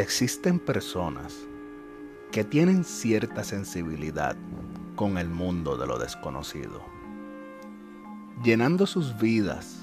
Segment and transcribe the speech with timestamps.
[0.00, 1.46] Existen personas
[2.32, 4.34] que tienen cierta sensibilidad
[4.96, 6.82] con el mundo de lo desconocido,
[8.42, 9.78] llenando sus vidas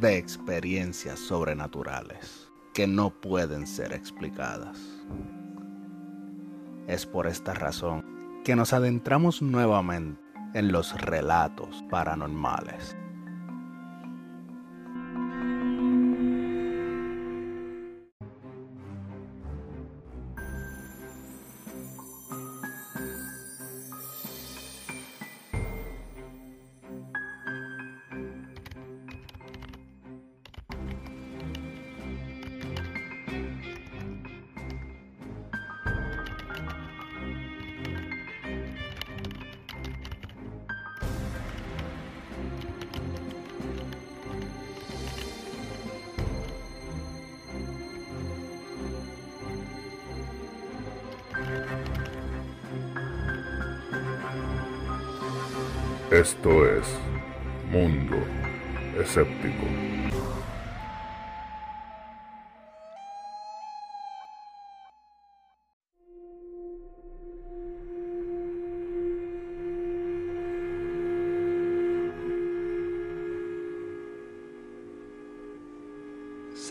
[0.00, 4.78] de experiencias sobrenaturales que no pueden ser explicadas.
[6.86, 8.02] Es por esta razón
[8.46, 10.22] que nos adentramos nuevamente
[10.54, 12.96] en los relatos paranormales.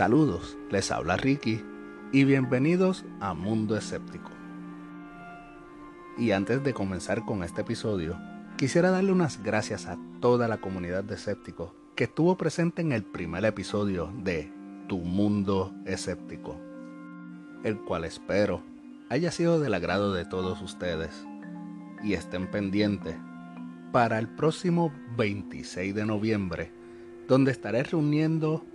[0.09, 1.63] Saludos, les habla Ricky
[2.11, 4.31] y bienvenidos a Mundo Escéptico.
[6.17, 8.17] Y antes de comenzar con este episodio,
[8.57, 13.03] quisiera darle unas gracias a toda la comunidad de escépticos que estuvo presente en el
[13.03, 14.51] primer episodio de
[14.87, 16.59] Tu Mundo Escéptico,
[17.63, 18.63] el cual espero
[19.11, 21.23] haya sido del agrado de todos ustedes
[22.03, 23.15] y estén pendientes
[23.91, 26.71] para el próximo 26 de noviembre,
[27.27, 28.65] donde estaré reuniendo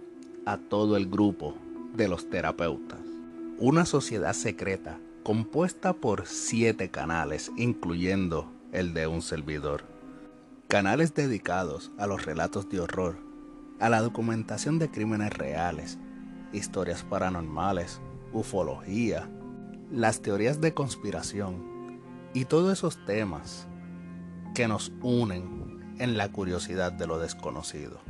[0.47, 1.55] a todo el grupo
[1.95, 3.01] de los terapeutas,
[3.59, 9.85] una sociedad secreta compuesta por siete canales, incluyendo el de un servidor.
[10.69, 13.17] Canales dedicados a los relatos de horror,
[13.81, 15.99] a la documentación de crímenes reales,
[16.53, 18.01] historias paranormales,
[18.33, 19.29] ufología,
[19.91, 22.01] las teorías de conspiración
[22.35, 23.67] y todos esos temas
[24.55, 28.01] que nos unen en la curiosidad de lo desconocido.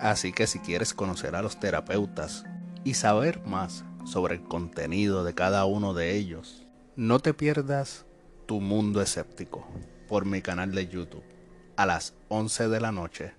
[0.00, 2.44] Así que si quieres conocer a los terapeutas
[2.84, 6.66] y saber más sobre el contenido de cada uno de ellos,
[6.96, 8.06] no te pierdas
[8.46, 9.68] tu Mundo Escéptico
[10.08, 11.22] por mi canal de YouTube
[11.76, 13.34] a las 11 de la noche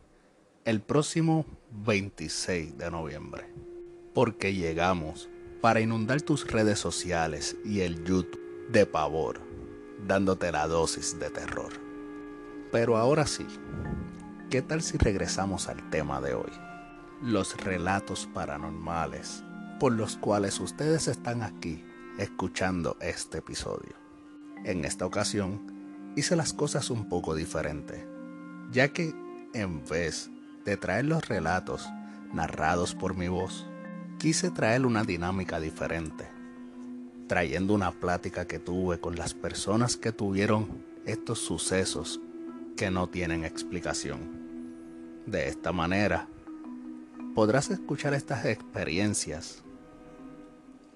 [0.63, 3.47] el próximo 26 de noviembre.
[4.13, 5.29] Porque llegamos
[5.61, 8.39] para inundar tus redes sociales y el YouTube
[8.69, 9.41] de pavor,
[10.07, 11.73] dándote la dosis de terror.
[12.72, 13.47] Pero ahora sí,
[14.51, 16.51] ¿qué tal si regresamos al tema de hoy?
[17.22, 19.45] Los relatos paranormales
[19.79, 21.85] por los cuales ustedes están aquí
[22.17, 23.95] escuchando este episodio.
[24.66, 28.06] En esta ocasión hice las cosas un poco diferente,
[28.73, 29.16] ya que
[29.53, 30.29] en vez
[30.66, 31.88] de traer los relatos
[32.34, 33.66] narrados por mi voz,
[34.19, 36.28] quise traer una dinámica diferente,
[37.28, 42.19] trayendo una plática que tuve con las personas que tuvieron estos sucesos
[42.75, 44.41] que no tienen explicación.
[45.26, 46.28] De esta manera,
[47.36, 49.64] podrás escuchar estas experiencias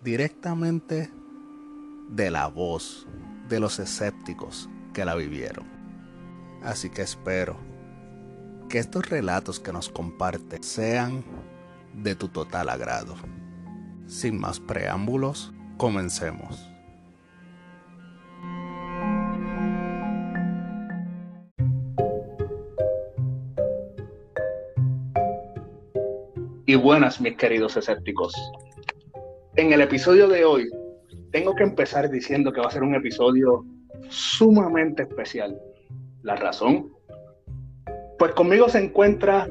[0.04, 1.12] directamente
[2.10, 3.08] de la voz
[3.48, 5.66] de los escépticos que la vivieron.
[6.64, 7.58] Así que espero
[8.70, 11.24] que estos relatos que nos comparten sean
[11.94, 13.16] de tu total agrado.
[14.08, 16.75] Sin más preámbulos, comencemos.
[26.68, 28.34] Y buenas, mis queridos escépticos.
[29.56, 30.68] En el episodio de hoy
[31.32, 33.64] tengo que empezar diciendo que va a ser un episodio
[34.10, 35.56] sumamente especial.
[36.24, 36.92] La razón,
[38.18, 39.48] pues conmigo se encuentra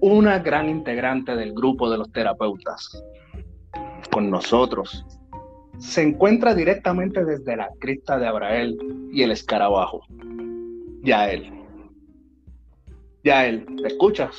[0.00, 3.04] una gran integrante del grupo de los terapeutas.
[4.10, 5.04] Con nosotros
[5.78, 8.78] se encuentra directamente desde la crista de Abrael
[9.12, 10.00] y el escarabajo.
[11.02, 11.52] Yael.
[13.22, 14.34] Yael, ¿te escuchas?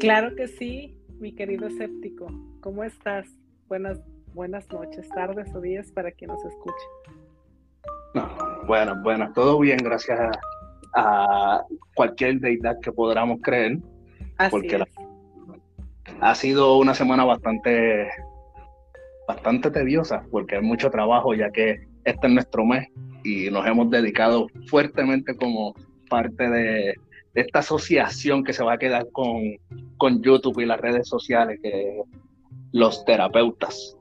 [0.00, 2.26] Claro que sí, mi querido escéptico.
[2.62, 3.28] ¿Cómo estás?
[3.68, 4.00] Buenas
[4.32, 6.86] buenas noches, tardes o días para quien nos escuche.
[8.66, 10.18] bueno, bueno, todo bien, gracias
[10.94, 11.62] a,
[11.94, 13.78] cualquier deidad que podamos creer.
[14.50, 14.82] porque
[16.20, 18.08] ha sido una semana bastante,
[19.28, 22.88] bastante tediosa, porque hay mucho trabajo, ya que este es nuestro mes
[23.22, 25.74] y nos hemos dedicado fuertemente como
[26.08, 26.94] parte de,
[27.34, 29.56] esta asociación que se va a quedar con,
[29.96, 32.02] con YouTube y las redes sociales, que
[32.72, 33.96] los terapeutas.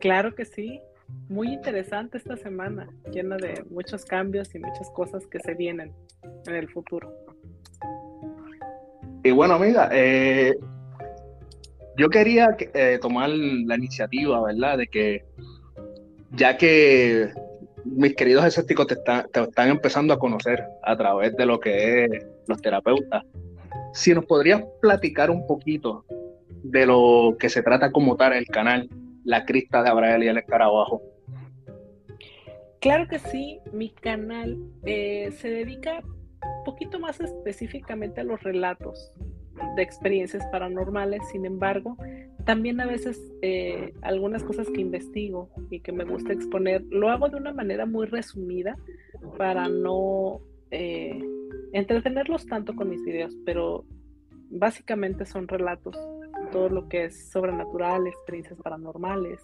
[0.00, 0.80] Claro que sí.
[1.28, 5.92] Muy interesante esta semana, llena de muchos cambios y muchas cosas que se vienen
[6.46, 7.12] en el futuro.
[9.22, 10.56] Y bueno, amiga, eh,
[11.96, 14.78] yo quería eh, tomar la iniciativa, ¿verdad?
[14.78, 15.24] De que
[16.32, 17.32] ya que
[17.84, 22.26] mis queridos escépticos te, te están empezando a conocer a través de lo que es
[22.46, 23.24] los terapeutas,
[23.92, 26.04] si nos podrías platicar un poquito
[26.62, 28.88] de lo que se trata como tal el canal,
[29.24, 31.02] la crista de Abrael y el escarabajo.
[32.80, 39.12] Claro que sí, mi canal eh, se dedica un poquito más específicamente a los relatos
[39.76, 41.96] de experiencias paranormales, sin embargo,
[42.46, 47.28] también a veces eh, algunas cosas que investigo y que me gusta exponer, lo hago
[47.28, 48.76] de una manera muy resumida
[49.36, 50.40] para no
[50.70, 51.20] eh,
[51.72, 53.84] entretenerlos tanto con mis videos, pero
[54.50, 55.96] básicamente son relatos,
[56.52, 59.40] todo lo que es sobrenatural, experiencias paranormales,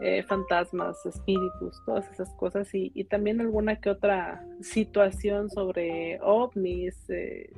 [0.00, 7.52] eh, fantasmas, espíritus, todas esas cosas y, también alguna que otra situación sobre ovnis, eh,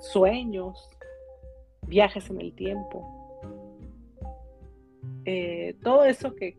[0.00, 0.88] sueños,
[1.86, 3.10] viajes en el tiempo.
[5.82, 6.56] Todo eso que,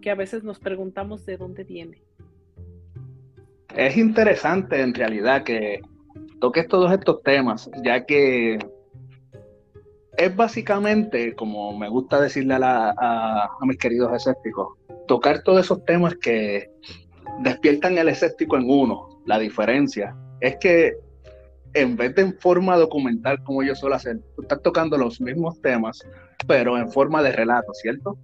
[0.00, 2.02] que a veces nos preguntamos de dónde viene
[3.76, 5.80] es interesante en realidad que
[6.40, 8.58] toques todos estos temas, ya que
[10.16, 14.76] es básicamente, como me gusta decirle a, mis queridos escépticos,
[15.06, 16.70] tocar todos esos temas que
[17.40, 19.22] despiertan el escéptico en uno.
[19.26, 20.94] La diferencia es que
[21.74, 25.60] en vez de en forma documental, como yo suelo hacer, tú estás tocando los mismos
[25.62, 26.04] temas,
[26.46, 28.18] pero en forma de relato, ¿cierto?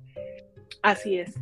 [0.83, 1.35] Así es.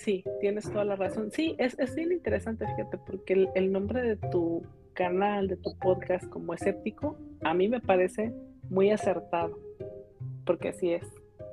[0.00, 1.30] Sí, tienes toda la razón.
[1.30, 4.62] Sí, es, es bien interesante, fíjate, porque el, nombre de tu
[4.94, 8.32] canal, de tu podcast como escéptico, a mí me parece
[8.70, 9.58] muy acertado,
[10.46, 11.06] porque así es.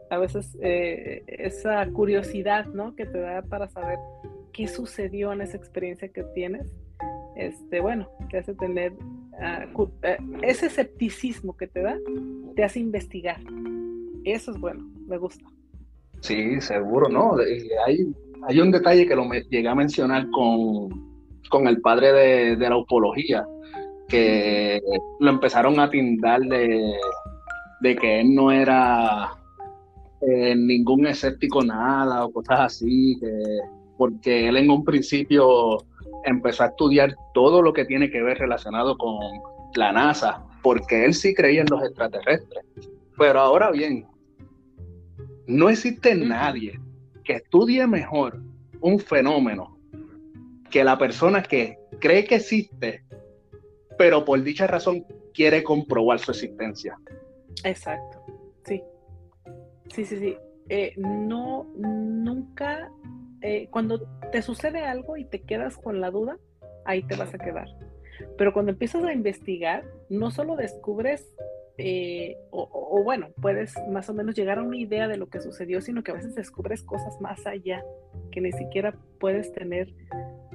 [0.10, 2.96] A veces eh, esa curiosidad, ¿no?
[2.96, 4.00] Que te da para saber
[4.54, 6.74] qué sucedió en esa experiencia que tienes,
[7.36, 8.94] este, bueno, te hace tener
[9.42, 11.98] eh, ese escepticismo que te da,
[12.56, 13.42] te hace investigar.
[14.24, 15.44] Eso es bueno, me gusta.
[16.22, 17.36] Sí, seguro, ¿no?
[17.86, 18.16] Hay
[18.48, 20.90] hay un detalle que lo llegué a mencionar con,
[21.50, 23.46] con el padre de, la upología,
[24.08, 24.82] que
[25.20, 26.96] lo empezaron a tindar de,
[27.82, 29.32] que él no era
[30.22, 33.20] eh, ningún escéptico nada o cosas así,
[33.98, 35.78] porque él en un principio
[36.24, 39.18] empezó a estudiar todo lo que tiene que ver relacionado con
[39.76, 42.64] la NASA, porque él sí creía en los extraterrestres.
[43.18, 44.06] Pero ahora bien,
[45.48, 46.80] no existe nadie
[47.28, 48.42] que estudie mejor
[48.80, 49.78] un fenómeno
[50.72, 53.04] que la persona que cree que existe,
[53.98, 56.98] pero por dicha razón quiere comprobar su existencia.
[57.66, 58.24] Exacto,
[58.64, 58.82] sí.
[59.94, 60.38] Sí, sí, sí.
[60.70, 62.92] Eh, no, nunca,
[63.42, 66.38] eh, cuando te sucede algo y te quedas con la duda,
[66.86, 67.68] ahí te vas a quedar.
[68.38, 71.28] Pero cuando empiezas a investigar, no solo descubres
[71.78, 75.82] eh, o, bueno, puedes más o menos llegar a una idea de lo que sucedió,
[75.82, 77.84] sino que a veces descubres cosas más allá,
[78.32, 79.94] que ni siquiera puedes tener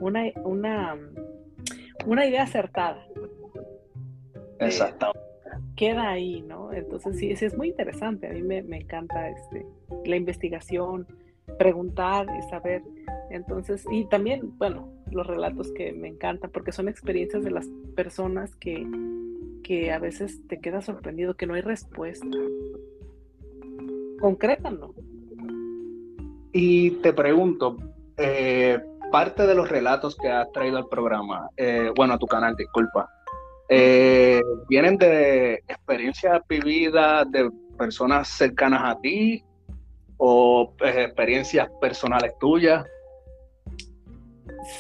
[0.00, 0.98] una, una,
[2.06, 3.06] una idea acertada.
[4.58, 5.12] Exacto.
[5.76, 6.72] queda ahí, ¿no?
[6.72, 9.66] Entonces sí, sí, es muy interesante, a mí me, me encanta este,
[10.04, 11.06] la investigación,
[11.58, 12.82] preguntar y saber.
[13.30, 18.54] Entonces, y también, bueno, los relatos que me encantan, porque son experiencias de las personas
[18.56, 18.86] que
[19.62, 22.26] que a veces te queda sorprendido que no hay respuesta.
[24.20, 24.94] Concrétalo.
[26.52, 27.76] Y te pregunto,
[28.16, 28.78] eh,
[29.10, 33.08] parte de los relatos que has traído al programa, eh, bueno, a tu canal, disculpa,
[33.68, 39.42] eh, ¿vienen de experiencias vividas de personas cercanas a ti
[40.18, 42.84] o experiencias personales tuyas?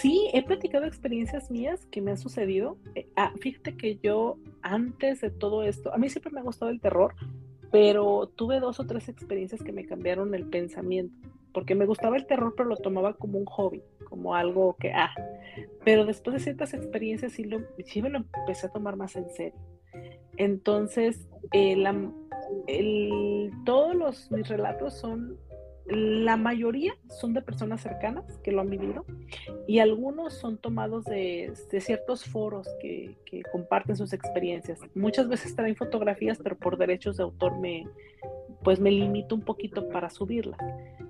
[0.00, 2.76] Sí, he platicado experiencias mías que me han sucedido.
[2.94, 6.70] Eh, ah, fíjate que yo antes de todo esto, a mí siempre me ha gustado
[6.70, 7.14] el terror,
[7.70, 11.16] pero tuve dos o tres experiencias que me cambiaron el pensamiento,
[11.52, 15.14] porque me gustaba el terror, pero lo tomaba como un hobby, como algo que, ah,
[15.84, 19.28] pero después de ciertas experiencias sí, lo, sí me lo empecé a tomar más en
[19.30, 19.58] serio.
[20.36, 21.82] Entonces, eh,
[23.64, 25.38] todos los, mis relatos son
[25.86, 29.04] la mayoría son de personas cercanas que lo han vivido
[29.66, 33.16] y algunos son tomados de, ciertos foros que,
[33.50, 34.78] comparten sus experiencias.
[34.94, 37.86] Muchas veces traen fotografías, pero por derechos de autor me,
[38.62, 40.58] pues me limito un poquito para subirlas.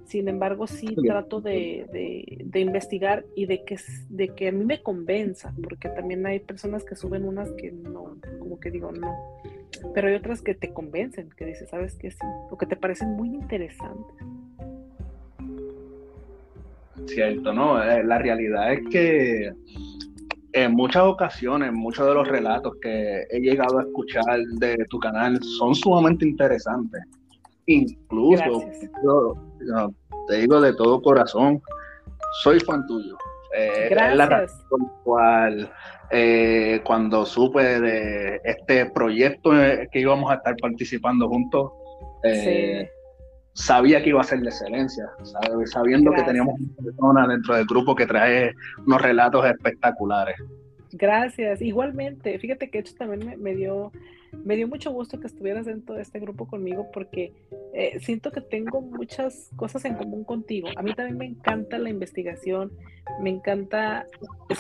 [0.05, 3.77] Sin embargo, sí trato de, investigar y de que,
[4.09, 8.17] de que a mí me convenza, porque también hay personas que suben unas que no,
[8.39, 9.17] como que digo, no.
[9.95, 12.11] Pero hay otras que te convencen, que dices, ¿sabes qué?
[12.11, 14.27] Sí, o que te parecen muy interesantes.
[17.07, 17.83] Cierto, ¿no?
[17.83, 19.53] Eh, la realidad es que
[20.53, 25.43] en muchas ocasiones, muchos de los relatos que he llegado a escuchar de tu canal
[25.59, 27.03] son sumamente interesantes.
[27.67, 28.65] Incluso,
[30.29, 31.63] te digo de todo corazón,
[32.43, 33.17] soy fan tuyo.
[33.57, 34.17] Eh, Gracias.
[34.17, 35.73] la razón por la cual
[36.11, 39.51] eh, cuando supe de este proyecto
[39.91, 41.73] que íbamos a estar participando juntos,
[42.25, 42.91] eh,
[43.55, 45.11] sabía que iba a ser de excelencia,
[45.67, 48.53] sabiendo que teníamos una persona dentro del grupo que trae
[48.87, 50.37] unos relatos espectaculares.
[50.93, 52.39] Gracias, igualmente.
[52.39, 53.93] Fíjate que esto también me, dio
[54.45, 57.33] me dio mucho gusto que estuvieras dentro de este grupo conmigo porque
[57.73, 60.69] eh, siento que tengo muchas cosas en común contigo.
[60.77, 62.73] A mí también me encanta la investigación,
[63.21, 64.07] me encanta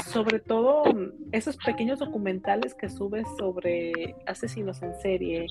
[0.06, 0.84] sobre todo
[1.32, 5.46] esos pequeños documentales que subes sobre asesinos en serie,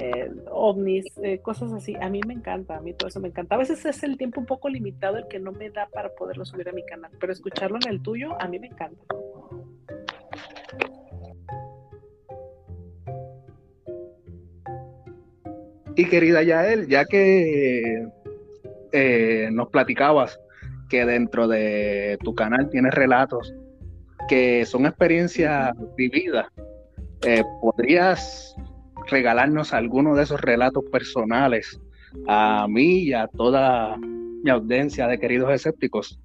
[0.00, 1.94] eh, ovnis, eh, cosas así.
[2.00, 3.54] A mí me encanta, a mí todo eso me encanta.
[3.54, 6.44] A veces es el tiempo un poco limitado el que no me da para poderlo
[6.44, 9.02] subir a mi canal, pero escucharlo en el tuyo, a mí me encanta.
[15.98, 18.06] Y querida Yael, ya que
[18.92, 20.38] eh, nos platicabas
[20.90, 23.54] que dentro de tu canal tienes relatos
[24.28, 26.48] que son experiencias vividas,
[27.22, 28.54] eh, ¿podrías
[29.06, 31.80] regalarnos alguno de esos relatos personales
[32.26, 36.18] a mí y a toda mi audiencia de queridos escépticos?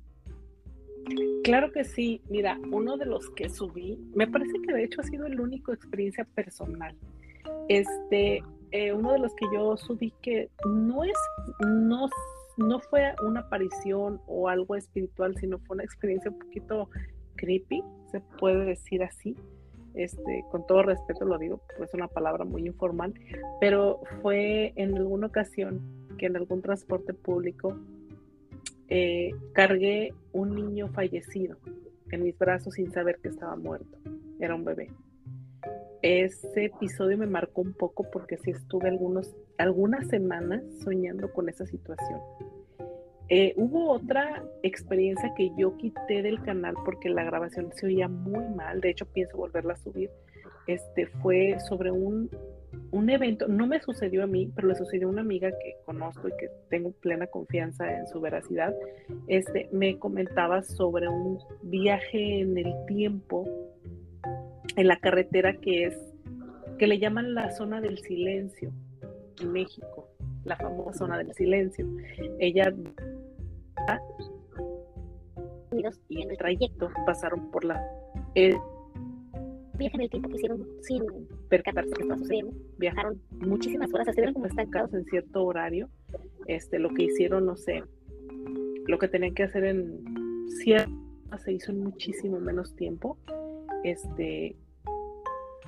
[1.44, 2.22] Claro que sí.
[2.30, 5.74] Mira, uno de los que subí, me parece que de hecho ha sido el único
[5.74, 6.96] experiencia personal.
[7.68, 11.18] Este, eh, uno de los que yo subí que no es,
[11.66, 12.10] no,
[12.58, 16.90] no fue una aparición o algo espiritual, sino fue una experiencia un poquito
[17.36, 19.36] creepy, se puede decir así.
[19.94, 23.14] Este, con todo respeto lo digo, pues es una palabra muy informal,
[23.60, 25.82] pero fue en alguna ocasión
[26.18, 27.78] que en algún transporte público
[28.88, 31.58] eh, cargué un niño fallecido
[32.12, 33.98] en mis brazos sin saber que estaba muerto.
[34.40, 34.90] Era un bebé
[36.02, 38.90] ese episodio me marcó un poco porque sí estuve
[39.58, 42.20] algunas semanas soñando con esa situación.
[43.34, 48.44] Eh, hubo otra experiencia que yo quité del canal porque la grabación se oía muy
[48.50, 50.10] mal, de hecho pienso volverla a subir.
[50.68, 52.30] Este fue sobre un,
[52.92, 56.28] un evento, no me sucedió a mí, pero le sucedió a una amiga que conozco
[56.28, 58.76] y que tengo plena confianza en su veracidad.
[59.28, 63.48] Este me comentaba sobre un viaje en el tiempo
[64.76, 66.14] en la carretera que es,
[66.78, 68.74] que le llaman la zona del silencio
[69.40, 70.11] en México,
[70.46, 71.88] la famosa zona del silencio.
[72.40, 72.74] Ella
[76.10, 77.82] y en el trayecto pasaron por la
[78.36, 78.58] el
[79.78, 81.04] viaje en el tiempo que hicieron sin
[81.50, 82.54] percatarse que estaba sucediendo.
[82.78, 85.90] Viajaron muchísimas horas, estuvieron como estancados en cierto horario.
[86.48, 87.84] Este, lo que hicieron, no sé,
[88.88, 90.88] lo que tenían que hacer en cierto
[91.38, 93.18] se hizo en muchísimo menos tiempo.
[93.84, 94.56] Este,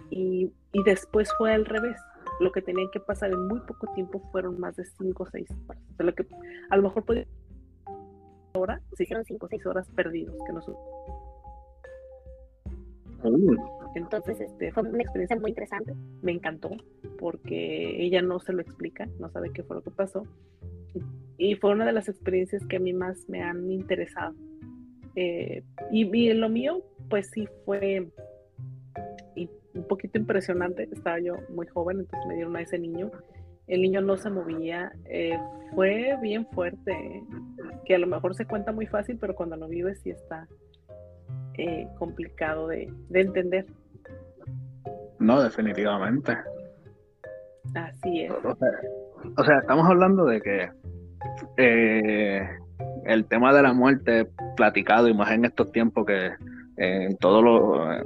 [0.10, 0.51] y,
[0.86, 1.98] después fue al revés.
[2.39, 5.47] Lo que tenían que pasar en muy poco tiempo fueron más de 5 o 6
[5.67, 5.83] horas.
[5.99, 6.27] lo que
[6.69, 7.25] a lo mejor podía
[8.53, 10.79] ahora se hicieron 5 o 6 horas perdidos que nosotros
[13.95, 16.71] entonces, este, fue una experiencia muy interesante, me encantó,
[17.19, 20.23] porque ella no se lo explica, no sabe qué fue lo que pasó,
[21.37, 24.35] y fue una de las experiencias que a mí más me han interesado.
[25.15, 28.09] Eh, y, y, lo mío, pues sí fue
[29.74, 30.89] un poquito impresionante.
[30.92, 33.12] Estaba yo muy joven, entonces me dieron a ese niño.
[33.68, 34.92] El niño no se movía.
[35.06, 35.38] Eh,
[35.74, 37.24] fue bien fuerte,
[37.86, 40.48] que a lo mejor se cuenta muy fácil, pero cuando lo vives sí está
[41.58, 43.65] eh, complicado de, entender.
[45.20, 46.38] No, definitivamente.
[47.74, 48.32] Así es.
[49.38, 50.70] O sea, estamos hablando de que
[51.58, 52.48] eh,
[53.06, 54.27] el tema de la muerte
[54.58, 56.32] platicado y más en estos tiempos que
[56.75, 58.06] en todos los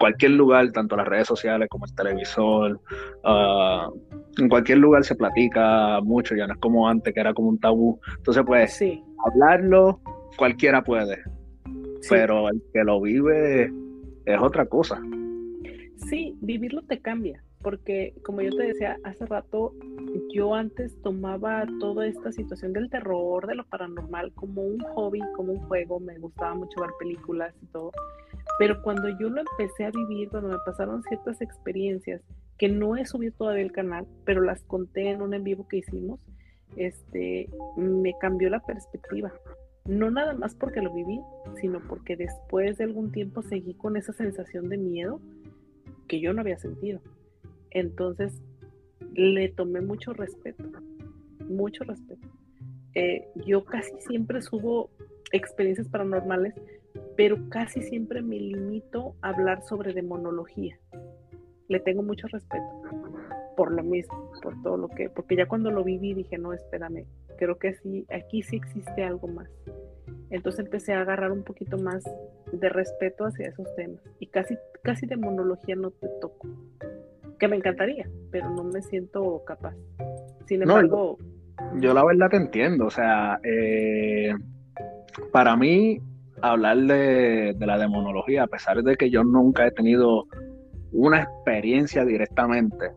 [0.00, 2.80] cualquier lugar, tanto las redes sociales como el televisor,
[3.22, 3.90] ah,
[4.38, 7.60] en cualquier lugar se platica mucho, ya no es como antes, que era como un
[7.60, 8.00] tabú.
[8.16, 8.82] Entonces, pues,
[9.26, 10.00] hablarlo
[10.38, 11.22] cualquiera puede,
[12.08, 13.70] pero el que lo vive
[14.24, 14.98] es otra cosa.
[16.08, 19.74] Sí, vivirlo te cambia, porque como yo te decía hace rato,
[20.32, 25.52] yo antes tomaba toda esta situación del terror, de lo paranormal, como un hobby, como
[25.52, 27.92] un juego, me gustaba mucho ver películas y todo.
[28.60, 32.20] Pero cuando yo lo empecé a vivir, cuando me pasaron ciertas experiencias
[32.58, 35.78] que no he subido todavía el canal, pero las conté en un en vivo que
[35.78, 36.20] hicimos,
[36.76, 37.48] este,
[37.78, 39.32] me cambió la perspectiva.
[39.86, 41.22] No nada más porque lo viví,
[41.58, 45.22] sino porque después de algún tiempo seguí con esa sensación de miedo
[46.06, 47.00] que yo no había sentido.
[47.70, 48.42] Entonces
[49.14, 50.64] le tomé mucho respeto,
[51.48, 52.28] mucho respeto.
[52.94, 54.90] Eh, yo casi siempre subo
[55.32, 56.52] experiencias paranormales,
[57.16, 60.78] pero casi siempre me limito a hablar sobre demonología.
[61.68, 62.82] Le tengo mucho respeto
[63.56, 67.04] por lo mismo, por todo lo que, porque ya cuando lo viví dije, no, espérame,
[67.36, 69.50] creo que sí, aquí sí existe algo más.
[70.30, 72.04] Entonces empecé a agarrar un poquito más
[72.52, 74.00] de respeto hacia esos temas.
[74.18, 76.48] Y casi, casi de monología no te toco.
[77.38, 79.74] Que me encantaría, pero no me siento capaz.
[80.46, 81.18] Sin embargo.
[81.80, 82.86] yo, la verdad te entiendo.
[82.86, 84.32] O sea, eh,
[85.32, 86.00] para mí,
[86.42, 90.26] hablar de, la demonología, a pesar de que yo nunca he tenido
[90.92, 92.90] una experiencia directamente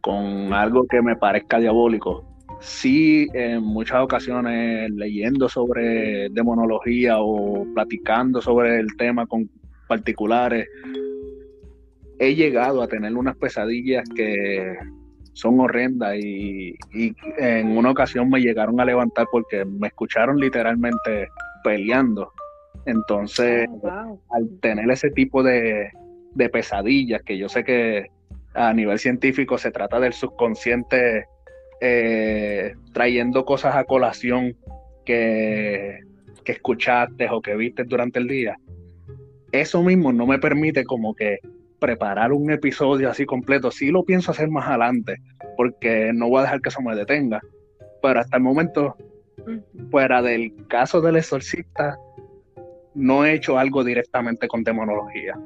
[0.00, 2.24] con algo que me parezca diabólico,
[2.60, 9.50] sí en muchas ocasiones leyendo sobre demonología o platicando sobre el tema con
[9.88, 10.68] particulares,
[12.18, 14.76] he llegado a tener unas pesadillas que
[15.32, 16.76] son horrendas y,
[17.38, 21.28] en una ocasión me llegaron a levantar porque me escucharon literalmente
[21.64, 22.32] peleando.
[22.86, 25.90] Entonces, oh, al tener ese tipo de,
[26.34, 28.06] de pesadillas, que yo sé que
[28.54, 31.26] a nivel científico se trata del subconsciente
[31.80, 34.56] eh, trayendo cosas a colación
[35.04, 36.00] que,
[36.44, 38.56] que escuchaste o que viste durante el día,
[39.52, 41.38] eso mismo no me permite como que
[41.80, 43.70] preparar un episodio así completo.
[43.70, 45.16] Sí lo pienso hacer más adelante,
[45.56, 47.40] porque no voy a dejar que eso me detenga.
[48.02, 48.96] Pero hasta el momento,
[49.90, 51.98] fuera del caso del exorcista,
[52.94, 55.38] no he hecho algo directamente con demonología.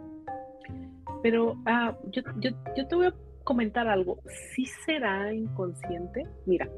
[1.23, 4.19] Pero ah, yo, yo, te voy a comentar algo.
[4.55, 6.27] ¿Sí será inconsciente?
[6.47, 6.69] Mira,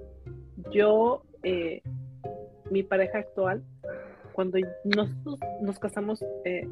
[0.71, 1.83] yo, eh,
[2.71, 3.65] mi pareja actual,
[4.33, 6.69] cuando nosotros nos casamos, eh,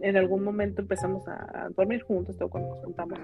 [0.00, 3.18] en algún momento empezamos a, dormir juntos, cuando nos juntamos,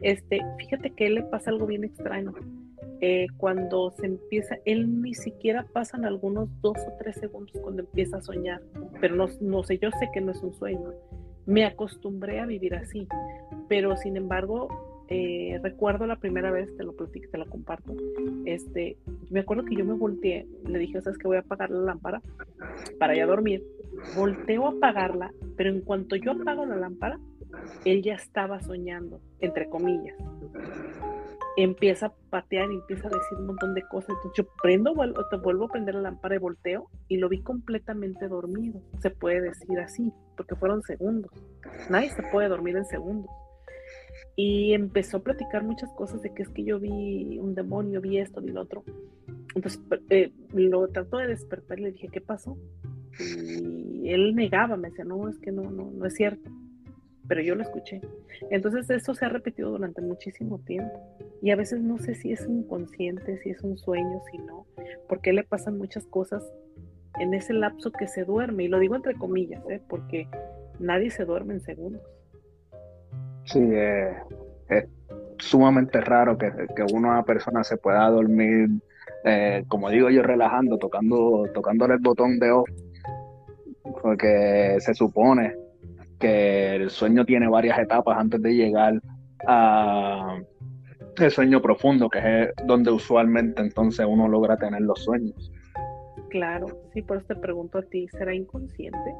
[0.00, 2.34] este, fíjate que le pasa algo bien extraño.
[3.00, 8.16] Eh, cuando se empieza, él ni siquiera pasan algunos dos o tres segundos cuando empieza
[8.16, 8.60] a soñar,
[9.00, 10.92] pero no, sé, yo sé que no es un sueño.
[11.46, 13.06] Me acostumbré a vivir así,
[13.68, 14.68] pero sin embargo,
[15.08, 17.94] eh, recuerdo la primera vez, te lo platico, te lo comparto.
[18.44, 18.98] Este,
[19.30, 22.20] me acuerdo que yo me volteé, le dije, ¿sabes que Voy a apagar la lámpara
[22.98, 23.64] para ya dormir.
[24.16, 27.18] Volteo a apagarla, pero en cuanto yo apago la lámpara,
[27.84, 30.16] él ya estaba soñando, entre comillas.
[31.56, 34.10] Empieza a patear y empieza a decir un montón de cosas.
[34.10, 37.42] Entonces yo prendo, vuelvo, te vuelvo a prender la lámpara y volteo y lo vi
[37.42, 38.80] completamente dormido.
[39.00, 41.32] Se puede decir así, porque fueron segundos.
[41.90, 43.30] Nadie se puede dormir en segundos
[44.36, 48.18] y empezó a platicar muchas cosas de que es que yo vi un demonio, vi
[48.18, 48.84] esto, vi lo otro.
[49.54, 52.56] Entonces eh, lo trató de despertar y le dije, ¿qué pasó?
[53.18, 56.50] Y él negaba, me decía, no, es que no, no, no es cierto.
[57.28, 58.00] Pero yo lo escuché.
[58.50, 60.98] Entonces eso se ha repetido durante muchísimo tiempo.
[61.42, 64.66] Y a veces no sé si es inconsciente, si es un sueño, si no,
[65.08, 66.42] porque le pasan muchas cosas
[67.20, 68.64] en ese lapso que se duerme.
[68.64, 69.80] Y lo digo entre comillas, ¿eh?
[69.88, 70.28] porque
[70.78, 72.02] nadie se duerme en segundos.
[73.44, 74.16] Sí, eh,
[74.68, 74.86] es
[75.38, 78.68] sumamente raro que, que, una persona se pueda dormir,
[79.24, 82.68] eh, como digo yo, relajando, tocando, tocándole el botón de off,
[84.02, 85.54] porque se supone
[86.18, 89.00] que el sueño tiene varias etapas antes de llegar
[89.46, 90.38] a
[91.16, 95.52] el sueño profundo, que es donde usualmente entonces uno logra tener los sueños.
[96.30, 99.14] Claro, sí, por eso te pregunto a ti, ¿será inconsciente?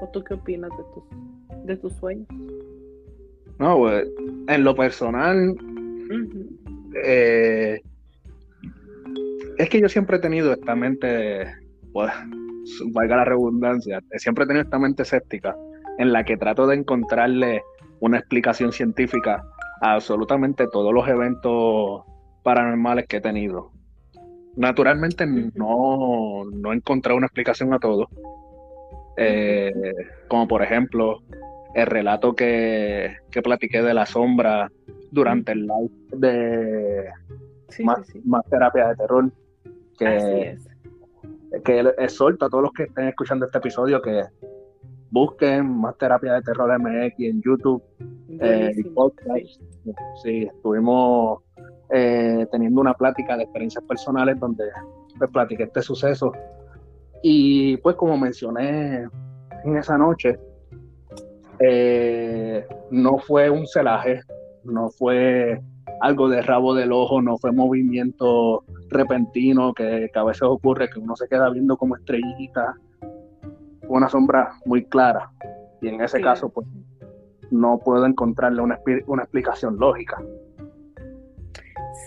[0.00, 2.26] ¿O tú qué opinas de tus, de tus sueños?
[3.58, 4.06] No, pues,
[4.48, 5.56] en lo personal,
[7.04, 7.80] eh,
[9.58, 11.46] es que yo siempre he tenido esta mente,
[11.92, 12.12] pues,
[12.92, 15.56] valga la redundancia, siempre he tenido esta mente escéptica
[15.98, 17.62] en la que trato de encontrarle
[18.00, 19.44] una explicación científica
[19.80, 22.02] a absolutamente todos los eventos
[22.42, 23.70] paranormales que he tenido.
[24.56, 28.08] Naturalmente no, no he encontrado una explicación a todo.
[29.16, 29.72] Eh,
[30.28, 31.22] como por ejemplo,
[31.74, 34.70] el relato que, que platiqué de la sombra
[35.10, 37.10] durante el live de
[37.84, 39.30] más, terapia de terror.
[39.98, 40.58] Que,
[41.64, 44.24] que exhorta a todos los que estén escuchando este episodio que
[45.10, 47.82] busquen más terapia de terror MX en YouTube
[48.40, 49.60] eh, y podcast.
[50.22, 51.42] Sí, estuvimos
[51.90, 54.64] eh, teniendo una plática de experiencias personales donde
[55.18, 56.32] pues, platiqué este suceso.
[57.22, 59.08] Y pues como mencioné
[59.64, 60.38] en esa noche,
[61.58, 64.20] eh, no fue un celaje,
[64.64, 65.60] no fue
[66.00, 71.16] algo de rabo del ojo, no fue movimiento repentino que, a veces ocurre que uno
[71.16, 72.76] se queda viendo como estrellita,
[73.88, 75.30] una sombra muy clara
[75.80, 76.66] y en ese caso pues
[77.50, 80.22] no puedo encontrarle una, una explicación lógica.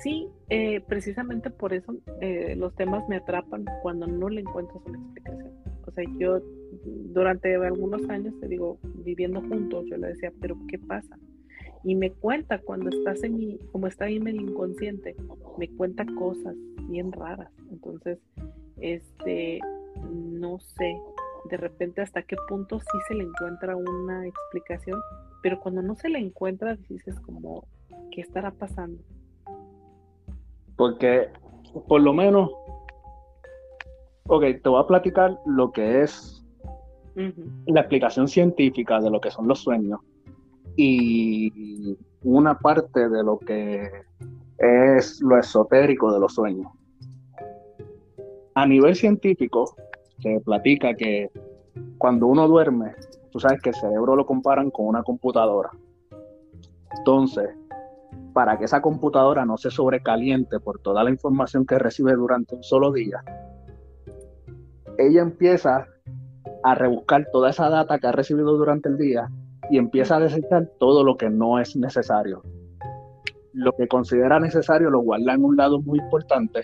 [0.04, 4.98] Sí, eh, precisamente por eso eh, los temas me atrapan cuando no le encuentras una
[4.98, 5.52] explicación.
[5.86, 6.40] O sea, yo
[6.86, 11.18] durante algunos años, te digo, viviendo juntos, yo le decía, pero ¿qué pasa?
[11.84, 15.16] Y me cuenta cuando estás en mi, como está ahí medio inconsciente,
[15.58, 16.56] me cuenta cosas
[16.90, 17.52] bien raras.
[17.72, 18.20] Entonces,
[18.78, 19.60] este,
[20.12, 20.98] no sé,
[21.46, 25.00] de repente hasta qué punto sí se le encuentra una explicación,
[25.42, 27.66] pero cuando no se le encuentra, dices como,
[28.12, 29.02] ¿qué estará pasando?
[30.76, 31.30] Porque,
[31.88, 32.52] por lo menos,
[34.28, 36.36] ok, te voy a platicar lo que es
[37.66, 40.00] la explicación científica de lo que son los sueños
[40.78, 43.90] y una parte de lo que
[44.58, 46.72] es lo esotérico de los sueños.
[48.56, 49.76] A nivel científico,
[50.20, 51.30] se platica que
[51.98, 52.94] cuando uno duerme,
[53.32, 55.72] tú sabes que el cerebro lo comparan con una computadora.
[56.98, 57.50] Entonces,
[58.34, 62.64] para que esa computadora no se sobrecaliente por toda la información que recibe durante un
[62.64, 63.24] solo día,
[64.98, 65.88] ella empieza
[66.64, 69.30] a rebuscar toda esa data que ha recibido durante el día
[69.70, 72.44] y empieza a desechar todo lo que no es necesario.
[73.54, 76.64] Lo que considera necesario lo guarda en un lado muy importante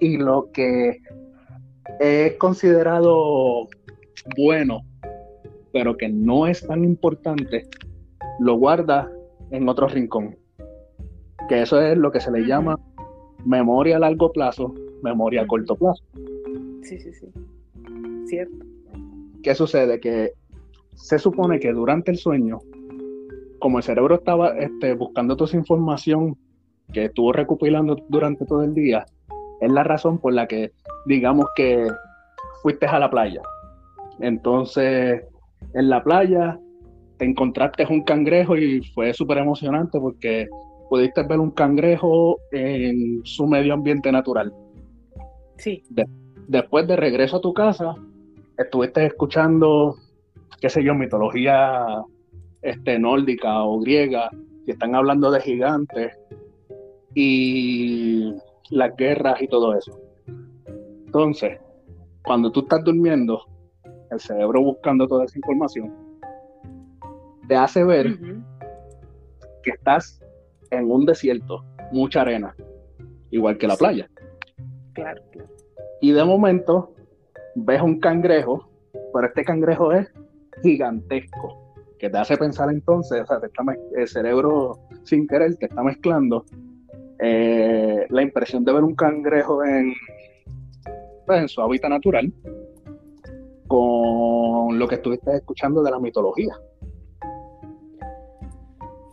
[0.00, 0.98] y lo que
[2.00, 3.68] es considerado
[4.36, 4.82] bueno,
[5.72, 7.66] pero que no es tan importante,
[8.38, 9.10] lo guarda
[9.50, 10.36] en otro rincón.
[11.48, 12.78] Que eso es lo que se le llama
[13.44, 16.04] memoria a largo plazo, memoria a corto plazo.
[16.82, 17.26] Sí, sí, sí.
[18.26, 18.66] Cierto.
[19.42, 20.00] ¿Qué sucede?
[20.00, 20.32] Que
[20.94, 22.58] se supone que durante el sueño,
[23.58, 26.36] como el cerebro estaba este, buscando toda esa información
[26.92, 29.06] que estuvo recopilando durante todo el día,
[29.60, 30.72] es la razón por la que,
[31.06, 31.86] digamos que
[32.62, 33.42] fuiste a la playa.
[34.20, 35.22] Entonces,
[35.74, 36.58] en la playa
[37.18, 40.48] te encontraste un cangrejo y fue súper emocionante porque
[40.88, 44.52] pudiste ver un cangrejo en su medio ambiente natural.
[45.56, 45.82] Sí.
[46.46, 47.96] después de regreso a tu casa,
[48.56, 49.96] estuviste escuchando,
[50.60, 51.84] qué sé yo, mitología
[52.62, 54.30] este, nórdica o griega,
[54.64, 56.16] que están hablando de gigantes
[57.12, 58.32] y
[58.70, 59.98] las guerras y todo eso.
[61.06, 61.58] Entonces,
[62.24, 63.40] cuando tú estás durmiendo,
[64.10, 65.94] el cerebro buscando toda esa información,
[67.48, 68.18] te hace ver
[69.62, 70.20] que estás
[70.70, 72.54] en un desierto, mucha arena,
[73.30, 74.08] igual que la playa.
[74.92, 75.48] Claro, claro.
[76.00, 76.92] Y de momento
[77.54, 78.68] ves un cangrejo,
[79.12, 80.12] pero este cangrejo es
[80.62, 83.40] gigantesco, que te hace pensar entonces, o sea,
[83.96, 86.44] el cerebro sin querer te está mezclando
[87.20, 89.92] eh, la impresión de ver un cangrejo en,
[91.26, 92.32] pues, en su hábitat natural
[93.66, 96.54] con lo que estuviste escuchando de la mitología.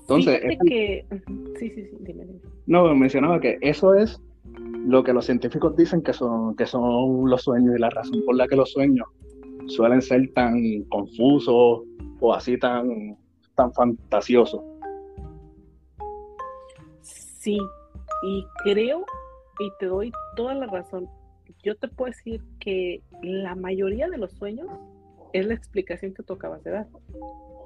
[0.02, 1.06] Entonces, que...
[1.60, 2.28] sí, sí, sí, dime,
[2.68, 4.22] No, mencionaba que eso es
[4.86, 8.36] lo que los científicos dicen que son, que son los sueños y la razón por
[8.36, 9.08] la que los sueños
[9.66, 11.82] suelen ser tan confusos
[12.20, 13.18] o así tan,
[13.56, 14.62] tan fantasiosos.
[17.02, 17.58] Sí,
[18.26, 19.06] y creo,
[19.60, 21.08] y te doy toda la razón,
[21.64, 24.68] yo te puedo decir que la mayoría de los sueños
[25.34, 26.88] es la explicación que tú acabas de dar,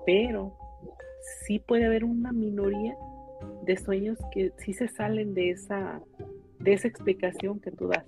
[0.05, 0.55] pero
[1.45, 2.95] sí puede haber una minoría
[3.63, 6.01] de sueños que sí se salen de esa
[6.59, 8.03] de esa explicación que tú das.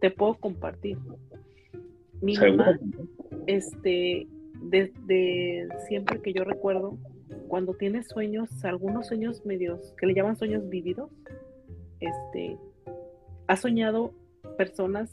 [0.00, 0.98] Te puedo compartir.
[2.22, 2.78] Mi mamá,
[3.46, 4.26] este,
[4.62, 6.96] desde siempre que yo recuerdo,
[7.48, 11.10] cuando tiene sueños, algunos sueños medios, que le llaman sueños vívidos,
[12.00, 12.58] este,
[13.46, 14.12] ha soñado
[14.56, 15.10] personas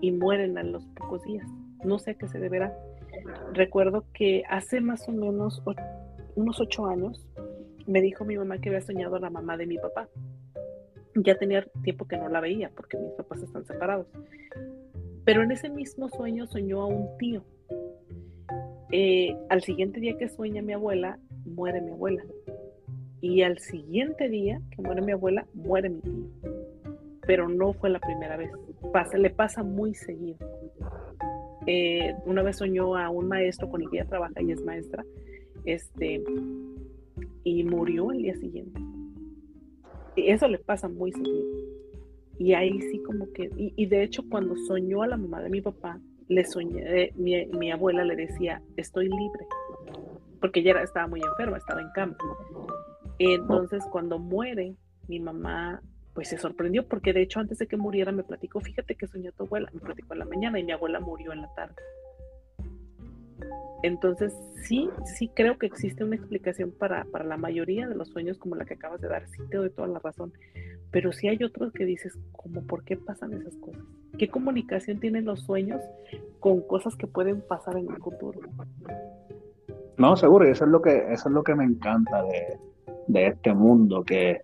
[0.00, 1.46] y mueren a los pocos días.
[1.84, 2.76] No sé a qué se deberá.
[3.52, 5.62] Recuerdo que hace más o menos
[6.34, 7.26] unos ocho años
[7.86, 10.08] me dijo mi mamá que había soñado a la mamá de mi papá
[11.22, 14.06] ya tenía tiempo que no la veía porque mis papás están separados.
[15.24, 17.44] Pero en ese mismo sueño soñó a un tío.
[18.90, 22.22] Eh, al siguiente día que sueña mi abuela, muere mi abuela.
[23.20, 26.24] Y al siguiente día que muere mi abuela, muere mi tío.
[27.26, 28.50] Pero no fue la primera vez.
[28.92, 30.38] Pasa, le pasa muy seguido.
[31.66, 35.02] Eh, una vez soñó a un maestro con el que ella trabaja y es maestra,
[35.64, 36.22] este,
[37.42, 38.78] y murió el día siguiente
[40.16, 41.44] eso le pasa muy seguido.
[42.38, 45.60] Y ahí sí como que, y, de hecho cuando soñó a la mamá de mi
[45.60, 49.46] papá, le soñé, mi, abuela le decía, estoy libre,
[50.40, 52.16] porque ella estaba muy enferma, estaba en cama.
[53.18, 54.74] Entonces cuando muere,
[55.08, 55.80] mi mamá
[56.14, 59.32] pues se sorprendió, porque de hecho antes de que muriera me platicó, fíjate que soñó
[59.32, 61.74] tu abuela, me platicó en la mañana y mi abuela murió en la tarde.
[63.82, 68.38] Entonces, sí, sí creo que existe una explicación para, para, la mayoría de los sueños
[68.38, 70.32] como la que acabas de dar, sí te doy toda la razón,
[70.90, 73.82] pero sí hay otros que dices, como por qué pasan esas cosas?
[74.16, 75.82] ¿Qué comunicación tienen los sueños
[76.38, 78.40] con cosas que pueden pasar en el futuro?
[79.96, 82.58] No, seguro, y eso es lo que, eso es lo que me encanta de,
[83.06, 84.40] de este mundo, que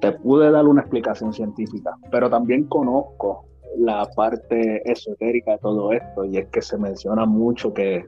[0.00, 3.46] te pude dar una explicación científica, pero también conozco
[3.78, 8.04] la parte esotérica de todo esto, y es que se menciona mucho que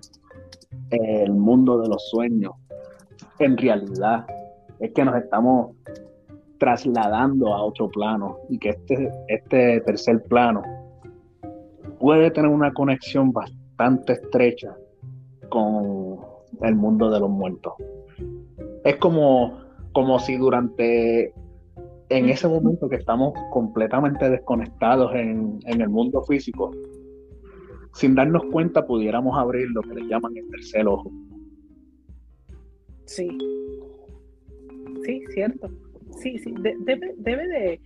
[0.90, 2.52] el mundo de los sueños,
[3.38, 4.26] en realidad,
[4.80, 5.74] es que nos estamos
[6.58, 10.62] trasladando a otro plano y que este, este tercer plano
[11.98, 14.74] puede tener una conexión bastante estrecha
[15.57, 16.19] con
[16.62, 17.73] el mundo de los muertos.
[18.85, 19.59] Es como,
[19.92, 21.33] como si durante
[22.09, 26.73] en ese momento que estamos completamente desconectados en, el mundo físico,
[27.95, 31.11] sin darnos cuenta pudiéramos abrir lo que le llaman el tercer ojo.
[33.07, 33.29] Sí,
[35.05, 35.71] sí, cierto.
[36.19, 37.81] Sí, sí, debe, debe de...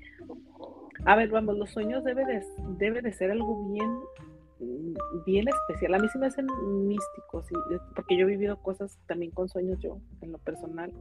[1.07, 2.43] A ver, vamos, los sueños debe de,
[2.79, 3.89] debe de ser algo bien,
[5.27, 5.95] bien especial.
[5.95, 6.47] A mí sí me hacen
[6.87, 7.47] místicos,
[7.95, 10.93] porque yo he vivido cosas también con sueños yo, en lo personal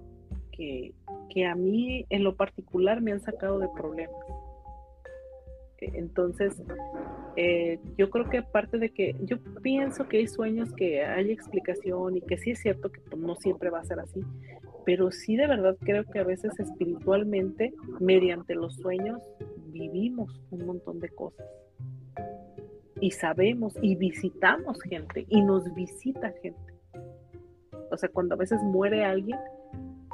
[0.60, 4.15] que, a mí en lo particular me han sacado de problemas.
[5.80, 6.62] E, entonces,
[7.38, 12.17] eh, yo creo que aparte de que yo pienso que hay sueños que hay explicación
[12.17, 14.22] y que sí es cierto que pues, no siempre va a ser así,
[14.86, 19.22] pero sí de verdad creo que a veces espiritualmente, mediante los sueños,
[19.67, 21.45] vivimos un montón de cosas.
[23.02, 26.74] Y sabemos y visitamos gente y nos visita gente.
[27.92, 29.40] O sea, cuando a veces muere alguien,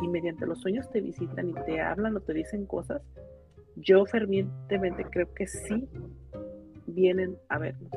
[0.01, 3.01] y mediante los sueños te visitan y te hablan o te dicen cosas,
[3.75, 5.87] yo fervientemente creo que sí
[6.87, 7.91] vienen a vernos.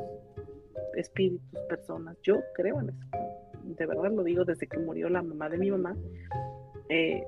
[0.95, 3.07] Espíritus, personas, yo creo en eso.
[3.65, 5.97] De verdad lo digo desde que murió la mamá de mi mamá.
[6.89, 7.23] Eh,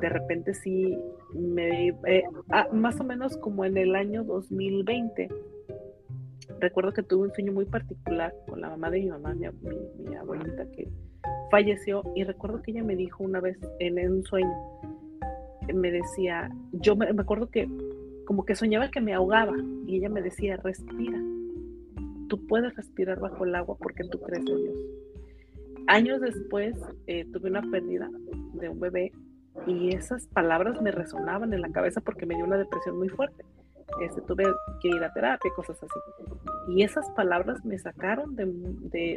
[0.00, 0.96] de repente sí
[1.34, 5.28] me eh, ah, más o menos como en el año 2020
[6.58, 9.46] recuerdo que tuve un sueño muy particular con la mamá de mi mamá mi,
[9.98, 10.88] mi abuelita que
[11.50, 14.54] falleció y recuerdo que ella me dijo una vez en, un sueño,
[15.74, 17.68] me decía, yo me, acuerdo que
[18.24, 21.20] como que soñaba que me ahogaba y ella me decía, respira,
[22.28, 24.76] tú puedes respirar bajo el agua porque tú crees en Dios.
[25.88, 28.08] Años después eh, tuve una pérdida
[28.54, 29.12] de un bebé
[29.66, 33.44] y esas palabras me resonaban en la cabeza porque me dio una depresión muy fuerte.
[34.00, 34.44] Este, tuve
[34.80, 36.00] que ir a terapia, cosas así.
[36.68, 38.46] Y esas palabras me sacaron de,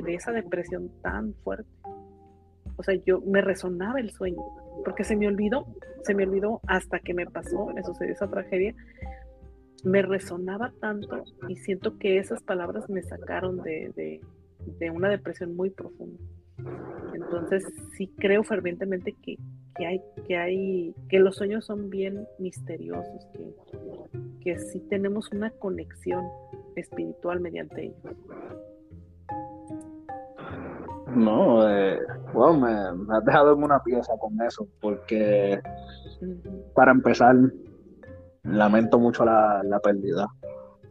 [0.04, 1.70] de esa depresión tan fuerte
[2.76, 4.42] o sea, yo me resonaba el sueño,
[4.84, 5.68] porque se me olvidó,
[6.04, 8.74] se me olvidó hasta que me pasó, me sucedió esa tragedia,
[9.84, 14.22] me resonaba tanto y siento que esas palabras me sacaron de,
[14.94, 16.20] una depresión muy profunda.
[17.14, 17.66] Entonces
[17.98, 19.38] sí creo fervientemente que,
[19.86, 23.54] hay, que hay, que los sueños son bien misteriosos, que,
[24.42, 26.26] que sí tenemos una conexión
[26.76, 28.16] espiritual mediante ellos.
[31.16, 32.00] No, eh,
[32.34, 35.62] me, has dejado en una pieza con eso, porque
[36.74, 37.36] para empezar,
[38.44, 40.28] lamento mucho la, pérdida.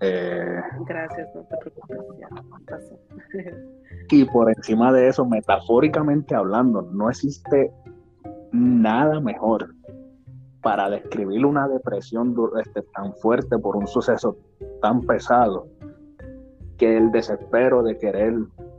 [0.04, 2.28] Eh, Gracias, no te preocupes, ya
[2.66, 2.98] pasó.
[4.10, 7.72] y por encima de eso, metafóricamente hablando, no existe
[8.50, 9.68] nada mejor
[10.60, 14.36] para describir una depresión este, tan fuerte por un suceso
[14.80, 15.68] tan pesado
[16.78, 18.34] que el desespero de querer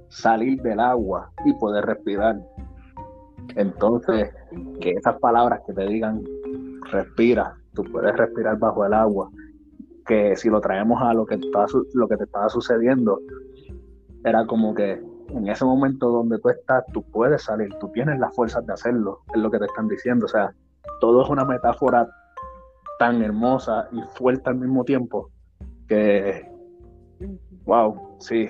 [0.09, 2.37] salir del agua y poder respirar.
[3.55, 4.33] Entonces,
[4.79, 6.21] que esas palabras que te digan,
[6.91, 9.29] respira, tú puedes respirar bajo el agua,
[10.05, 11.39] que si lo traemos a lo que,
[11.93, 13.19] lo que te estaba sucediendo,
[14.23, 18.35] era como que en ese momento donde tú estás, tú puedes salir, tú tienes las
[18.35, 20.25] fuerzas de hacerlo, es lo que te están diciendo.
[20.25, 20.53] O sea,
[20.99, 22.07] todo es una metáfora
[22.99, 25.29] tan hermosa y fuerte al mismo tiempo
[25.87, 26.49] que,
[27.65, 28.47] wow, sí,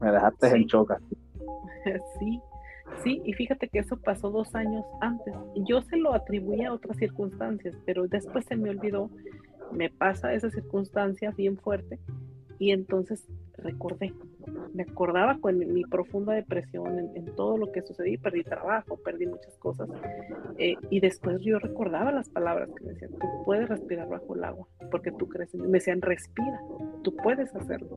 [0.00, 0.98] me dejaste en choca.
[2.18, 2.38] Sí,
[3.02, 5.34] sí, y fíjate que eso pasó dos años antes.
[5.66, 9.08] Yo se lo atribuía a otras circunstancias, pero después se me olvidó,
[9.72, 11.98] me pasa esa circunstancia bien fuerte
[12.58, 14.12] y entonces recordé,
[14.74, 19.56] me acordaba con mi profunda depresión en, todo lo que sucedí, perdí trabajo, perdí muchas
[19.58, 19.88] cosas
[20.58, 24.44] eh, y después yo recordaba las palabras que me decían, tú puedes respirar bajo el
[24.44, 26.60] agua porque tú crees, me decían, respira,
[27.02, 27.96] tú puedes hacerlo.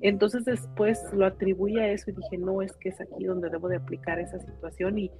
[0.00, 3.68] Entonces después lo atribuí a eso y dije, no, es que es aquí donde debo
[3.68, 5.10] de aplicar esa situación y,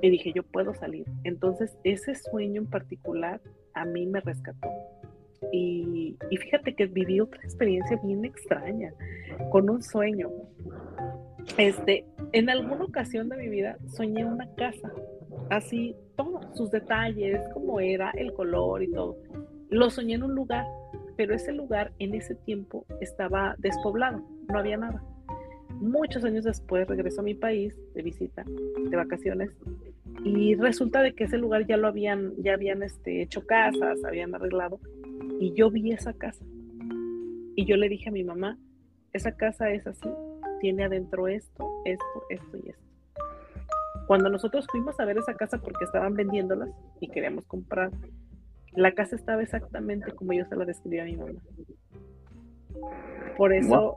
[0.00, 1.06] y dije, yo puedo salir.
[1.24, 3.40] Entonces ese sueño en particular
[3.74, 4.68] a mí me rescató.
[5.50, 8.92] Y, y, fíjate que viví otra experiencia bien extraña
[9.50, 10.30] con un sueño.
[11.58, 14.92] Este, en alguna ocasión de mi vida soñé una casa,
[15.50, 19.16] así, todos sus detalles, cómo era, el color y todo.
[19.68, 20.66] Lo soñé en un lugar,
[21.16, 25.02] pero ese lugar en ese tiempo estaba despoblado, no había nada.
[25.80, 28.44] Muchos años después regreso a mi país de visita,
[28.88, 29.50] de vacaciones,
[30.24, 34.34] y resulta de que ese lugar ya lo habían, ya habían este, hecho casas, habían
[34.34, 34.78] arreglado,
[35.42, 36.44] y yo vi esa casa.
[37.56, 38.58] Y yo le dije a mi mamá,
[39.12, 40.08] esa casa es así,
[40.60, 42.84] tiene adentro esto, esto, esto y esto.
[44.06, 47.90] Cuando nosotros fuimos a ver esa casa porque estaban vendiéndolas y queríamos comprar,
[48.74, 51.40] la casa estaba exactamente como yo se la describí a mi mamá.
[53.36, 53.96] Por eso,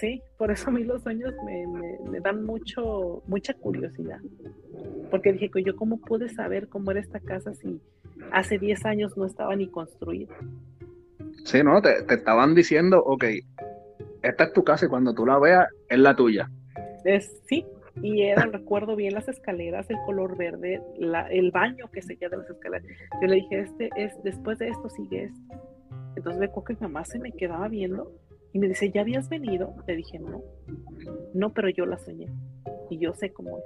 [0.00, 4.20] sí, por eso a mí los sueños me, dan mucho, mucha curiosidad.
[5.10, 7.82] Porque dije, yo cómo pude saber cómo era esta casa si
[8.32, 10.34] hace 10 años no estaba ni construida.
[11.44, 13.24] Sí, no, te, te estaban diciendo, ok,
[14.22, 16.50] esta es tu casa y cuando tú la veas, es la tuya.
[17.04, 17.64] Es, sí,
[18.02, 20.80] y era, recuerdo bien las escaleras, el color verde,
[21.30, 22.86] el baño que seguía de las escaleras.
[23.20, 25.40] Yo le dije, este es, después de esto sigue esto.
[26.16, 28.12] Entonces me que mamá se me quedaba viendo
[28.52, 29.74] y me dice, ¿ya habías venido?
[29.86, 30.42] Le dije, no,
[31.34, 32.26] no, pero yo la soñé
[32.90, 33.64] y yo sé cómo es.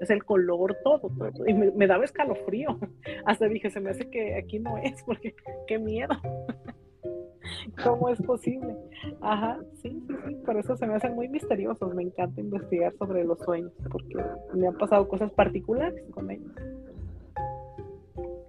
[0.00, 1.46] Es el color, todo, todo.
[1.46, 2.78] Y me, me daba escalofrío.
[3.26, 5.34] Hasta dije, se me hace que aquí no es, porque
[5.66, 6.14] qué miedo.
[7.82, 8.74] ¿Cómo es posible?
[9.20, 11.94] Ajá, sí, sí, sí, por eso se me hacen muy misteriosos.
[11.94, 14.16] Me encanta investigar sobre los sueños, porque
[14.54, 16.52] me han pasado cosas particulares con ellos.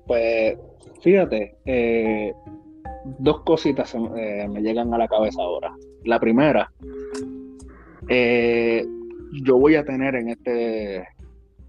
[0.06, 0.58] Pues
[1.02, 2.34] fíjate, eh,
[3.20, 5.76] dos cositas eh, me llegan a la cabeza ahora.
[6.04, 6.72] La primera,
[8.08, 8.86] eh,
[9.44, 11.08] yo voy a tener en este,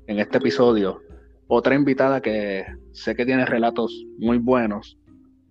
[0.07, 1.01] en este episodio
[1.49, 4.99] otra invitada que sé que tiene relatos muy buenos.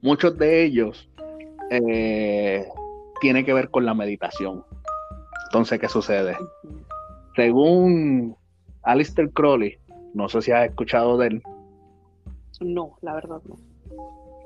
[0.02, 1.10] Muchos de ellos
[1.72, 2.68] eh,
[3.22, 4.64] tiene que ver con la meditación.
[5.46, 6.38] Entonces, ¿qué sucede?
[7.36, 8.36] Según
[8.84, 9.78] Alistair Crowley,
[10.14, 11.44] no sé si has escuchado de él.
[12.60, 13.56] No, la verdad no.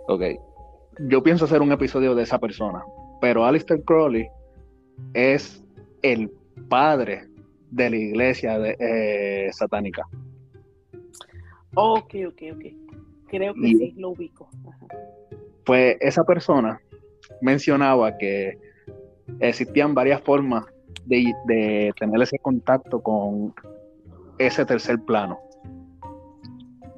[0.08, 0.24] Ok.
[1.08, 2.84] Yo pienso hacer un episodio de esa persona,
[3.22, 4.28] pero Alistair Crowley
[5.14, 5.64] es
[6.02, 6.32] el
[6.68, 7.28] padre
[7.72, 10.04] de la iglesia de, eh, satánica.
[11.76, 12.66] Ok, ok, ok.
[13.28, 14.50] Creo que sí, lo ubico.
[15.66, 16.82] Pues esa persona
[17.42, 18.58] mencionaba que
[19.40, 20.66] existían varias formas
[21.06, 23.54] de, tener ese contacto con
[24.38, 25.40] ese tercer plano.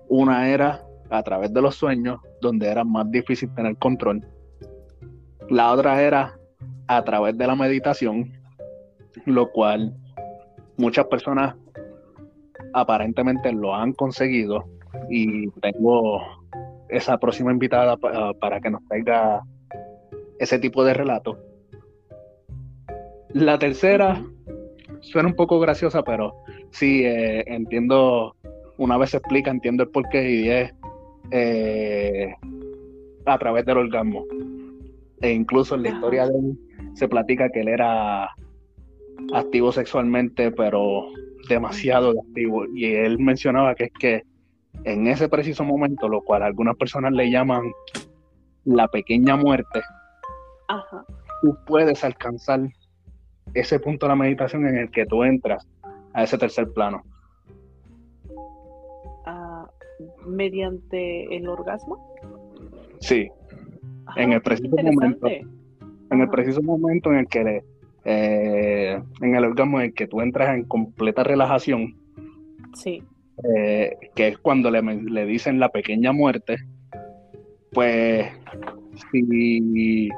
[0.07, 4.25] Una era a través de los sueños, donde era más difícil tener control.
[5.49, 6.37] La otra era
[6.87, 8.31] a través de la meditación,
[9.25, 9.95] lo cual
[10.81, 11.55] muchas personas
[12.73, 14.65] aparentemente lo han conseguido
[15.09, 16.21] y tengo
[16.89, 19.41] esa próxima invitada para que nos traiga
[20.39, 21.37] ese tipo de relato.
[23.29, 24.21] La tercera
[24.99, 26.33] suena un poco graciosa, pero
[26.71, 28.35] sí, eh, entiendo,
[28.77, 30.73] una vez se explica, entiendo el porqué y es
[31.31, 32.33] eh,
[33.25, 34.25] a través del orgasmo.
[35.21, 36.57] E incluso en la historia de él
[36.95, 38.31] se platica que él era
[39.33, 41.07] activo sexualmente, pero
[41.49, 42.65] demasiado activo.
[42.73, 44.23] Y él mencionaba que es que
[44.83, 47.71] en ese preciso momento, lo cual algunas personas le llaman
[48.65, 49.81] la pequeña muerte,
[51.41, 52.61] tú puedes alcanzar
[53.53, 55.67] ese punto de la meditación en el que tú entras
[56.13, 57.03] a ese tercer plano.
[59.25, 59.69] Ah,
[60.25, 62.15] ¿Mediante el orgasmo?
[62.99, 63.29] Sí.
[64.15, 65.27] en el preciso momento.
[65.27, 67.63] En el preciso momento en el que
[68.05, 71.95] eh, en el orgasmo en el que tú entras en completa relajación.
[72.73, 73.03] Sí.
[73.55, 76.57] Eh, que es cuando le, le dicen la pequeña muerte,
[77.71, 78.27] pues
[79.11, 80.09] si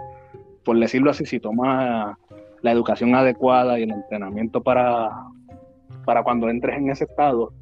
[0.64, 2.16] por decirlo así, si tomas
[2.62, 5.10] la educación adecuada y el entrenamiento para,
[6.06, 7.54] para cuando entres en ese estado,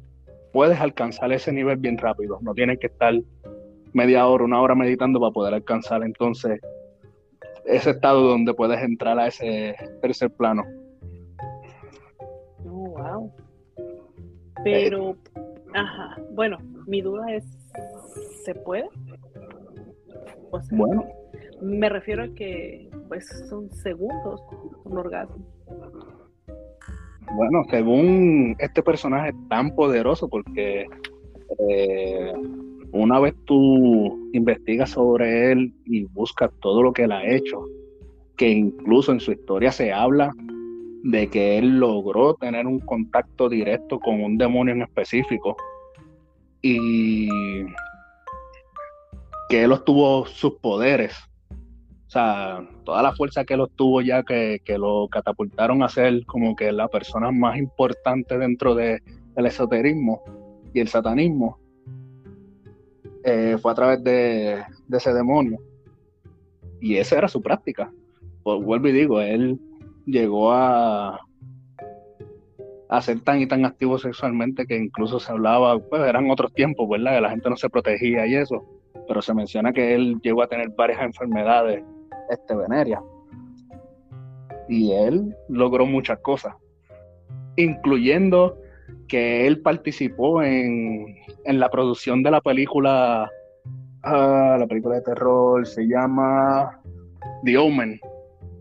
[0.52, 2.38] puedes alcanzar ese nivel bien rápido.
[2.42, 3.14] No tienes que estar
[3.92, 6.60] media hora, una hora meditando para poder alcanzar entonces
[7.64, 10.64] ese estado donde puedes entrar a ese tercer plano.
[12.64, 13.32] Oh, wow.
[14.64, 15.16] Pero,
[15.74, 17.44] ajá, bueno, mi duda es,
[18.44, 18.88] ¿se puede?
[20.70, 21.06] bueno,
[21.62, 24.42] me refiero a que pues son segundos
[24.84, 25.44] un orgasmo.
[27.34, 30.86] Bueno, según este personaje tan poderoso, porque
[31.58, 32.32] eh,
[32.92, 37.64] una vez tú investigas sobre él y buscas todo lo que él ha hecho,
[38.36, 40.32] que incluso en su historia se habla
[41.02, 45.56] de que él logró tener un contacto directo con un demonio en específico
[46.60, 47.28] y
[49.48, 51.14] que él obtuvo sus poderes.
[52.06, 56.70] Sea, toda la fuerza que él obtuvo ya que, lo catapultaron a ser como que
[56.72, 59.00] la persona más importante dentro del
[59.34, 60.22] esoterismo
[60.74, 61.58] y el satanismo,
[63.24, 65.58] eh, fue a través de, ese demonio.
[66.80, 67.92] Y esa era su práctica.
[68.42, 69.60] Pues vuelvo y digo, él
[70.06, 71.20] llegó a,
[73.00, 77.14] ser tan y tan activo sexualmente que incluso se hablaba, pues eran otros tiempos, ¿verdad?
[77.14, 78.64] Que la gente no se protegía y eso,
[79.08, 81.82] pero se menciona que él llegó a tener varias enfermedades
[82.30, 83.00] este, venéreas.
[84.68, 86.54] Y él logró muchas cosas,
[87.56, 88.61] incluyendo
[89.12, 93.30] que él participó en, en la producción de la película,
[94.04, 96.80] ah, la película de terror se llama
[97.44, 98.00] The Omen,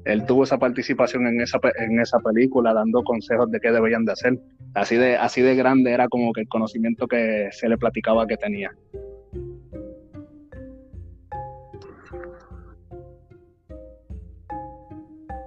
[0.04, 4.12] él tuvo esa participación en esa, en esa película, dando consejos de qué debían de
[4.12, 4.38] hacer.
[4.74, 8.36] Así de, así de grande era como que el conocimiento que se le platicaba que
[8.36, 8.76] tenía.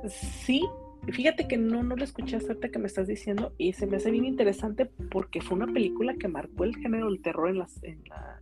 [0.08, 0.66] Sí,
[1.12, 4.10] fíjate que no, no lo escuché hasta que me estás diciendo y se me hace
[4.10, 8.02] bien interesante porque fue una película que marcó el género del terror en las en
[8.08, 8.40] la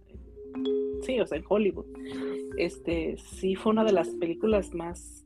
[1.02, 1.86] sí, o sea, en Hollywood.
[2.56, 5.24] Este, sí fue una de las películas más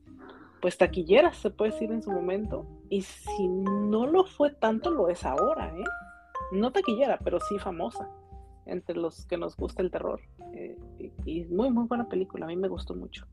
[0.61, 2.65] pues taquillera, se puede decir en su momento.
[2.89, 5.83] Y si no lo fue tanto, lo es ahora, ¿eh?
[6.51, 8.09] No taquillera, pero sí famosa
[8.65, 10.19] entre los que nos gusta el terror.
[10.53, 10.77] Eh,
[11.25, 13.25] y, muy, muy buena película, a mí me gustó mucho.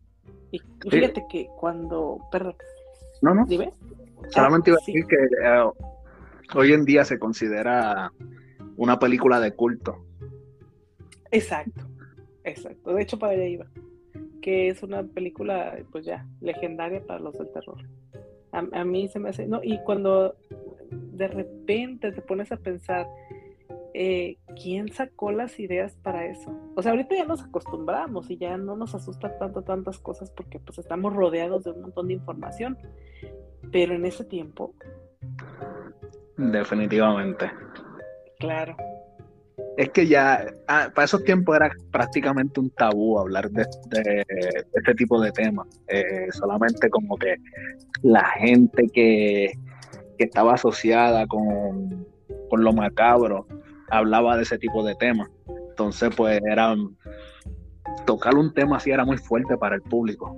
[0.50, 2.56] Y, fíjate que cuando, perdón.
[3.24, 3.46] No, no.
[3.46, 3.72] Dime.
[4.28, 8.12] Solamente iba a ah, decir que eh, hoy en día se considera
[8.76, 10.04] una película de culto.
[11.30, 11.86] Exacto,
[12.44, 12.94] exacto.
[12.94, 13.66] De hecho, para allá iba
[14.44, 17.78] que es una película, pues ya, legendaria para los del terror.
[18.52, 20.36] A, mí se me hace, no, y cuando
[20.90, 23.06] de repente te pones a pensar,
[23.94, 26.54] eh, ¿quién sacó las ideas para eso?
[26.74, 30.58] O sea, ahorita ya nos acostumbramos y ya no nos asusta tanto tantas cosas porque
[30.58, 32.76] pues estamos rodeados de un montón de información,
[33.72, 34.74] pero en ese tiempo...
[36.36, 37.50] Definitivamente.
[38.40, 38.76] Claro,
[39.76, 43.62] es que ya ah, para esos tiempos era prácticamente un tabú hablar de,
[44.72, 45.66] este tipo de temas.
[45.88, 47.36] Eh, solamente como que
[48.02, 49.52] la gente que,
[50.18, 52.06] estaba asociada con,
[52.52, 53.48] lo macabro
[53.94, 55.30] hablaba de ese tipo de temas.
[55.70, 56.74] Entonces, pues era
[58.06, 60.36] tocar un tema así era muy fuerte para el público.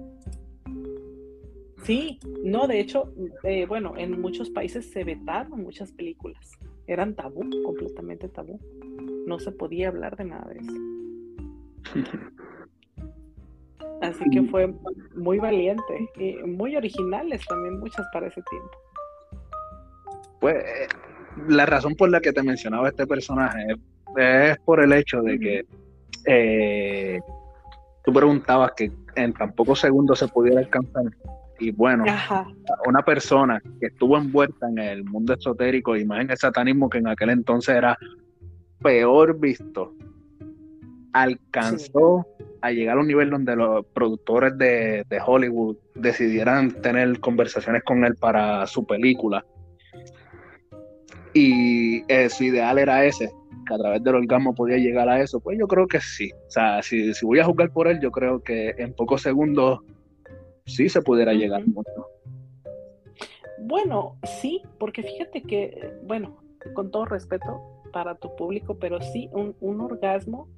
[1.84, 3.12] Sí, no, de hecho,
[3.44, 6.52] eh, bueno, en muchos países se vetaron muchas películas.
[6.86, 8.58] Eran tabú, completamente tabú
[9.26, 10.72] no se podía hablar de nada de eso.
[14.02, 14.72] Así que fue
[15.14, 18.70] muy valiente y muy originales también muchas para ese tiempo.
[20.40, 20.64] Pues
[21.48, 23.74] la razón por la que te mencionaba este personaje
[24.16, 25.66] es por el hecho de que
[26.26, 27.20] eh,
[28.04, 31.04] tú preguntabas que en tan pocos segundos se pudiera alcanzar.
[31.58, 32.04] Y bueno,
[32.86, 36.98] una persona que estuvo envuelta en el mundo esotérico y más en el satanismo que
[36.98, 37.96] en aquel entonces era
[38.82, 39.94] peor visto,
[41.12, 42.26] alcanzó
[42.60, 48.16] a llegar a un nivel donde los productores de, Hollywood decidieran tener conversaciones con él
[48.16, 49.44] para su película.
[51.38, 53.30] Y eh, su ideal era ese,
[53.68, 55.38] que a través del orgasmo podía llegar a eso.
[55.38, 56.32] Pues yo creo que sí.
[56.32, 59.80] O sea, si, voy a jugar por él, yo creo que en pocos segundos
[60.64, 62.08] sí se pudiera llegar mucho.
[63.58, 66.38] Bueno, sí, porque fíjate que, bueno,
[66.72, 67.60] con todo respeto,
[67.92, 70.48] para tu público, pero sí, un, orgasmo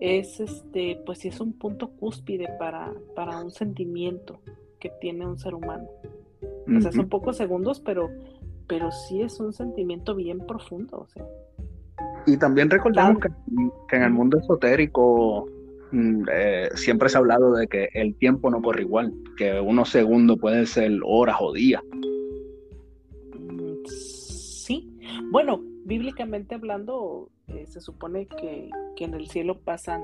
[0.00, 4.40] es este, pues sí es un punto cúspide para, para un sentimiento
[4.78, 5.88] que tiene un ser humano.
[6.76, 8.10] O sea, son pocos segundos, pero,
[8.66, 11.24] pero sí es un sentimiento bien profundo, o sea.
[12.26, 15.46] Y también recordamos que, en el mundo esotérico
[15.92, 19.90] mm, eh, siempre se ha hablado de que el tiempo no corre igual, que unos
[19.90, 21.82] segundos pueden ser horas o días.
[23.38, 24.90] Mm, sí,
[25.30, 30.02] bueno, bíblicamente hablando, eh, se supone que, en el cielo pasan,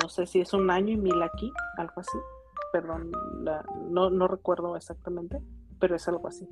[0.00, 2.18] no sé si es un año y mil aquí, algo así.
[2.72, 3.12] Perdón,
[3.90, 5.38] no, no recuerdo exactamente,
[5.78, 6.48] pero es algo así.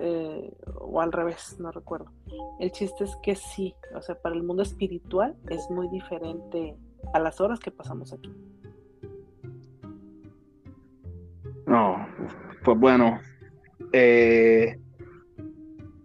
[0.00, 2.12] Eh, o al revés, no recuerdo.
[2.60, 6.76] El chiste es que sí, o sea, para el mundo espiritual es muy diferente
[7.12, 8.32] a las horas que pasamos aquí.
[11.66, 12.06] No,
[12.64, 13.20] pues bueno,
[13.92, 14.78] eh,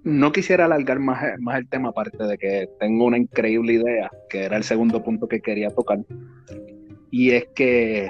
[0.03, 4.43] no quisiera alargar más, más el tema, aparte de que tengo una increíble idea, que
[4.43, 5.99] era el segundo punto que quería tocar,
[7.11, 8.09] y es que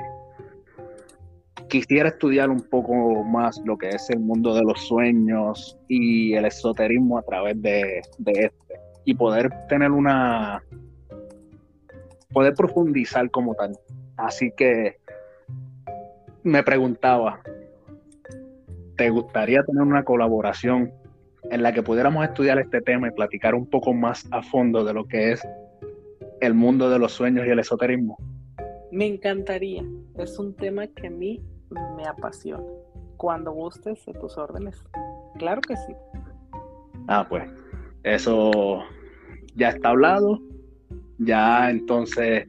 [1.67, 6.45] quisiera estudiar un poco más lo que es el mundo de los sueños y el
[6.45, 10.63] esoterismo a través de, de este, y poder tener una,
[12.31, 13.77] poder profundizar como tal.
[14.17, 14.97] Así que
[16.43, 17.41] me preguntaba,
[18.95, 20.91] ¿te gustaría tener una colaboración
[21.51, 24.93] en la que pudiéramos estudiar este tema y platicar un poco más a fondo de
[24.93, 25.47] lo que es
[26.41, 28.17] el mundo de los sueños y el esoterismo?
[28.91, 29.83] Me encantaría.
[30.17, 31.41] Es un tema que a mí
[31.95, 32.63] me apasiona.
[33.17, 34.83] Cuando gustes de tus órdenes.
[35.37, 35.93] Claro que sí.
[37.07, 37.49] Ah, pues
[38.03, 38.83] eso
[39.55, 40.39] ya está hablado.
[41.19, 42.45] Ya entonces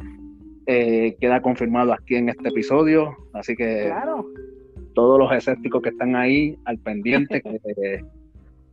[0.67, 3.17] eh, queda confirmado aquí en este episodio.
[3.33, 4.27] Así que claro.
[4.95, 8.05] todos los escépticos que están ahí al pendiente, que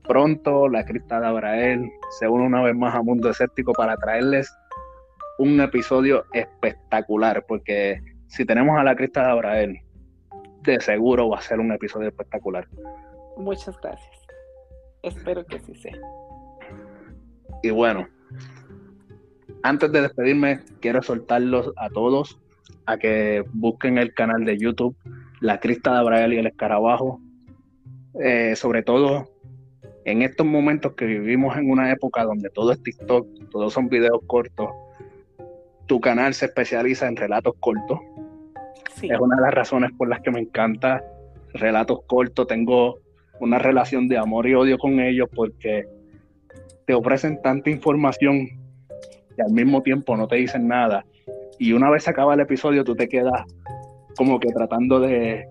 [0.08, 1.90] pronto la crista de Abrael
[2.20, 4.54] se une una vez más a Mundo Escéptico para traerles
[5.38, 9.80] un episodio espectacular, porque si tenemos a la crista de Abrael,
[10.66, 12.68] de seguro va a ser un episodio espectacular.
[13.38, 14.16] Muchas gracias.
[15.04, 15.98] Espero que sí sea.
[17.64, 18.08] Y bueno,
[19.64, 22.40] antes de despedirme, quiero soltarlos a todos
[22.86, 24.96] a que busquen el canal de YouTube,
[25.42, 27.20] La Crista de Abrael y el Escarabajo.
[28.20, 29.28] Eh, sobre todo
[30.06, 34.22] en estos momentos que vivimos en una época donde todo es TikTok, todos son videos
[34.28, 34.70] cortos,
[35.88, 38.00] tu canal se especializa en relatos cortos.
[39.02, 41.04] Es una de las razones por las que me encanta
[41.54, 42.48] relatos cortos.
[42.48, 43.00] Tengo
[43.40, 45.86] una relación de amor y odio con ellos porque
[46.86, 48.48] te ofrecen tanta información
[49.38, 51.06] y al mismo tiempo no te dicen nada.
[51.60, 53.44] Y una vez acaba el episodio, tú te quedas
[54.18, 55.46] como que tratando de,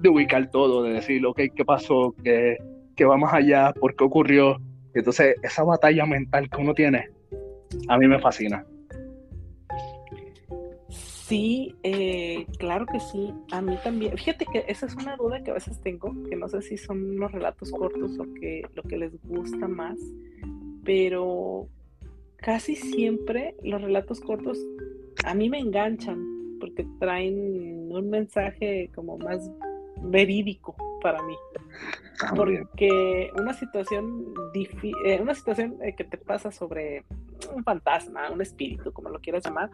[0.00, 2.14] de ubicar todo, de decir, ok, ¿qué pasó?
[2.22, 2.56] ¿Qué,
[2.96, 3.72] ¿Qué va más allá?
[3.78, 4.58] ¿Por qué ocurrió?
[4.94, 7.08] Entonces, esa batalla mental que uno tiene,
[7.88, 8.64] a mí me fascina.
[11.28, 13.34] Sí, eh, claro que sí.
[13.52, 14.16] A mí también.
[14.16, 17.16] Fíjate que esa es una duda que a veces tengo, que no sé si son
[17.16, 19.98] los relatos cortos o que lo que les gusta más,
[20.84, 21.68] pero
[22.36, 24.58] casi siempre los relatos cortos
[25.24, 29.50] a mí me enganchan porque traen un mensaje como más
[30.02, 31.34] verídico para mí.
[32.22, 34.32] Ah, porque una situación
[35.04, 37.04] eh, una situación eh, que te pasa sobre
[37.54, 39.70] un fantasma, un espíritu, como lo quieras llamar,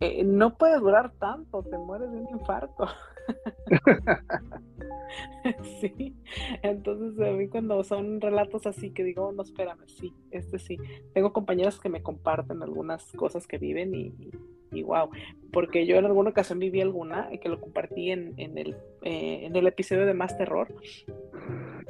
[0.00, 2.88] eh, no puede durar tanto, te mueres de un infarto.
[5.80, 6.16] sí,
[6.62, 10.78] entonces a mí cuando son relatos así que digo, no, espérame, sí, este sí.
[11.12, 14.14] Tengo compañeros que me comparten algunas cosas que viven y,
[14.72, 15.10] y, wow,
[15.52, 19.54] porque yo en alguna ocasión viví alguna que lo compartí en, en, el, eh, en
[19.54, 20.74] el episodio de Más Terror.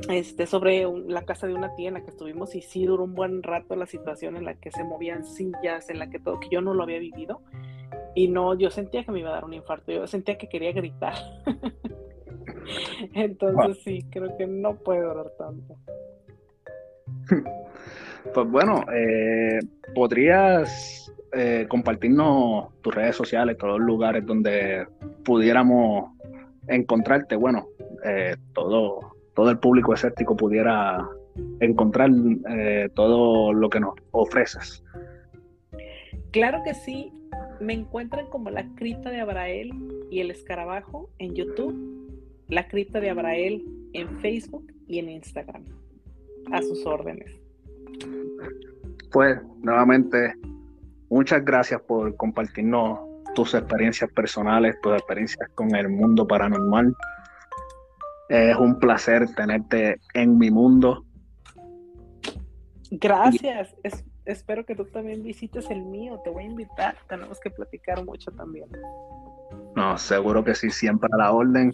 [0.09, 3.15] Este, sobre la casa de una tía en la que estuvimos y sí duró un
[3.15, 6.49] buen rato la situación en la que se movían sillas, en la que todo, que
[6.49, 7.43] yo no lo había vivido
[8.15, 10.73] y no, yo sentía que me iba a dar un infarto, yo sentía que quería
[10.73, 11.15] gritar.
[13.15, 15.77] Entonces sí, creo que no puede durar tanto.
[18.35, 19.61] Pues bueno, eh,
[19.95, 24.87] podrías eh, compartirnos tus redes sociales, todos los lugares donde
[25.25, 26.13] pudiéramos
[26.69, 27.35] encontrarte.
[27.37, 27.69] Bueno,
[28.05, 31.09] eh, todo, todo el público escéptico pudiera
[31.61, 32.11] encontrar
[32.95, 34.85] todo lo que nos ofreces.
[36.31, 37.11] Claro que sí,
[37.59, 39.73] me encuentran como la cripta de Abrael
[40.11, 41.75] y el escarabajo en YouTube,
[42.49, 43.65] la cripta de Abrael
[43.95, 45.65] en Facebook y en Instagram.
[46.53, 47.41] A sus órdenes.
[49.11, 50.35] Pues nuevamente,
[51.09, 52.99] muchas gracias por compartirnos
[53.35, 56.95] tus experiencias personales, tus experiencias con el mundo paranormal.
[58.31, 61.05] Es un placer tenerte en mi mundo.
[62.91, 67.51] Gracias, es espero que tú también visites el mío, te voy a invitar, tenemos que
[67.51, 68.69] platicar mucho también.
[69.77, 71.73] No, seguro que sí, siempre a la orden.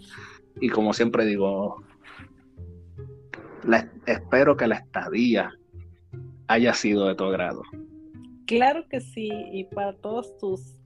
[0.59, 1.83] Y como siempre digo,
[4.05, 5.51] espero que la estadía
[6.47, 7.61] haya sido de tu agrado.
[8.47, 10.76] Claro que sí, y para todos tus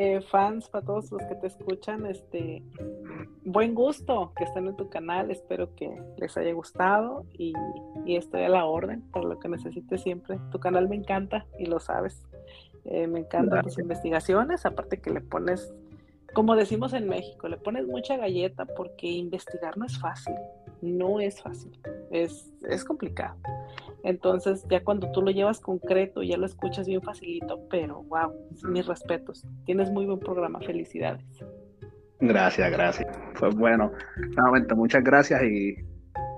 [0.00, 2.62] eh, fans, para todos los que te escuchan, este,
[3.44, 5.32] buen gusto que estén en tu canal.
[5.32, 7.52] Espero que les haya gustado y,
[8.06, 10.38] estoy a la orden por lo que necesites siempre.
[10.52, 12.22] Tu canal me encanta y lo sabes.
[12.84, 15.74] Eh, me encantan tus investigaciones, aparte que le pones,
[16.32, 20.36] como decimos en México, le pones mucha galleta porque investigar no es fácil,
[20.82, 21.78] no es fácil,
[22.10, 23.36] es, es complicado.
[24.04, 28.32] Entonces, ya cuando tú lo llevas concreto, ya lo escuchas bien facilito, pero wow,
[28.68, 29.44] mis respetos.
[29.66, 31.24] Tienes muy buen programa, felicidades.
[32.20, 33.18] Gracias, gracias.
[33.38, 33.92] Pues bueno,
[34.36, 35.76] nuevamente muchas gracias y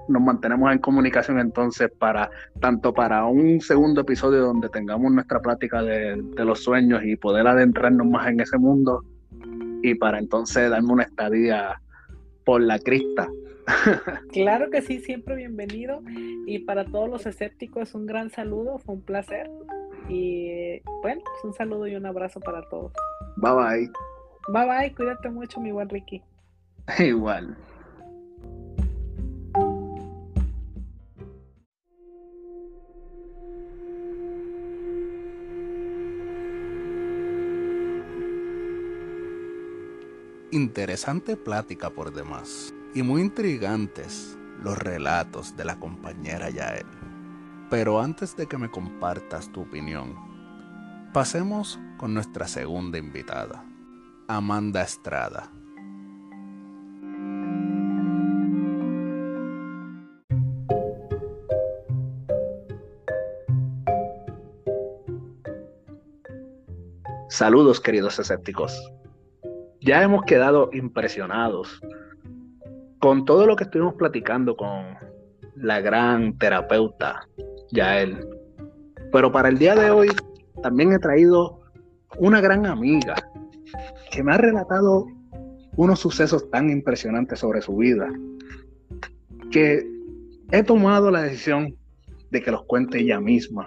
[0.09, 2.30] nos mantenemos en comunicación entonces para
[2.61, 7.47] tanto para un segundo episodio donde tengamos nuestra plática de, de los sueños y poder
[7.47, 9.05] adentrarnos más en ese mundo
[9.82, 11.80] y para entonces darme una estadía
[12.45, 13.28] por la crista
[14.32, 16.02] Claro que sí, siempre bienvenido.
[16.46, 19.50] Y para todos los escépticos, un gran saludo, fue un placer.
[20.08, 22.92] Y bueno, pues un saludo y un abrazo para todos.
[23.36, 23.90] Bye bye.
[24.48, 26.22] Bye bye, cuídate mucho, mi buen Ricky.
[26.98, 27.56] Igual.
[40.52, 46.86] Interesante plática por demás y muy intrigantes los relatos de la compañera Yael.
[47.70, 50.16] Pero antes de que me compartas tu opinión,
[51.12, 53.64] pasemos con nuestra segunda invitada,
[54.26, 55.51] Amanda Estrada.
[67.28, 68.93] Saludos queridos escépticos.
[69.80, 71.80] Ya hemos quedado impresionados
[73.01, 74.94] con todo lo que estuvimos platicando con
[75.57, 77.26] la gran terapeuta
[77.72, 78.26] Yael.
[79.11, 80.09] Pero para el día de hoy
[80.62, 81.61] también he traído
[82.18, 83.14] una gran amiga
[84.11, 85.07] que me ha relatado
[85.76, 88.09] unos sucesos tan impresionantes sobre su vida
[89.51, 89.84] que
[90.51, 91.76] he tomado la decisión
[92.30, 93.66] de que los cuente ella misma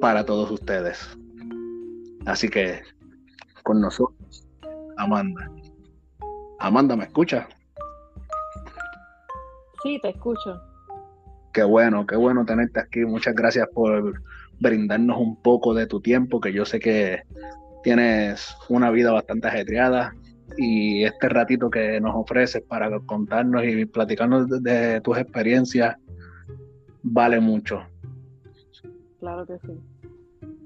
[0.00, 0.98] para todos ustedes.
[2.26, 2.80] Así que
[3.62, 4.46] con nosotros,
[4.96, 5.50] Amanda.
[6.58, 7.48] Amanda, ¿me escucha?
[9.82, 10.60] Sí, te escucho.
[11.52, 13.04] Qué bueno, qué bueno tenerte aquí.
[13.04, 14.20] Muchas gracias por
[14.60, 17.22] brindarnos un poco de tu tiempo, que yo sé que
[17.82, 20.12] tienes una vida bastante ajetreada
[20.56, 25.96] y este ratito que nos ofreces para contarnos y platicarnos de, tus experiencias
[27.02, 27.82] vale mucho.
[29.20, 29.80] Claro que sí.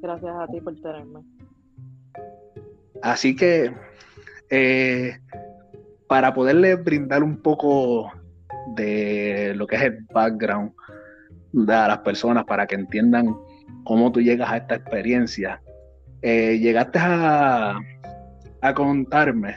[0.01, 1.21] Gracias a ti por tenerme.
[3.03, 3.73] Así que
[4.51, 5.19] eh,
[6.09, 8.11] para poderle brindar un poco
[8.75, 10.73] de lo que es el background
[11.53, 13.37] de a las personas para que entiendan
[13.85, 15.61] cómo tú llegas a esta experiencia,
[16.23, 17.79] eh, llegaste a,
[18.61, 19.57] a contarme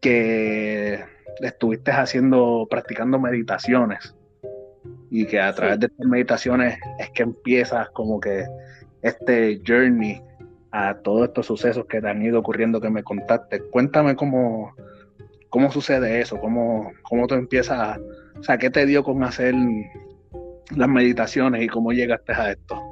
[0.00, 1.04] que
[1.40, 4.14] estuviste haciendo, practicando meditaciones
[5.10, 8.44] y que a través de estas meditaciones es que empiezas como que
[9.02, 10.20] este journey
[10.72, 13.60] a todos estos sucesos que te han ido ocurriendo que me contaste.
[13.70, 14.74] Cuéntame cómo,
[15.54, 18.00] cómo sucede eso, cómo, cómo tú empiezas,
[18.36, 19.54] o sea, qué te dio con hacer
[20.74, 22.82] las meditaciones y cómo llegaste a esto.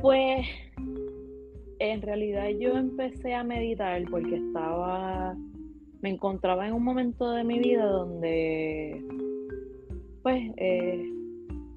[0.00, 0.44] Pues
[1.78, 5.36] en realidad yo empecé a meditar porque estaba,
[6.00, 9.00] me encontraba en un momento de mi vida donde
[10.24, 11.08] pues eh,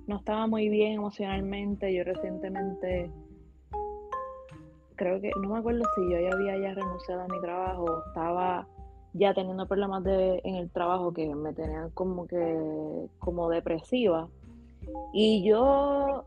[0.07, 1.93] no estaba muy bien emocionalmente.
[1.93, 3.11] Yo recientemente
[4.95, 8.67] creo que, no me acuerdo si yo ya había ya renunciado a mi trabajo, estaba
[9.13, 14.27] ya teniendo problemas de, en el trabajo que me tenían como que, como depresiva.
[15.13, 16.25] Y yo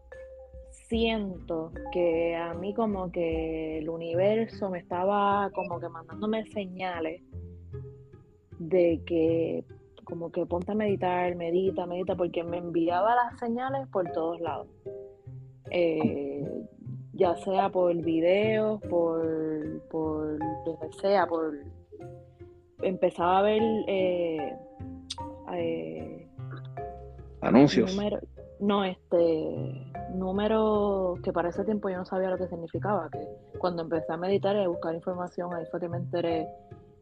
[0.88, 7.22] siento que a mí como que el universo me estaba como que mandándome señales
[8.58, 9.64] de que
[10.04, 14.66] como que ponte a meditar, medita, medita, porque me enviaba las señales por todos lados.
[15.70, 16.42] Eh,
[17.18, 21.52] ya sea por videos, por, por lo que sea, por
[22.80, 24.56] empezaba a ver eh,
[25.52, 26.28] eh,
[27.40, 27.98] anuncios.
[28.60, 33.26] no, este número que para ese tiempo yo no sabía lo que significaba, que
[33.58, 36.46] cuando empecé a meditar y a buscar información, ahí fue que me enteré,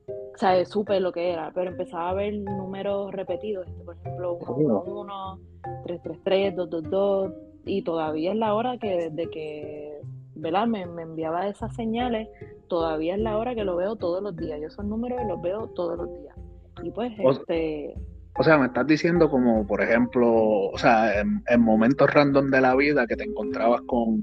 [0.08, 4.38] o sea, supe lo que era, pero empezaba a ver números repetidos, este, por ejemplo,
[4.38, 5.42] 111,
[5.84, 7.32] 333, 222,
[7.66, 10.00] y todavía es la hora que desde que
[10.36, 10.66] ¿verdad?
[10.66, 12.28] Me, enviaba esas señales,
[12.68, 14.60] todavía es la hora que lo veo todos los días.
[14.60, 16.36] Yo esos números los veo todos los días.
[16.82, 17.94] Y pues, este...
[18.38, 20.30] O sea, me estás diciendo como, por ejemplo,
[20.70, 24.20] o sea, en, momentos random de la vida que te encontrabas con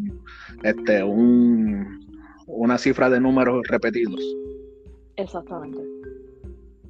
[0.62, 2.00] este un,
[2.46, 4.22] una cifra de números repetidos.
[5.16, 5.80] Exactamente.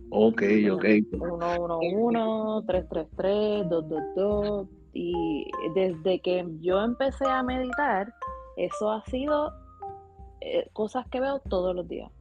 [0.09, 0.83] Ok, ok.
[0.83, 4.67] 111, 333, 222.
[4.93, 8.13] Y desde que yo empecé a meditar,
[8.57, 9.51] eso ha sido
[10.41, 12.11] eh, cosas que veo todos los días.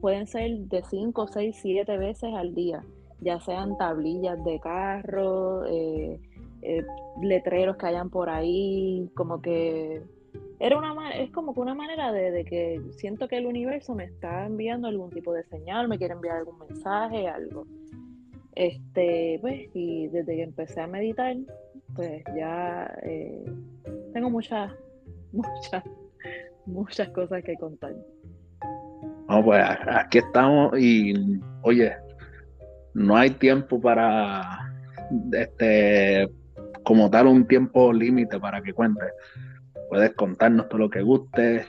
[0.00, 2.84] Pueden ser de 5, 6, 7 veces al día,
[3.20, 6.20] ya sean tablillas de carro, eh,
[6.62, 6.84] eh,
[7.22, 10.02] letreros que hayan por ahí, como que
[10.60, 14.04] era una es como que una manera de, de, que siento que el universo me
[14.04, 17.64] está enviando algún tipo de señal, me quiere enviar algún mensaje, algo.
[18.54, 21.36] Este, pues, y desde que empecé a meditar,
[21.94, 22.92] pues ya
[24.12, 24.72] tengo muchas
[25.32, 25.84] muchas,
[26.66, 27.94] muchas cosas que contar.
[29.28, 31.94] No, pues aquí estamos y oye,
[32.94, 34.72] no hay tiempo para
[35.32, 36.28] este
[36.82, 39.08] como tal un tiempo límite para que cuentes.
[39.90, 41.64] Puedes contarnos todo lo que guste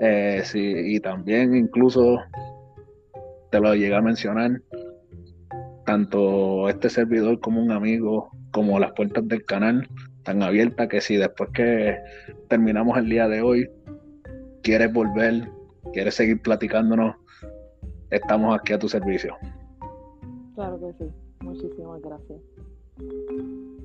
[0.00, 2.18] eh, y también incluso
[3.50, 4.60] te lo llegué a mencionar,
[5.84, 9.88] tanto este servidor como un amigo, como las puertas del canal,
[10.18, 11.98] están abiertas que si después que
[12.48, 13.70] terminamos el día de hoy,
[14.62, 15.48] quieres volver,
[15.92, 17.16] quieres seguir platicándonos,
[18.10, 19.36] estamos aquí a tu servicio.
[20.54, 22.38] Claro que sí, muchísimas gracias.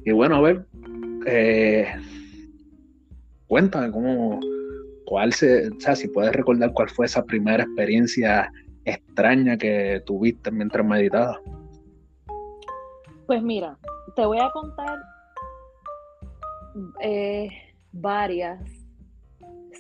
[0.03, 0.65] Y bueno, a ver,
[1.25, 1.87] eh,
[3.47, 4.39] cuéntame cómo,
[5.05, 8.51] cuál se, o sea, si puedes recordar cuál fue esa primera experiencia
[8.83, 11.37] extraña que tuviste mientras meditabas.
[13.25, 13.77] Pues mira,
[14.15, 14.97] te voy a contar
[17.01, 17.49] eh,
[17.91, 18.59] varias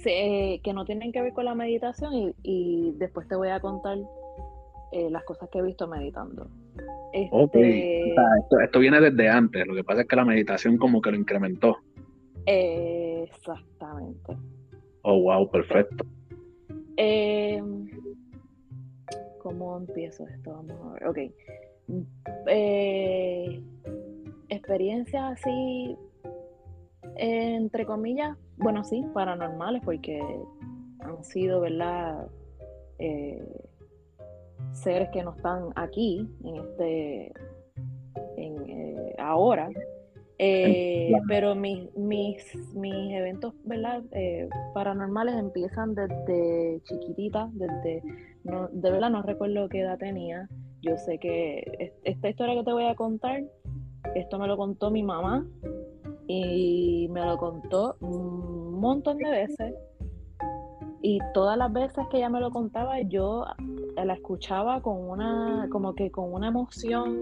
[0.03, 3.97] que no tienen que ver con la meditación y, después te voy a contar
[4.91, 6.47] eh, las cosas que he visto meditando.
[7.11, 8.13] Este,
[8.61, 11.77] esto, viene desde antes, lo que pasa es que la meditación como que lo incrementó.
[12.45, 14.37] exactamente.
[15.01, 16.05] Oh, wow, perfecto.
[16.97, 17.63] Eh,
[19.39, 20.51] ¿Cómo empiezo esto?
[20.51, 21.07] Vamos a ver.
[21.07, 21.17] Ok.
[22.47, 23.61] Eh,
[24.65, 25.95] experiencias así,
[27.17, 30.19] entre comillas, bueno, sí, paranormales, porque
[31.01, 32.27] han sido, ¿verdad?
[32.97, 33.47] Eh,
[34.73, 37.33] seres que no están aquí, en este,
[38.37, 39.69] en, eh, ahora.
[40.39, 42.43] Eh, pero mis, mis,
[42.73, 44.03] mis eventos ¿verdad?
[44.73, 48.01] paranormales empiezan desde chiquitita, desde,
[48.43, 50.49] no, de verdad no recuerdo qué edad tenía.
[50.81, 53.43] Yo sé que esta historia que te voy a contar,
[54.13, 55.45] esto me lo contó mi mamá
[56.27, 59.73] y me lo contó un montón de veces.
[61.01, 63.45] Y todas las veces que ella me lo contaba yo
[64.03, 67.17] la escuchaba con una como que con una emoción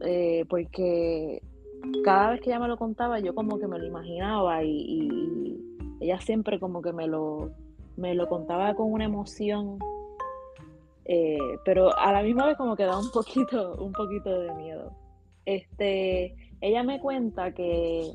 [0.00, 1.42] eh, porque
[2.02, 5.60] cada vez que ella me lo contaba yo como que me lo imaginaba y,
[6.00, 7.50] ella siempre como que me lo
[7.96, 9.78] me lo contaba con una emoción
[11.04, 14.92] eh, pero a la misma vez como que da un poquito un poquito de miedo
[15.46, 16.34] este
[16.64, 18.14] ella me cuenta que,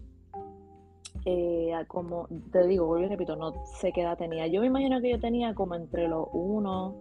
[1.26, 4.48] eh, como te digo, vuelvo y repito, no sé qué edad tenía.
[4.48, 6.96] Yo me imagino que yo tenía como entre los uno,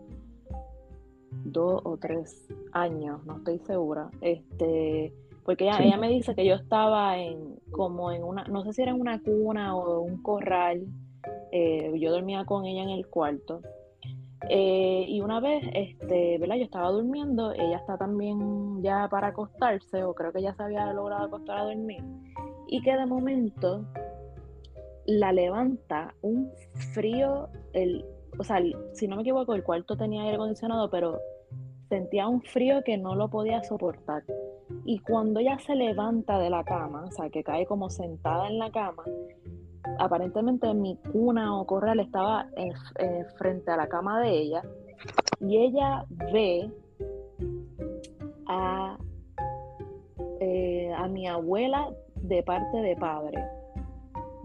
[1.31, 4.11] dos o tres años, no estoy segura.
[4.21, 8.75] Este, porque ella, ella me dice que yo estaba en como en una, no sé
[8.75, 10.87] si era en una cuna o un corral.
[11.51, 13.63] Eh, yo dormía con ella en el cuarto.
[14.49, 16.57] Eh, y una vez, este, ¿verdad?
[16.57, 20.93] Yo estaba durmiendo, ella está también ya para acostarse, o creo que ya se había
[20.93, 22.03] logrado acostar a dormir,
[22.69, 23.85] y que de momento
[25.07, 26.51] la levanta un
[26.95, 28.05] frío, el,
[28.39, 28.63] o sea,
[28.93, 31.19] si no me equivoco, el cuarto tenía aire acondicionado, pero
[31.89, 34.23] sentía un frío que no lo podía soportar.
[34.85, 38.59] Y cuando ella se levanta de la cama, o sea, que cae como sentada en
[38.59, 39.05] la cama,
[39.99, 42.73] aparentemente mi cuna o corral estaba en,
[43.37, 44.63] frente a la cama de ella
[45.41, 46.71] y ella ve
[48.47, 48.99] a,
[50.41, 53.39] eh, a mi abuela de parte de padre.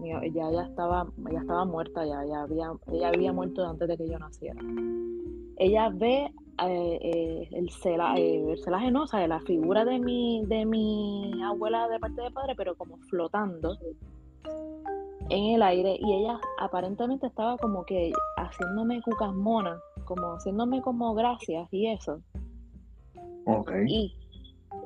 [0.00, 4.08] ya, ya, estaba, ya estaba muerta, ya, ya había, ella había muerto antes de que
[4.08, 4.60] yo naciera.
[5.56, 6.30] Ella ve
[6.62, 11.98] eh, eh, el, celaje, no, o sea, la figura de mi, de mi abuela de
[11.98, 13.76] parte de padre, pero como flotando
[15.30, 21.14] en el aire y ella aparentemente estaba como que haciéndome cucas monas, como haciéndome como
[21.14, 22.20] gracias y eso.
[23.46, 23.72] Ok.
[23.86, 24.14] Y,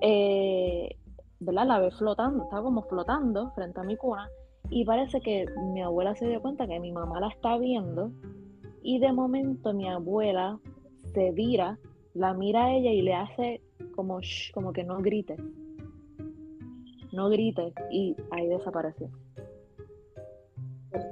[0.00, 0.96] eh,
[1.40, 1.66] ¿verdad?
[1.66, 4.28] La ve flotando, estaba como flotando frente a mi cuna
[4.70, 8.12] y parece que mi abuela se dio cuenta que mi mamá la está viendo
[8.82, 10.58] y de momento mi abuela
[11.14, 11.78] se vira,
[12.14, 13.62] la mira a ella y le hace
[13.94, 14.20] como,
[14.52, 15.36] como que no grite.
[17.12, 19.08] No grite y ahí desapareció.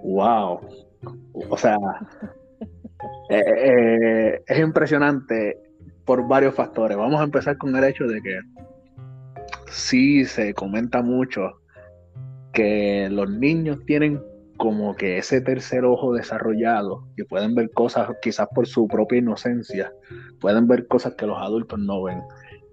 [0.02, 0.60] Wow.
[1.50, 1.76] O sea,
[3.28, 5.58] eh, eh, es impresionante
[6.04, 6.96] por varios factores.
[6.96, 8.40] Vamos a empezar con el hecho de que
[9.68, 11.60] sí se comenta mucho
[12.52, 14.22] que los niños tienen
[14.56, 19.92] como que ese tercer ojo desarrollado, que pueden ver cosas quizás por su propia inocencia,
[20.40, 22.22] pueden ver cosas que los adultos no ven.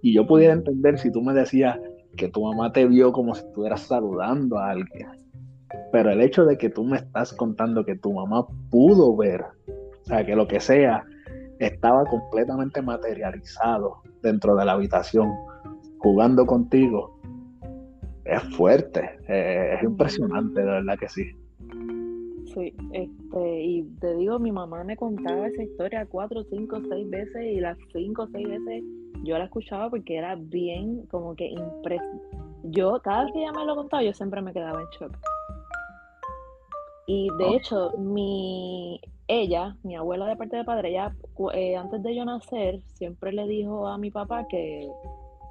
[0.01, 1.77] Y yo pudiera entender si tú me decías
[2.15, 5.22] que tu mamá te vio como si estuvieras saludando a alguien
[5.91, 10.05] pero el hecho de que tú me estás contando que tu mamá pudo ver, o
[10.05, 11.05] sea, que lo que sea,
[11.59, 15.31] estaba completamente materializado dentro de la habitación,
[15.99, 17.19] jugando contigo,
[18.25, 21.23] es fuerte, es impresionante, de verdad que sí.
[22.53, 27.43] Sí, este, y te digo, mi mamá me contaba esa historia cuatro, cinco, seis veces
[27.43, 28.83] y las cinco seis veces
[29.23, 32.37] yo la escuchaba porque era bien como que impresionante.
[32.65, 35.17] Yo, cada vez que ella me lo contaba, yo siempre me quedaba en shock.
[37.05, 41.15] Y de hecho, mi ella, mi abuela de parte de padre, ella
[41.53, 44.89] eh, antes de yo nacer siempre le dijo a mi papá que,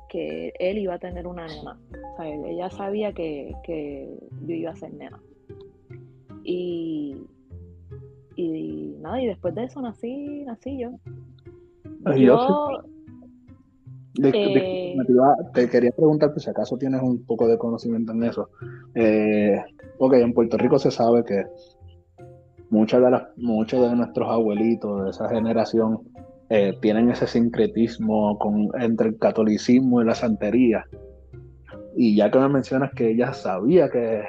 [0.08, 1.78] que él iba a tener una nena.
[2.12, 4.08] O sea, ella sabía que, que
[4.46, 5.20] yo iba a ser nena.
[6.44, 7.16] Y,
[8.36, 10.90] y nada, y después de eso nací, nací yo.
[12.16, 12.82] yo,
[14.22, 14.94] eh,
[15.54, 18.50] te quería preguntar si acaso tienes un poco de conocimiento en eso.
[18.94, 19.58] Eh,
[19.98, 21.44] ok, en Puerto Rico se sabe que
[22.70, 26.00] muchas de las, muchos de nuestros abuelitos de esa generación
[26.50, 30.84] eh, tienen ese sincretismo con, entre el catolicismo y la santería.
[31.96, 34.24] Y ya que me mencionas que ella sabía que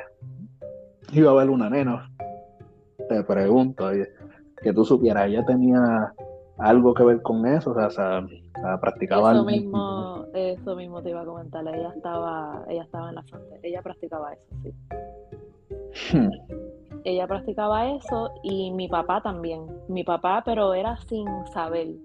[1.12, 2.10] iba a haber una nena,
[3.10, 3.90] te pregunto,
[4.62, 6.14] que tú supieras, ella tenía
[6.58, 8.26] algo que ver con eso, o sea,
[8.80, 13.24] practicaba eso mismo, eso mismo te iba a comentar, ella estaba, ella estaba en la
[13.24, 14.74] santería, ella practicaba eso, sí.
[16.18, 16.30] Hmm.
[17.06, 19.66] Ella practicaba eso y mi papá también.
[19.90, 21.96] Mi papá, pero era sin saber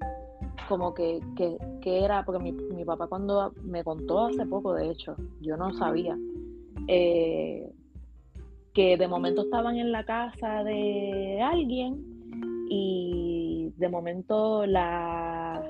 [0.69, 5.15] como que, que, era, porque mi, mi, papá cuando me contó hace poco, de hecho,
[5.41, 6.19] yo no sabía,
[6.89, 7.73] eh,
[8.75, 12.05] que de momento estaban en la casa de alguien
[12.69, 13.38] y
[13.79, 15.63] de momento la,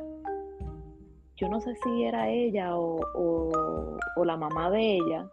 [1.37, 3.01] yo no sé si era ella o,
[4.17, 5.31] o, la mamá de ella,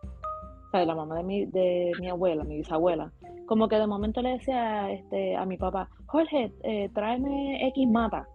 [0.67, 3.11] o sea, la mamá de mi, de mi abuela, mi bisabuela,
[3.45, 8.27] como que de momento le decía este, a mi papá, Jorge, eh, tráeme X mata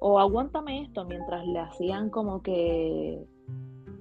[0.00, 3.24] o aguántame esto mientras le hacían como que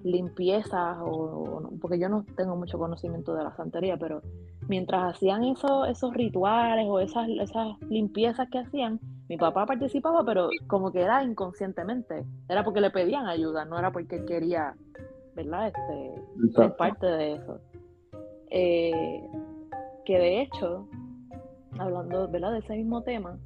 [0.04, 4.22] limpiezas o, porque yo no tengo mucho conocimiento de la santería, pero
[4.68, 10.50] mientras hacían eso, esos rituales o esas, esas limpiezas que hacían, mi papá participaba, pero
[10.68, 14.76] como que era inconscientemente, era porque le pedían ayuda, no era porque quería,
[15.36, 15.68] ¿verdad?
[15.68, 17.60] Este, ser parte de eso.
[18.52, 19.28] Eh,
[20.06, 20.88] que de hecho,
[21.80, 22.52] hablando, ¿verdad?
[22.52, 23.38] De ese mismo tema,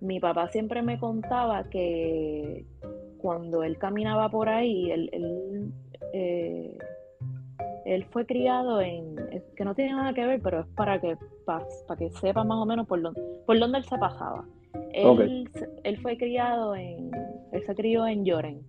[0.00, 2.64] mi papá siempre me contaba que
[3.18, 5.72] cuando él caminaba por ahí, él, él,
[6.14, 6.78] eh,
[8.10, 9.16] fue criado en,
[9.56, 11.64] que no tiene nada que ver, pero es para que, para,
[11.98, 14.44] que sepa más o menos por dónde, por dónde él se pasaba.
[14.92, 15.48] Él,
[15.82, 17.10] él fue criado en,
[17.52, 18.62] él se crió en Lloren.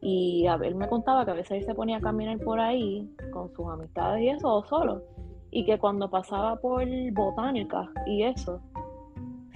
[0.00, 3.08] Y a, él me contaba que a veces él se ponía a caminar por ahí
[3.32, 5.02] con sus amistades y eso, o solo.
[5.50, 8.60] Y que cuando pasaba por botánicas y eso,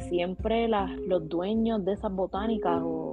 [0.09, 3.03] siempre los dueños de esas botánicas o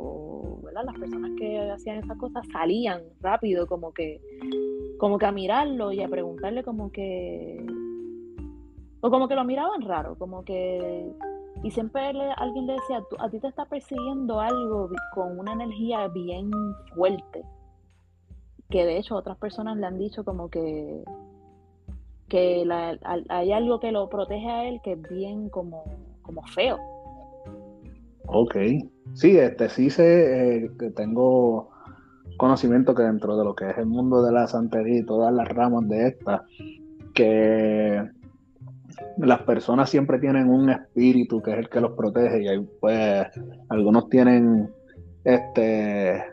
[0.73, 4.19] las personas que hacían esas cosas salían rápido como que
[4.97, 7.65] como que a mirarlo y a preguntarle como que
[9.01, 11.11] o como que lo miraban raro como que
[11.63, 12.01] y siempre
[12.37, 16.51] alguien le decía a ti te está persiguiendo algo con una energía bien
[16.95, 17.43] fuerte
[18.69, 21.03] que de hecho otras personas le han dicho como que
[22.29, 22.65] que
[23.29, 25.83] hay algo que lo protege a él que es bien como
[26.21, 26.79] como feo.
[28.27, 28.55] Ok,
[29.13, 31.69] sí, este sí sé eh, que tengo
[32.37, 35.47] conocimiento que dentro de lo que es el mundo de la santería y todas las
[35.47, 36.43] ramas de esta,
[37.13, 38.09] que
[39.17, 43.27] las personas siempre tienen un espíritu que es el que los protege y ahí pues
[43.69, 44.69] algunos tienen
[45.23, 46.23] este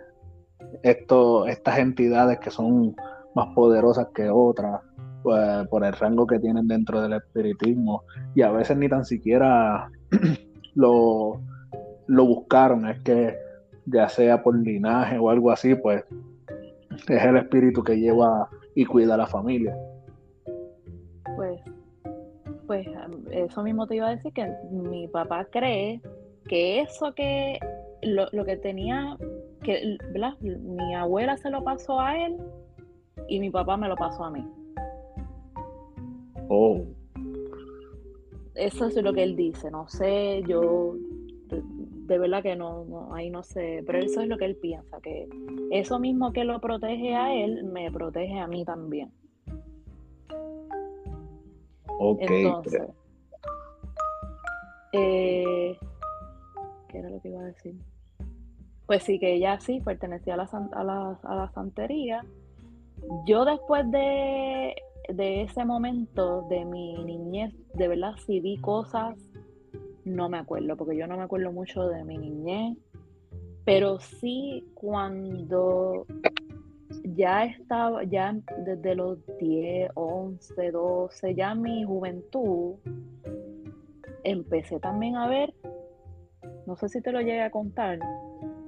[0.83, 2.95] esto, estas entidades que son
[3.35, 4.81] más poderosas que otras
[5.23, 8.05] pues, por el rango que tienen dentro del espiritismo
[8.35, 9.91] y a veces ni tan siquiera
[10.75, 11.41] lo,
[12.09, 13.39] lo buscaron, es que
[13.87, 16.05] ya sea por linaje o algo así, pues
[16.91, 19.77] es el espíritu que lleva y cuida a la familia.
[21.37, 21.61] Pues,
[22.67, 22.87] pues
[23.31, 26.01] eso mismo te iba a decir que mi papá cree
[26.49, 27.59] que eso que
[28.03, 29.17] lo, lo que tenía,
[29.63, 29.99] que
[30.51, 32.39] mi abuela se lo pasó a él
[33.29, 34.47] y mi papá me lo pasó a mí.
[36.49, 36.81] Oh.
[38.55, 40.95] Eso es lo que él dice, no sé, yo
[42.09, 45.29] de, verdad que no, ahí no sé, pero eso es lo que él piensa, que
[45.71, 49.13] eso mismo que lo protege a él, me protege a mí también.
[52.01, 52.21] Ok.
[52.21, 52.83] Entonces,
[54.93, 55.77] eh,
[56.89, 57.75] ¿qué era lo que iba a decir?
[58.87, 62.25] Pues sí, que ella sí pertenecía a la, a la, a la santería.
[63.27, 64.75] Yo después de
[65.09, 69.17] de ese momento de mi niñez, de verdad, si vi cosas,
[70.09, 72.77] no me acuerdo, porque yo no me acuerdo mucho de mi niñez,
[73.65, 76.07] pero sí cuando
[77.15, 78.35] ya estaba, ya
[78.65, 82.75] desde los 10, 11, 12, ya mi juventud,
[84.25, 85.53] empecé también a ver,
[86.67, 87.99] no sé si te lo llegué a contar,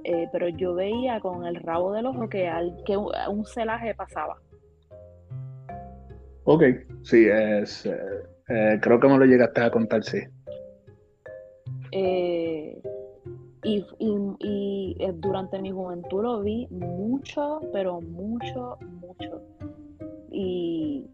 [0.04, 4.38] eh, pero yo veía con el rabo del ojo que, al, que un celaje pasaba.
[6.44, 6.62] Ok,
[7.02, 7.96] sí, es, eh,
[8.48, 10.18] eh, creo que me lo llegaste a contar, sí.
[11.92, 12.82] Eh,
[13.62, 19.42] y, eh, durante mi juventud lo vi mucho, pero mucho, mucho.
[20.30, 21.06] Y,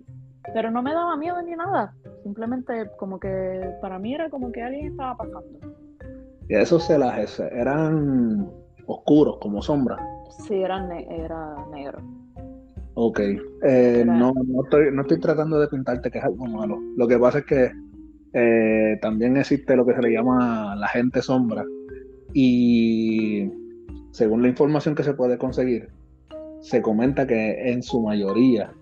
[0.54, 1.94] pero no me daba miedo ni nada.
[2.22, 5.58] Simplemente como que para mí era como que alguien estaba pasando.
[6.48, 8.48] ¿Y esos celajes eran
[8.86, 9.98] oscuros, como sombra?
[10.46, 11.98] Sí, eran era negro.
[12.94, 13.20] Ok.
[13.64, 16.78] Eh, no, no, estoy, no estoy tratando de pintarte que es algo malo.
[16.96, 17.70] Lo que pasa es que
[18.38, 21.64] eh, también existe lo que se le llama la gente sombra,
[22.34, 23.50] y
[24.10, 25.88] según la información que se puede conseguir,
[26.60, 28.74] se comenta que en su mayoría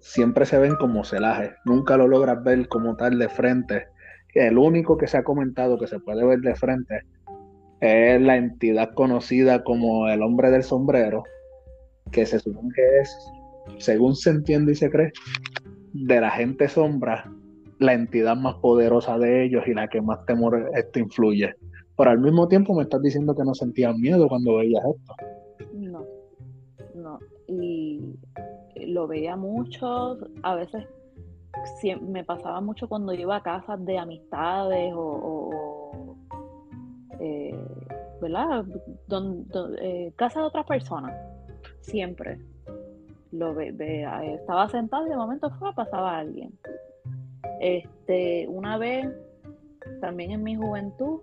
[0.00, 3.86] siempre se ven como celajes, nunca lo logras ver como tal de frente.
[4.34, 7.02] El único que se ha comentado que se puede ver de frente
[7.80, 11.22] es la entidad conocida como el hombre del sombrero,
[12.10, 13.16] que se supone que es,
[13.78, 15.12] según se entiende y se cree,
[15.92, 17.30] de la gente sombra,
[17.78, 21.54] la entidad más poderosa de ellos y la que más temor esto influye.
[21.96, 25.14] Pero al mismo tiempo me estás diciendo que no sentías miedo cuando veías esto.
[25.72, 26.04] No,
[26.94, 27.18] no.
[27.48, 28.00] Y
[28.86, 30.86] lo veía mucho, a veces
[32.02, 36.16] me pasaba mucho cuando iba a casas de amistades o,
[37.18, 37.58] eh,
[38.20, 38.64] ¿verdad?
[39.80, 41.14] Eh, casa de otras personas,
[41.80, 42.38] siempre.
[43.32, 43.74] Lo ve,
[44.34, 46.52] estaba sentado y de momento fue, pasaba alguien.
[47.60, 49.06] Este, una vez,
[50.00, 51.20] también en mi juventud,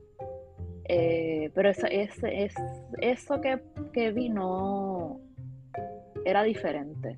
[0.86, 2.54] eh, pero eso, es, es,
[3.00, 3.62] eso que,
[3.94, 5.20] que vi no
[6.26, 7.18] era diferente.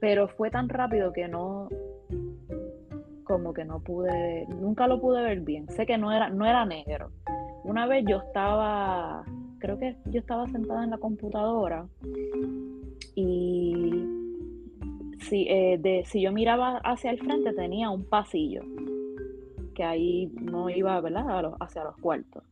[0.00, 1.68] Pero fue tan rápido que no,
[3.24, 5.68] como que no pude, nunca lo pude ver bien.
[5.68, 7.10] Sé que no era, no era negro.
[7.64, 9.24] Una vez yo estaba,
[9.58, 11.86] creo que yo estaba sentada en la computadora
[13.14, 14.21] y
[15.22, 18.62] si, eh, de, si yo miraba hacia el frente tenía un pasillo
[19.74, 21.54] que ahí no iba ¿verdad?
[21.60, 22.44] hacia los cuartos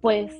[0.00, 0.32] pues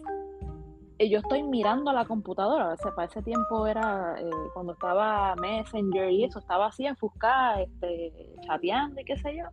[0.99, 5.37] eh, yo estoy mirando a la computadora, o para ese tiempo era eh, cuando estaba
[5.37, 9.45] Messenger y eso, estaba así enfuscada, este, chateando y qué sé yo.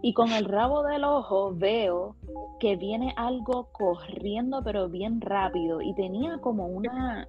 [0.00, 2.16] Y con el rabo del ojo veo
[2.58, 7.28] que viene algo corriendo pero bien rápido y tenía como una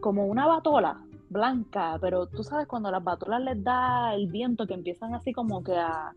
[0.00, 4.74] como una batola blanca, pero tú sabes cuando las batolas les da el viento que
[4.74, 6.12] empiezan así como que a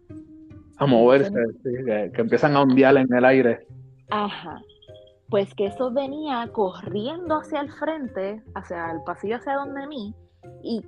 [0.78, 1.32] a moverse,
[1.64, 3.68] que, que empiezan a ondear en el aire.
[4.10, 4.62] Ajá.
[5.30, 10.14] Pues que eso venía corriendo hacia el frente, hacia el pasillo hacia donde mí,
[10.64, 10.82] y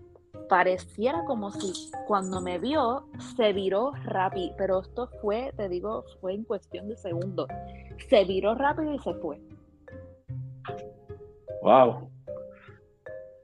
[0.50, 6.34] pareciera como si cuando me vio se viró rápido, pero esto fue, te digo, fue
[6.34, 7.48] en cuestión de segundos.
[8.10, 9.40] Se viró rápido y se fue.
[11.64, 12.10] Wow.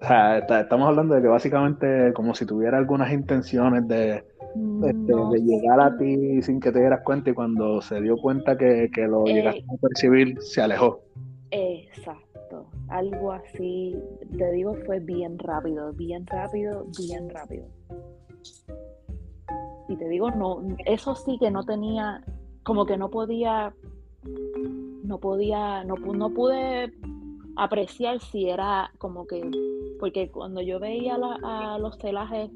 [0.02, 4.24] O sea, estamos hablando de que básicamente como si tuviera algunas intenciones de,
[4.56, 8.89] de llegar a ti sin que te dieras cuenta y cuando se dio cuenta que,
[9.08, 11.02] lo eh, llegaste a percibir, se alejó.
[11.52, 13.95] Exacto, algo así,
[14.36, 17.68] te digo, fue bien rápido, bien rápido, bien rápido.
[19.88, 22.24] Y te digo, no, eso sí que no tenía,
[22.64, 23.72] como que no podía,
[25.04, 26.91] no podía, no, no pude
[27.56, 29.41] apreciar si era como que,
[29.99, 32.49] porque cuando yo veía a los celajes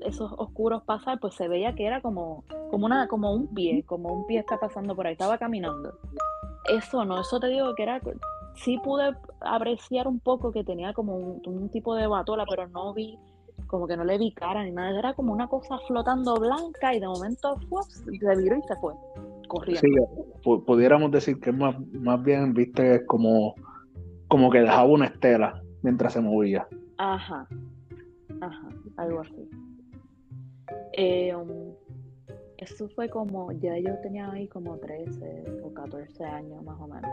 [0.00, 4.12] esos oscuros pasar, pues se veía que era como, como, una, como un pie, como
[4.12, 5.94] un pie está pasando por ahí, estaba caminando.
[6.68, 8.00] Eso no, eso te digo que era,
[8.54, 13.18] sí pude apreciar un poco que tenía como un, tipo de batola, pero no vi,
[13.66, 17.00] como que no le vi cara ni nada, era como una cosa flotando blanca y
[17.00, 17.58] de momento
[17.98, 18.94] se viró y se fue,
[19.48, 19.80] corriendo.
[19.80, 23.54] Sí, pudiéramos decir que más, más bien, viste, como,
[24.30, 26.66] como que dejaba una estela mientras se movía.
[26.98, 27.48] Ajá,
[28.40, 29.50] ajá, algo así.
[30.92, 31.74] Eh, um,
[32.58, 37.10] eso fue como, ya yo tenía ahí como 13 o 14 años más o menos.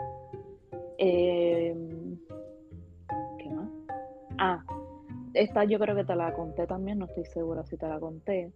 [0.98, 2.16] Em,
[3.38, 3.68] ¿Qué más?
[4.38, 4.64] Ah,
[5.34, 8.52] esta yo creo que te la conté también, no estoy segura si te la conté.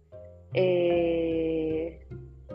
[0.53, 2.07] Eh,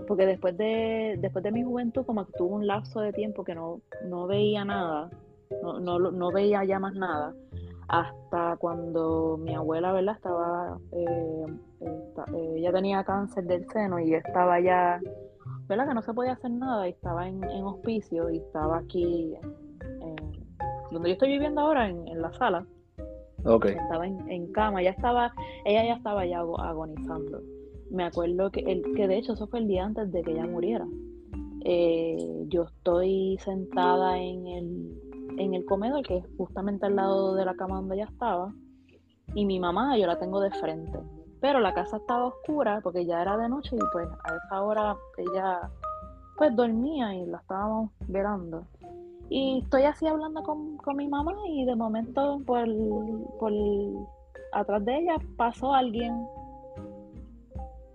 [0.07, 3.55] porque después de, después de mi juventud, como que tuve un lapso de tiempo que
[3.55, 5.11] no, no veía nada,
[5.63, 7.35] no, no, no veía ya más nada
[7.89, 10.15] hasta cuando mi abuela, ¿verdad?
[10.17, 11.47] Estaba, eh,
[11.81, 15.01] eh, ella tenía cáncer del seno y estaba ya,
[15.69, 15.89] ¿verdad?
[15.89, 19.35] Que no se podía hacer nada y estaba en, hospicio y estaba aquí,
[20.91, 22.67] donde yo estoy viviendo ahora, en, la sala.
[23.45, 23.73] Okay.
[23.73, 25.33] Estaba en, cama, ya estaba,
[25.65, 27.41] ella ya estaba ya agonizando.
[27.91, 30.47] Me acuerdo que, el, que de hecho eso fue el día antes de que ella
[30.47, 30.87] muriera.
[31.65, 35.08] Eh, yo estoy sentada en el
[35.39, 38.53] en el comedor, que es justamente al lado de la cama donde ella estaba,
[39.35, 40.99] y mi mamá yo la tengo de frente.
[41.41, 44.97] Pero la casa estaba oscura porque ya era de noche y pues a esa hora
[45.17, 45.71] ella
[46.37, 48.67] pues dormía y la estábamos velando.
[49.29, 52.67] Y estoy así hablando con, mi mamá y de momento por,
[53.39, 53.53] por
[54.53, 56.27] atrás de ella pasó alguien.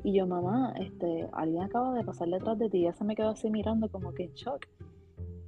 [0.03, 2.79] Y yo, mamá, este, alguien acaba de pasar detrás de ti.
[2.79, 4.67] Y ella se me quedó así mirando como que en shock.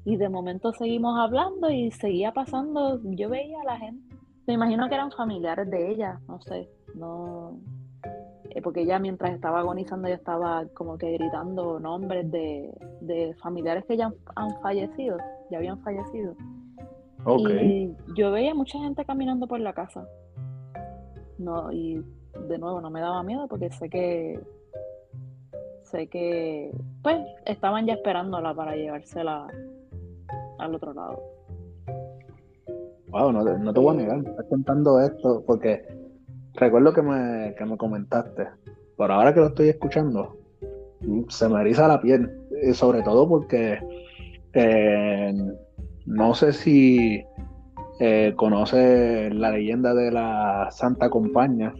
[0.05, 3.01] Y de momento seguimos hablando y seguía pasando.
[3.03, 4.15] Yo veía a la gente.
[4.47, 7.59] Me imagino que eran familiares de ella, no sé, no,
[8.51, 13.97] eh, porque ella mientras estaba agonizando ya estaba como que gritando nombres de, familiares que
[13.97, 15.17] ya han, fallecido,
[15.49, 16.35] ya habían fallecido.
[17.61, 20.07] Y yo veía mucha gente caminando por la casa.
[21.39, 22.05] No, y
[22.47, 24.39] de nuevo no me daba miedo porque sé que
[25.83, 29.47] sé que pues estaban ya esperándola para llevársela
[30.59, 31.21] al otro lado.
[33.09, 35.83] Wow, no, no te voy a negar, me estás contando esto porque
[36.55, 38.47] recuerdo que me, que me comentaste,
[38.97, 40.37] pero ahora que lo estoy escuchando,
[41.29, 42.29] se me eriza la piel,
[42.61, 43.79] y sobre todo porque
[44.53, 45.33] eh,
[46.05, 47.23] no sé si
[47.99, 51.73] eh, conoce la leyenda de la Santa Compañía.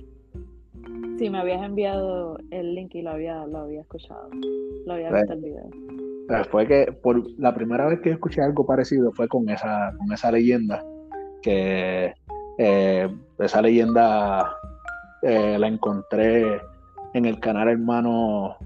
[1.18, 4.30] Sí, me habías enviado el link y lo había, lo había escuchado,
[4.86, 5.70] lo había visto el video.
[6.50, 10.32] Fue que por la primera vez que escuché algo parecido fue con esa, con esa
[10.32, 10.84] leyenda,
[11.42, 12.14] que
[12.58, 14.56] eh, esa leyenda
[15.22, 16.62] eh, la encontré
[17.14, 18.58] en el canal hermano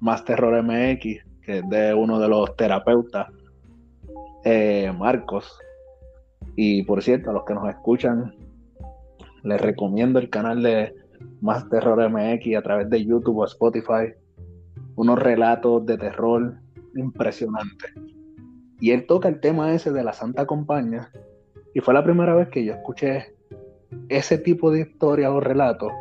[0.00, 1.02] Más Terror MX,
[1.42, 3.28] que es de uno de los terapeutas,
[4.44, 5.58] eh, Marcos.
[6.56, 8.34] Y por cierto, a los que nos escuchan,
[9.44, 10.94] les recomiendo el canal de
[11.40, 14.12] Más Terror MX a través de YouTube o Spotify.
[14.96, 16.54] Unos relatos de terror
[16.94, 17.92] impresionantes.
[18.80, 21.10] Y él toca el tema ese de la Santa Compañía
[21.74, 23.34] y fue la primera vez que yo escuché
[24.08, 25.92] ese tipo de historia o relatos.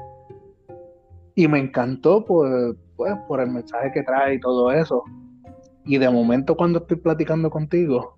[1.35, 5.03] Y me encantó por, pues, por el mensaje que trae y todo eso.
[5.85, 8.17] Y de momento cuando estoy platicando contigo,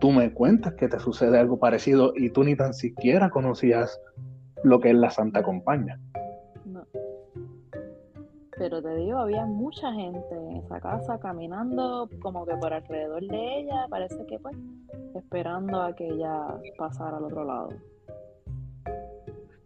[0.00, 4.00] tú me cuentas que te sucede algo parecido y tú ni tan siquiera conocías
[4.62, 5.98] lo que es la Santa Compañía.
[8.58, 13.60] Pero te digo, había mucha gente en esa casa caminando como que por alrededor de
[13.60, 14.56] ella, parece que pues,
[15.14, 17.68] esperando a que ella pasara al otro lado.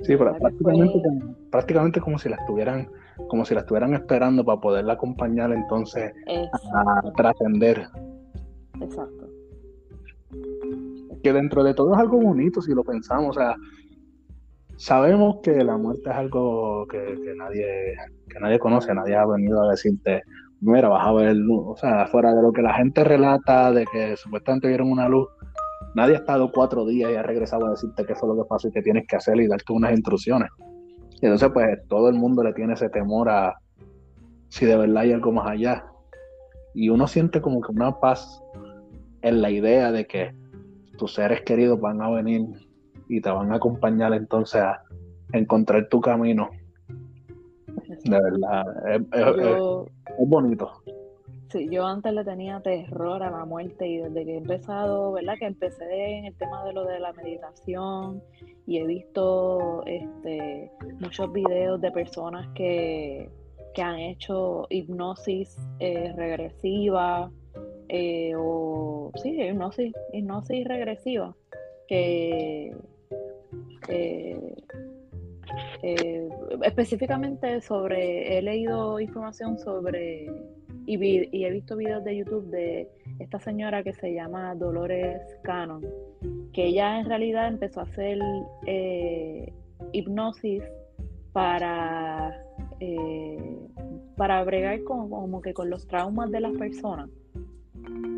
[0.01, 1.03] Sí, pero prácticamente,
[1.51, 2.89] prácticamente como si la estuvieran,
[3.29, 6.13] como si la estuvieran esperando para poderla acompañar entonces
[6.73, 7.87] a trascender.
[8.81, 9.29] Exacto.
[11.23, 13.55] Que dentro de todo es algo bonito si lo pensamos, o sea,
[14.81, 16.99] sabemos que la muerte es algo que,
[17.37, 17.95] nadie
[18.29, 20.23] que nadie conoce, nadie ha venido a decirte,
[20.63, 23.85] mira, vas a ver luz, o sea, fuera de lo que la gente relata de
[23.85, 25.29] que supuestamente vieron una luz,
[25.95, 28.69] nadie ha estado cuatro días y ha regresado a decirte qué fue lo que pasó
[28.69, 30.49] y qué tienes que hacer y darte unas instrucciones.
[31.21, 33.55] Y entonces, pues, todo el mundo le tiene ese temor a
[34.49, 35.85] si de verdad hay algo más allá.
[36.73, 38.43] Y uno siente como que una paz
[39.21, 40.35] en la idea de que
[40.97, 42.47] tus seres queridos van a venir
[43.11, 44.85] y te van a acompañar entonces a
[45.33, 46.49] encontrar tu camino.
[48.05, 50.71] De verdad, es, bonito.
[51.49, 55.35] Sí, yo antes le tenía terror a la muerte y desde que he empezado, ¿verdad?
[55.41, 58.23] Que empecé en el tema de lo de la meditación
[58.67, 63.29] y he visto este, muchos videos de personas que,
[63.83, 67.31] han hecho hipnosis eh, regresiva
[67.89, 71.35] eh, o sí, hipnosis, hipnosis regresiva
[71.89, 72.73] que
[73.89, 74.55] eh,
[75.83, 76.29] eh,
[76.63, 80.31] específicamente sobre, he leído información sobre
[80.87, 85.85] y, he visto videos de YouTube de esta señora que se llama Dolores Cannon,
[86.53, 88.19] que ella en realidad empezó a hacer
[88.67, 89.53] eh,
[89.93, 90.63] hipnosis
[91.33, 92.45] para,
[94.17, 97.09] para bregar con, como que con los traumas de las personas.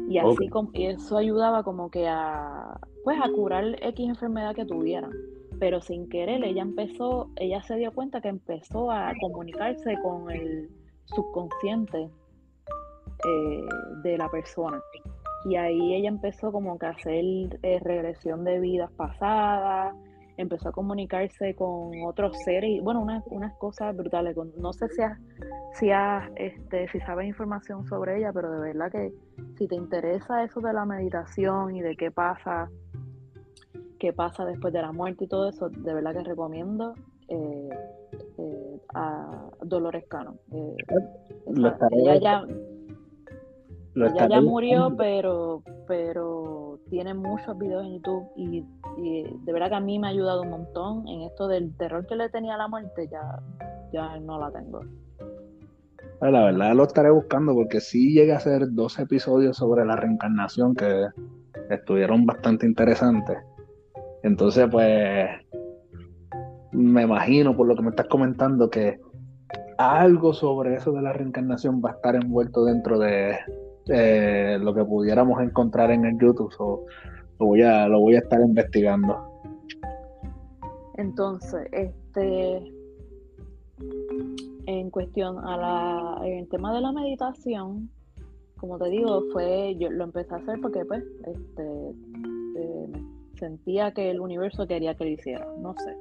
[0.09, 4.65] Y así como, y eso ayudaba como que a pues a curar X enfermedad que
[4.65, 5.13] tuvieran
[5.63, 10.69] pero sin querer ella empezó, ella se dio cuenta que empezó a comunicarse con el
[11.05, 12.11] subconsciente
[13.25, 13.61] eh,
[14.03, 14.83] de la persona.
[15.45, 17.25] Y ahí ella empezó como que a hacer
[17.63, 19.95] eh, regresión de vidas pasadas,
[20.37, 24.37] empezó a comunicarse con otros seres, bueno, unas, unas cosas brutales.
[24.57, 25.03] No sé si,
[25.75, 25.91] si,
[26.35, 29.13] este, si sabes información sobre ella, pero de verdad que
[29.57, 32.69] si te interesa eso de la meditación y de qué pasa
[34.03, 36.95] qué pasa después de la muerte y todo eso, de verdad que recomiendo
[37.29, 37.69] eh,
[38.37, 40.39] eh, a Dolores Cano.
[40.51, 40.77] Eh,
[41.93, 42.45] ella ya,
[43.95, 48.65] ella ya murió, pero, pero tiene muchos videos en YouTube y,
[49.45, 52.17] de verdad que a mí me ha ayudado un montón en esto del terror que
[52.17, 53.41] le tenía a la muerte, ya,
[53.93, 54.81] ya no la tengo.
[56.19, 59.95] Pues la verdad lo estaré buscando porque sí llegué a hacer dos episodios sobre la
[59.95, 61.07] reencarnación que
[61.71, 63.39] estuvieron bastante interesantes.
[64.23, 65.29] Entonces, pues,
[66.73, 69.01] me imagino por lo que me estás comentando que
[69.79, 73.39] algo sobre eso de la reencarnación va a estar envuelto dentro de
[74.61, 76.53] lo que pudiéramos encontrar en el YouTube.
[76.59, 76.87] o
[77.39, 79.33] lo, voy a, lo voy a estar investigando.
[80.97, 82.73] Entonces, este
[84.67, 87.91] en cuestión a la en tema de la meditación,
[88.59, 91.91] como te digo, fue yo lo empecé a hacer porque pues este
[92.57, 92.93] eh,
[93.43, 95.97] sentía que el universo quería que lo hiciera, no sé.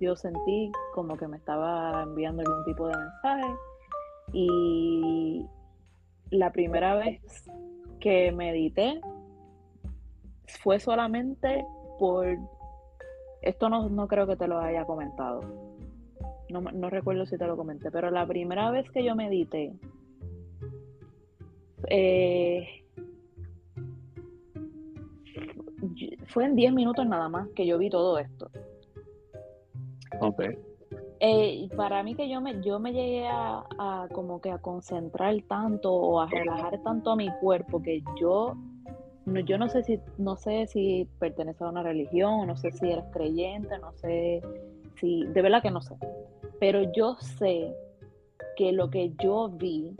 [0.00, 3.54] Yo sentí como que me estaba enviando algún tipo de mensaje
[4.32, 5.46] y
[6.30, 7.20] la primera vez
[8.00, 9.00] que medité
[10.62, 11.64] fue solamente
[12.00, 12.26] por
[13.42, 15.40] esto no, no creo que te lo haya comentado
[16.60, 19.72] no, recuerdo si te lo comenté, pero la primera vez que yo medité,
[21.88, 22.81] eh,
[26.32, 28.50] fue en 10 minutos nada más que yo vi todo esto.
[30.20, 30.42] Ok.
[31.20, 35.92] Eh, para mí que yo me, yo me llegué a, como que a concentrar tanto
[35.92, 38.56] o a relajar tanto a mi cuerpo que yo
[39.24, 42.90] no, yo no sé si no sé si pertenece a una religión, no sé si
[42.90, 44.42] eres creyente, no sé
[44.96, 45.94] si de verdad que no sé.
[46.58, 47.72] Pero yo sé
[48.56, 49.94] que lo que yo vi,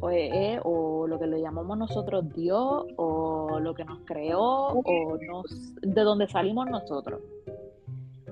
[0.00, 6.02] o lo que le llamamos nosotros Dios, o lo que nos creó, o nos, de
[6.02, 7.20] donde salimos nosotros.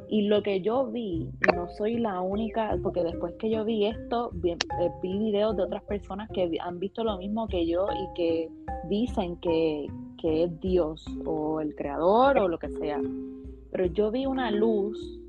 [0.08, 4.30] Y lo que yo vi, no soy la única, porque después que yo vi esto,
[4.34, 4.56] vi, eh,
[5.02, 8.50] vi, videos de otras personas que han visto lo mismo que yo y que
[8.88, 9.86] dicen que,
[10.20, 13.00] que es Dios o el creador o lo que sea.
[13.72, 15.20] Pero yo vi una luz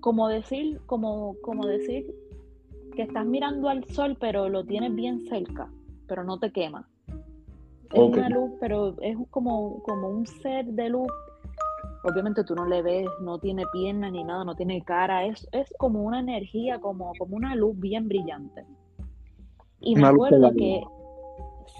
[0.00, 2.06] como decir, como, como decir
[2.94, 5.68] que estás mirando al sol, pero lo tienes bien cerca,
[6.06, 6.88] pero no te quema.
[7.92, 11.08] Es una luz, pero es como, como un ser de luz.
[12.02, 15.72] Obviamente tú no le ves, no tiene piernas ni nada, no tiene cara, es, es
[15.78, 18.64] como una energía, como, como una luz bien brillante.
[19.80, 20.82] Y me acuerdo que,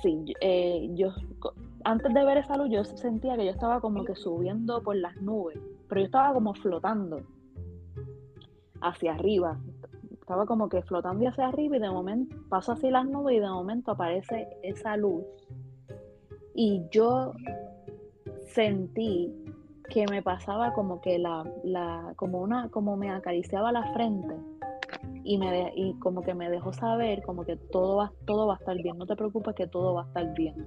[0.02, 1.12] sí, eh, yo
[1.84, 5.16] antes de ver esa luz yo sentía que yo estaba como que subiendo por las
[5.20, 5.58] nubes,
[5.88, 7.20] pero yo estaba como flotando
[8.80, 9.58] hacia arriba.
[10.24, 13.48] Estaba como que flotando hacia arriba y de momento paso así las nubes y de
[13.50, 15.22] momento aparece esa luz.
[16.54, 17.32] Y yo
[18.46, 19.30] sentí
[19.90, 24.34] que me pasaba como que la, la como una, como me acariciaba la frente
[25.24, 28.56] y me y como que me dejó saber como que todo va, todo va a
[28.56, 30.66] estar bien, no te preocupes que todo va a estar bien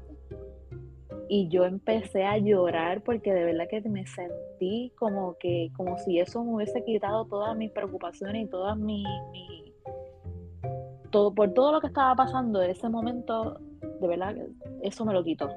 [1.30, 6.20] y yo empecé a llorar porque de verdad que me sentí como que como si
[6.20, 9.04] eso me hubiese quitado todas mis preocupaciones y todas mi,
[11.12, 13.60] todo por todo lo que estaba pasando en ese momento
[14.00, 14.48] de verdad que
[14.82, 15.50] eso me lo quitó.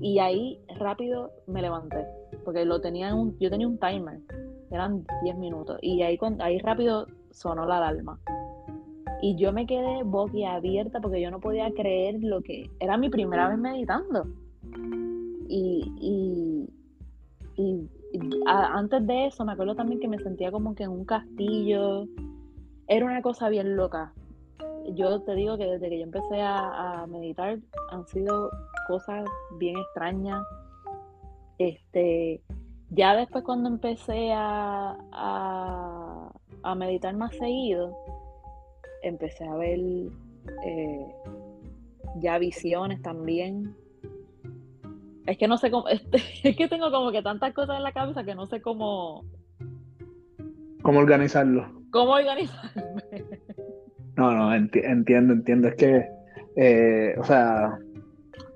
[0.00, 2.06] Y ahí rápido me levanté
[2.44, 4.20] porque lo tenía un, yo tenía un timer
[4.70, 8.18] eran 10 minutos y ahí ahí rápido sonó la alarma.
[9.22, 13.48] Y yo me quedé boquiabierta porque yo no podía creer lo que era mi primera
[13.48, 14.26] vez meditando
[15.50, 16.68] y,
[17.56, 17.88] y,
[18.46, 22.06] antes de eso me acuerdo también que me sentía como que en un castillo.
[22.86, 24.12] Era una cosa bien loca.
[24.94, 27.58] Yo te digo que desde que yo empecé a, meditar
[27.90, 28.50] han sido
[28.88, 29.24] cosas
[29.58, 30.42] bien extrañas.
[31.58, 32.40] Este,
[32.90, 37.96] ya después cuando empecé a, a, meditar más seguido,
[39.02, 39.78] empecé a ver
[40.64, 41.14] eh,
[42.16, 43.76] ya visiones también
[45.30, 48.24] es que no sé cómo, es que tengo como que tantas cosas en la cabeza
[48.24, 49.24] que no sé cómo...
[50.82, 51.70] ¿Cómo organizarlo?
[51.90, 53.02] ¿Cómo organizarme?
[54.16, 55.68] No, no, entiendo, entiendo.
[55.68, 56.06] Es que,
[56.54, 57.78] eh, o sea,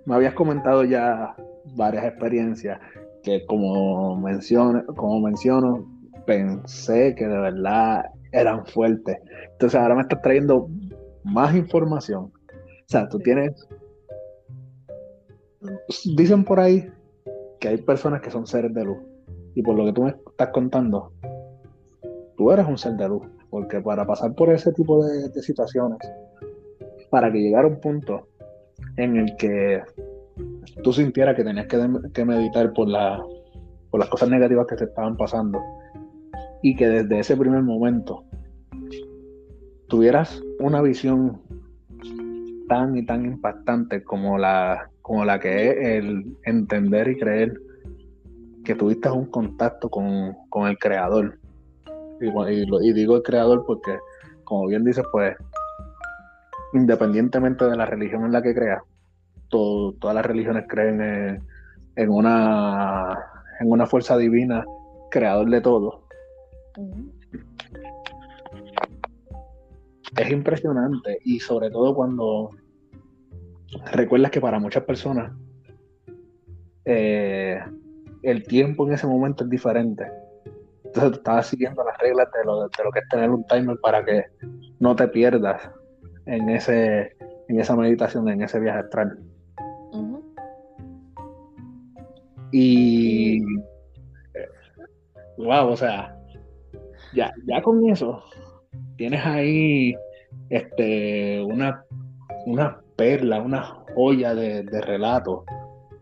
[0.04, 1.34] me habías comentado ya
[1.74, 2.78] varias experiencias
[3.22, 5.90] que como menciono, como menciono,
[6.26, 9.16] pensé que de verdad eran fuertes.
[9.52, 10.68] Entonces ahora me estás trayendo
[11.22, 12.24] más información.
[12.24, 13.66] O sea, tú tienes
[16.16, 16.90] dicen por ahí
[17.60, 18.98] que hay personas que son seres de luz.
[19.54, 21.12] Y por lo que tú me estás contando,
[22.36, 23.22] tú eres un ser de luz.
[23.50, 25.98] Porque para pasar por ese tipo de, situaciones,
[27.10, 28.26] para que llegara un punto
[28.96, 29.82] en el que
[30.82, 32.88] tú sintieras que tenías que, meditar por,
[33.90, 35.60] por las cosas negativas que te estaban pasando,
[36.64, 38.24] y que desde ese primer momento
[39.86, 41.42] tuvieras una visión
[42.68, 47.60] tan y tan impactante como la como la que es el entender y creer
[48.64, 51.38] que tuviste un contacto con, el creador.
[52.20, 53.98] Y, digo el creador porque
[54.44, 55.36] como bien dices, pues,
[56.72, 58.82] independientemente de la religión en la que creas,
[59.48, 61.42] todas las religiones creen
[61.96, 63.18] en, una,
[63.60, 64.64] en una fuerza divina,
[65.10, 66.06] creador de todo.
[70.16, 72.50] Es impresionante y sobre todo cuando
[73.92, 75.32] recuerdas que para muchas personas
[76.84, 77.58] eh,
[78.22, 80.04] el tiempo en ese momento es diferente.
[80.84, 83.76] Entonces tú estabas siguiendo las reglas de lo, de lo que es tener un timer
[83.80, 84.24] para que
[84.78, 85.70] no te pierdas
[86.26, 87.16] en ese
[87.48, 89.18] en esa meditación, en ese viaje astral.
[92.52, 93.42] Y
[95.36, 96.16] wow, o sea,
[97.12, 98.22] ya, ya con eso
[98.96, 99.94] tienes ahí
[100.50, 101.84] este una,
[102.46, 103.62] una perla, una
[103.94, 105.44] joya de, de relato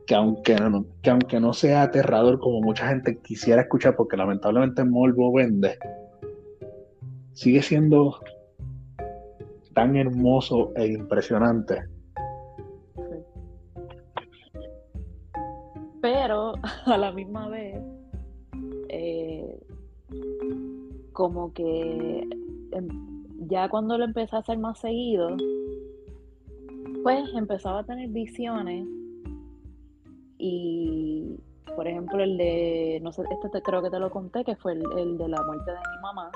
[0.07, 4.85] que aunque, no, que aunque no sea aterrador como mucha gente quisiera escuchar, porque lamentablemente
[4.85, 5.79] Molvo vende,
[7.33, 8.19] sigue siendo
[9.75, 11.85] tan hermoso e impresionante.
[16.01, 16.55] Pero
[16.87, 17.81] a la misma vez,
[18.89, 19.61] eh,
[21.13, 22.27] como que
[23.49, 25.37] ya cuando lo empecé a hacer más seguido,
[27.03, 28.87] pues empezaba a tener visiones
[30.39, 31.37] y
[31.77, 34.73] por ejemplo el de, no sé, este te, creo que te lo conté, que fue
[34.73, 36.31] el, de la muerte de mi mamá,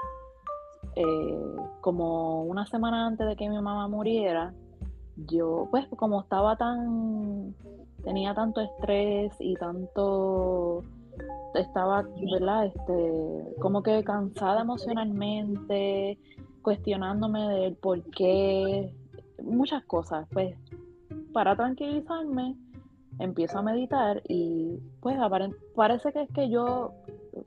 [0.95, 4.55] eh, como una semana antes de que mi mamá muriera,
[5.17, 7.55] yo pues como estaba tan,
[8.03, 10.83] tenía tanto estrés y tanto,
[11.55, 12.67] estaba, ¿verdad?
[12.67, 16.19] Este, como que cansada emocionalmente,
[16.63, 18.93] cuestionándome del por qué,
[19.43, 20.57] muchas cosas, pues
[21.33, 22.57] para tranquilizarme
[23.19, 25.17] empiezo a meditar y pues
[25.75, 26.93] parece que es que yo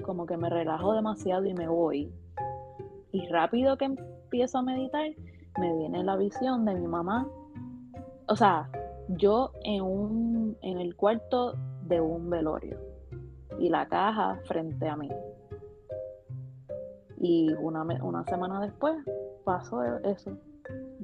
[0.04, 2.12] como que me relajo demasiado y me voy.
[3.12, 5.10] Y rápido que empiezo a meditar,
[5.60, 7.28] me viene la visión de mi mamá.
[8.28, 8.70] O sea,
[9.10, 12.89] yo en un en el cuarto de un velorio
[13.60, 15.10] y la caja frente a mí.
[17.18, 18.96] Y una, una semana después
[19.44, 20.38] pasó eso.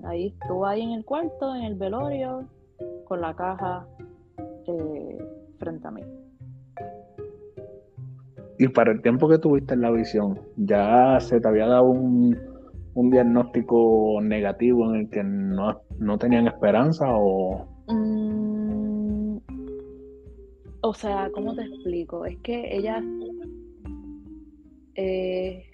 [0.04, 2.46] Ahí estuve ahí en el cuarto, en el velorio,
[3.06, 3.86] con la caja
[4.68, 5.18] eh,
[5.58, 6.02] frente a mí.
[8.58, 12.38] Y para el tiempo que tuviste en la visión, ¿ya se te había dado un,
[12.94, 17.68] diagnóstico negativo en el que no, tenían esperanza o...?
[17.88, 18.65] Mm,
[20.88, 22.26] o sea, ¿cómo te explico?
[22.26, 23.02] Es que ella...
[24.96, 25.66] Eh,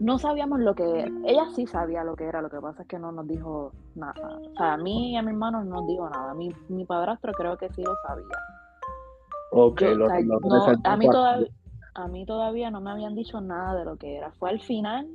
[0.00, 1.10] no sabíamos lo que era.
[1.24, 4.38] Ella sí sabía lo que era, lo que pasa es que no nos dijo nada.
[4.38, 6.32] O sea, a mí y a mi hermano no nos dijo nada.
[6.34, 8.24] Mi, mi padrastro creo que sí lo sabía.
[9.50, 11.48] Ok, lo, a, mí todavía,
[11.94, 14.30] a mí todavía no me habían dicho nada de lo que era.
[14.32, 15.08] Fue al final,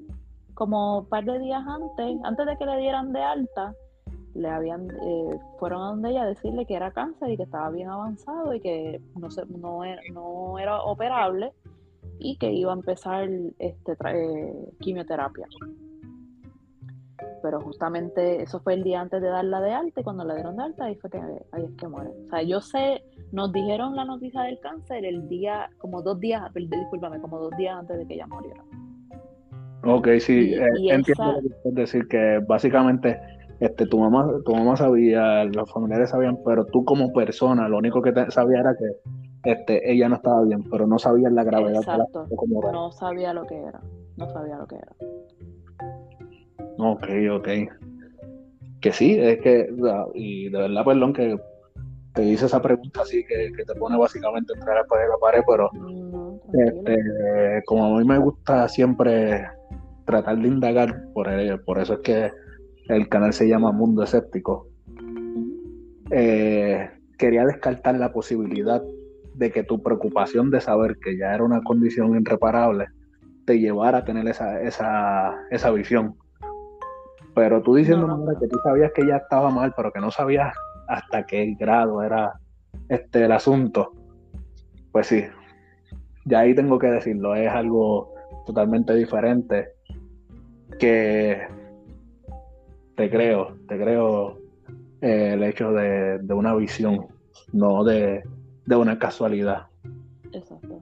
[0.54, 3.74] como un par de días antes, antes de que le dieran de alta,
[4.36, 7.70] le habían eh, fueron a donde ella a decirle que era cáncer y que estaba
[7.70, 11.54] bien avanzado y que no, se, no, era, no era operable
[12.20, 13.30] y que iba a empezar
[13.60, 15.48] este, eh, quimioterapia.
[17.42, 20.58] Pero justamente eso fue el día antes de darla de alta y cuando la dieron
[20.58, 21.20] de alta ahí fue que
[21.52, 22.10] ahí es que muere.
[22.26, 26.42] O sea, yo sé, nos dijeron la noticia del cáncer el día, como dos días,
[26.54, 28.64] discúlpame, como dos días antes de que ella muriera.
[29.86, 33.20] Ok, sí, eh, entiendo decir que básicamente
[33.64, 38.02] este, tu mamá, tu mamá sabía, los familiares sabían, pero tú como persona, lo único
[38.02, 42.28] que sabía era que este, ella no estaba bien, pero no sabía la gravedad Exacto.
[42.74, 43.80] No sabía lo que era,
[44.18, 44.92] no sabía lo que era.
[46.78, 47.48] Ok, ok.
[48.82, 49.74] Que sí, es que,
[50.14, 51.40] y de verdad, perdón que
[52.16, 55.70] te hice esa pregunta así que, te pone básicamente entrar a la pared, pero
[56.52, 59.48] este, como a mí me gusta siempre
[60.04, 61.30] tratar de indagar, por,
[61.64, 62.43] por eso es que
[62.88, 64.68] el canal se llama Mundo Escéptico.
[66.12, 68.82] Eh, quería descartar la posibilidad
[69.36, 72.88] de que tu preocupación de saber que ya era una condición irreparable
[73.46, 76.16] te llevara a tener esa, esa, esa visión.
[77.36, 78.08] Pero tú diciendo
[78.40, 80.56] que tú sabías que ya estaba mal, pero que no sabías
[80.88, 82.34] hasta qué grado era
[82.90, 83.92] este el asunto,
[84.92, 85.24] pues sí,
[86.26, 88.14] ya ahí tengo que decirlo, es algo
[88.46, 89.70] totalmente diferente
[90.80, 91.42] que
[92.96, 94.40] te creo, te creo
[95.02, 97.08] eh, el hecho de, de una visión,
[97.52, 98.24] no de,
[98.66, 99.68] de una casualidad.
[100.32, 100.82] Exacto.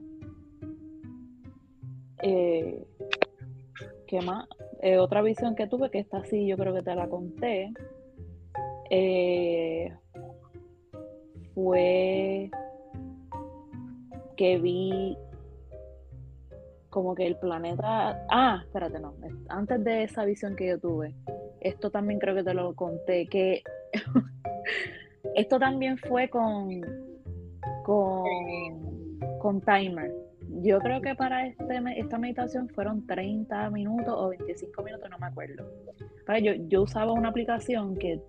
[2.23, 2.85] Eh,
[4.07, 4.47] ¿Qué más?
[4.81, 7.71] Eh, otra visión que tuve, que está así, yo creo que te la conté,
[8.89, 9.93] eh,
[11.55, 12.49] fue
[14.35, 15.17] que vi
[16.91, 18.23] como que el planeta...
[18.29, 19.15] Ah, espérate, no.
[19.49, 21.15] Antes de esa visión que yo tuve,
[21.61, 23.63] esto también creo que te lo conté, que
[25.35, 26.69] esto también fue con,
[27.83, 28.25] con,
[29.39, 30.11] con timer.
[30.63, 35.27] Yo creo que para este, esta meditación fueron 30 minutos o 25 minutos, no me
[35.27, 35.65] acuerdo.
[36.25, 38.19] Para yo, yo usaba una aplicación que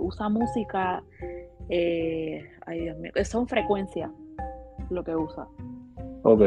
[0.00, 1.02] usa música,
[1.68, 4.10] eh, ay Dios mío, son frecuencias
[4.90, 5.46] lo que usa.
[6.22, 6.42] Ok.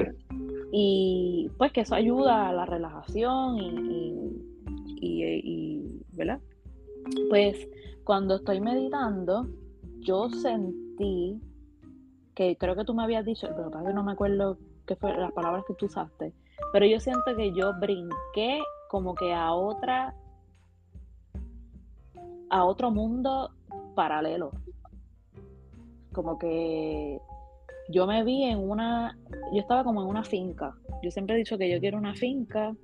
[0.71, 4.41] Y pues que eso ayuda a la relajación y,
[5.01, 6.39] y, ¿verdad?
[7.29, 7.67] Pues
[8.03, 9.47] cuando estoy meditando,
[9.99, 11.41] yo sentí
[12.35, 15.31] que creo que tú me habías dicho, pero que no me acuerdo qué fue las
[15.33, 16.33] palabras que tú usaste,
[16.71, 20.15] pero yo siento que yo brinqué como que a otra
[22.49, 23.51] a otro mundo
[23.95, 24.51] paralelo.
[26.11, 27.19] Como que
[27.91, 29.17] yo me vi en una,
[29.53, 30.75] yo estaba como en una finca.
[31.03, 32.75] Yo siempre he dicho que yo quiero una finca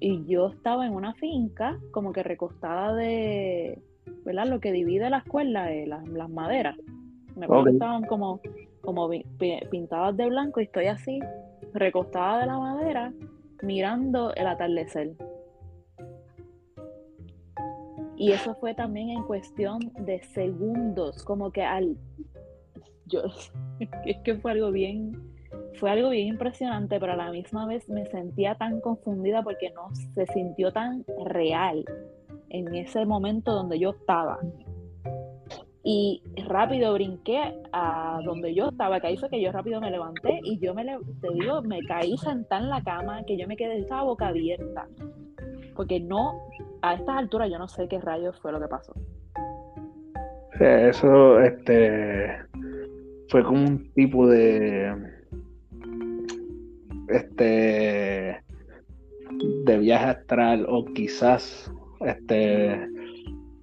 [0.00, 3.80] y yo estaba en una finca como que recostada de,
[4.24, 4.46] ¿verdad?
[4.46, 6.76] Lo que divide la escuela es las, maderas.
[7.36, 8.40] Me acuerdo que estaban como,
[8.80, 9.08] como
[9.70, 11.20] pintadas de blanco y estoy así,
[11.72, 13.12] recostada de la madera,
[13.62, 15.12] mirando el atardecer.
[18.16, 21.96] Y eso fue también en cuestión de segundos, como que al
[24.06, 25.12] es que fue algo bien,
[25.74, 29.94] fue algo bien impresionante, pero a la misma vez me sentía tan confundida porque no
[30.14, 31.84] se sintió tan real
[32.50, 34.38] en ese momento donde yo estaba.
[35.84, 37.40] Y rápido brinqué
[37.72, 41.28] a donde yo estaba, que ahí que yo rápido me levanté y yo me, te
[41.34, 44.86] digo, me caí sentada en la cama, que yo me quedé, estaba boca abierta,
[45.74, 46.40] porque no,
[46.82, 48.92] a estas alturas yo no sé qué rayos fue lo que pasó.
[50.60, 52.36] Eso, este,
[53.32, 54.94] fue como un tipo de
[57.08, 58.44] este
[59.64, 62.86] de viaje astral o quizás este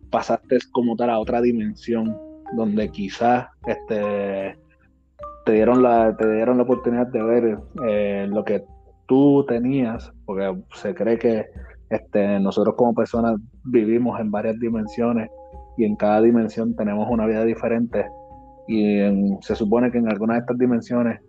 [0.10, 2.18] pasaste como tal a otra dimensión
[2.58, 4.58] donde quizás este
[5.46, 8.64] te dieron la te dieron la oportunidad de ver eh, lo que
[9.08, 11.46] tú tenías porque se cree que
[11.92, 15.30] este nosotros como personas vivimos en varias dimensiones
[15.78, 18.08] y en cada dimensión tenemos una vida diferente
[18.72, 19.02] y
[19.42, 21.22] se supone que en alguna de estas dimensiones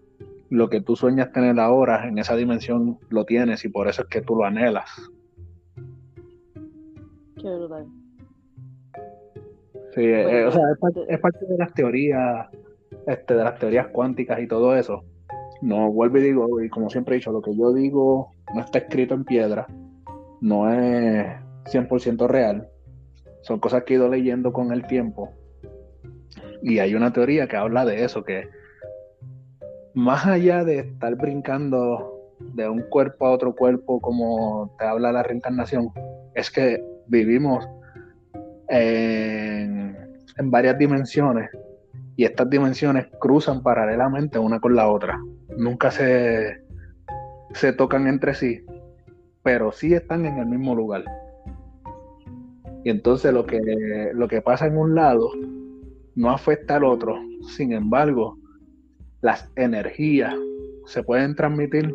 [0.50, 4.08] lo que tú sueñas tener ahora, en esa dimensión lo tienes y por eso es
[4.08, 4.90] que tú lo anhelas.
[7.36, 7.86] Qué brutal.
[9.94, 10.64] Sí, eh, o sea,
[11.08, 12.46] es parte, de las teorías,
[13.06, 15.02] este, de las teorías cuánticas y todo eso.
[15.62, 18.80] No vuelvo y digo, y como siempre he dicho, lo que yo digo no está
[18.80, 19.66] escrito en piedra,
[20.42, 21.26] no es
[21.72, 22.68] 100% real.
[23.40, 25.39] Son cosas que he ido leyendo con el tiempo
[26.62, 28.48] y hay una teoría que habla de eso, que
[29.94, 35.22] más allá de estar brincando de un cuerpo a otro cuerpo, como te habla la
[35.22, 35.92] reencarnación,
[36.34, 37.68] es que vivimos
[38.68, 39.96] en,
[40.44, 41.50] varias dimensiones
[42.16, 45.18] y estas dimensiones cruzan paralelamente una con la otra.
[45.56, 46.62] Nunca se,
[47.52, 48.64] se tocan entre sí,
[49.42, 51.04] pero sí están en el mismo lugar.
[52.84, 53.60] Y entonces lo que,
[54.14, 55.30] lo que pasa en un lado
[56.20, 57.18] no afecta al otro.
[57.56, 58.36] Sin embargo,
[59.22, 60.34] las energías
[60.84, 61.94] se pueden transmitir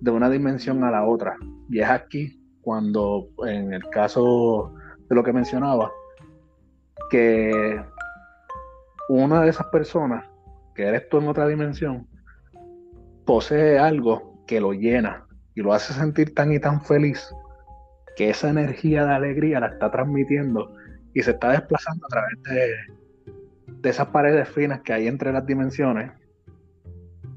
[0.00, 1.36] de una dimensión a la otra.
[1.68, 4.72] Y es aquí cuando, en el caso
[5.10, 5.92] de lo que mencionaba,
[7.10, 7.82] que
[9.10, 10.24] una de esas personas,
[10.74, 12.08] que eres tú en otra dimensión,
[13.26, 17.30] posee algo que lo llena y lo hace sentir tan y tan feliz
[18.16, 20.74] que esa energía de alegría la está transmitiendo
[21.12, 23.03] y se está desplazando a través de,
[23.84, 26.10] de esas paredes finas que hay entre las dimensiones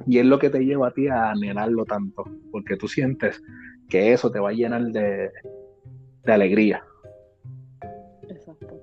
[0.08, 3.44] y es lo que te lleva a ti a anhelarlo tanto, porque tú sientes
[3.90, 5.30] que eso te va a llenar de,
[6.26, 6.82] alegría.
[8.30, 8.80] Exacto.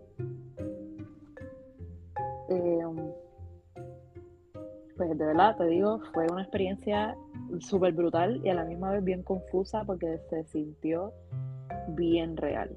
[2.51, 2.97] Em,
[4.99, 7.17] pues de verdad te digo, fue una experiencia
[7.61, 11.15] súper brutal y a la misma vez bien confusa porque se sintió
[11.89, 12.77] bien real.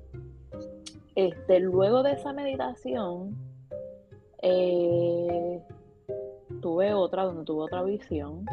[1.15, 3.35] Este, luego de esa meditación,
[4.41, 5.61] eh,
[6.61, 8.45] tuve otra, donde tuve otra visión.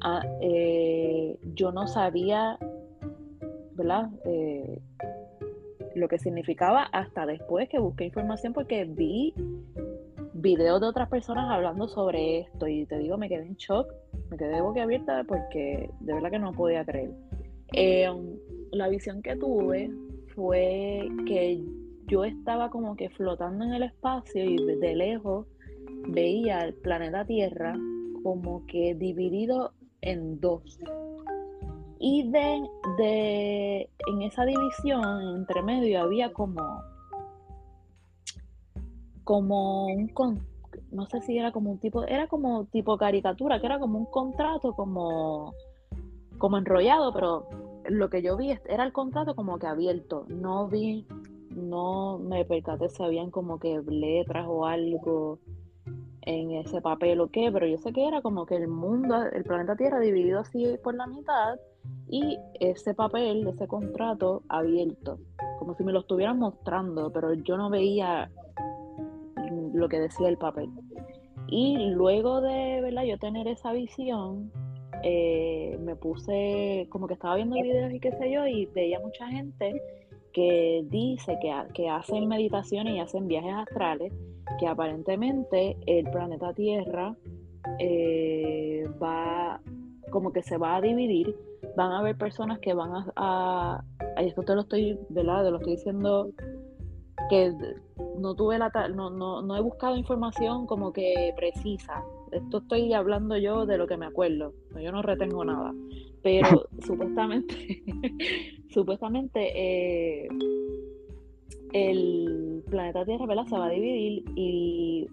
[0.00, 2.58] Ah, eh, yo no sabía,
[3.72, 4.10] ¿verdad?
[4.24, 4.80] Eh,
[5.94, 9.32] lo que significaba hasta después que busqué información porque vi
[10.34, 13.88] videos de otras personas hablando sobre esto y te digo, me quedé en shock,
[14.30, 17.12] me quedé boquiabierta porque de verdad que no podía creer.
[18.72, 19.90] la visión que tuve
[20.34, 21.64] fue que
[22.06, 25.46] yo estaba como que flotando en el espacio y desde lejos
[26.08, 27.76] veía el planeta Tierra
[28.22, 30.78] como que dividido en dos.
[31.98, 32.62] Y de,
[32.98, 36.82] de en esa división entre medio había como
[39.24, 40.12] como un
[40.90, 44.06] no sé si era como un tipo, era como tipo caricatura, que era como un
[44.06, 45.54] contrato como
[46.38, 47.48] como enrollado, pero
[47.88, 50.26] lo que yo vi era el contrato como que abierto.
[50.28, 51.06] No vi,
[51.54, 55.38] no me percaté si habían como que letras o algo
[56.22, 59.44] en ese papel o qué, pero yo sé que era como que el mundo, el
[59.44, 61.58] planeta Tierra dividido así por la mitad
[62.08, 65.18] y ese papel, ese contrato abierto,
[65.58, 68.30] como si me lo estuvieran mostrando, pero yo no veía
[69.74, 70.70] lo que decía el papel.
[71.48, 73.04] Y luego de ¿verdad?
[73.04, 74.50] yo tener esa visión,
[75.02, 79.28] eh, me puse como que estaba viendo videos y qué sé yo, y veía mucha
[79.28, 79.74] gente
[80.34, 84.12] que dice que, que hacen meditaciones y hacen viajes astrales,
[84.58, 87.16] que aparentemente el planeta Tierra
[87.78, 89.60] eh, va
[90.10, 91.34] como que se va a dividir,
[91.76, 93.84] van a haber personas que van a,
[94.16, 95.44] a, esto te lo estoy, ¿verdad?
[95.44, 96.30] Te lo estoy diciendo
[97.30, 97.52] que
[98.18, 102.04] no tuve la no, no, no he buscado información como que precisa.
[102.34, 104.52] Esto estoy hablando yo de lo que me acuerdo.
[104.80, 105.72] Yo no retengo nada.
[106.22, 107.82] Pero supuestamente,
[108.70, 110.28] supuestamente eh,
[111.72, 113.46] el planeta Tierra ¿verdad?
[113.46, 115.08] se va a dividir y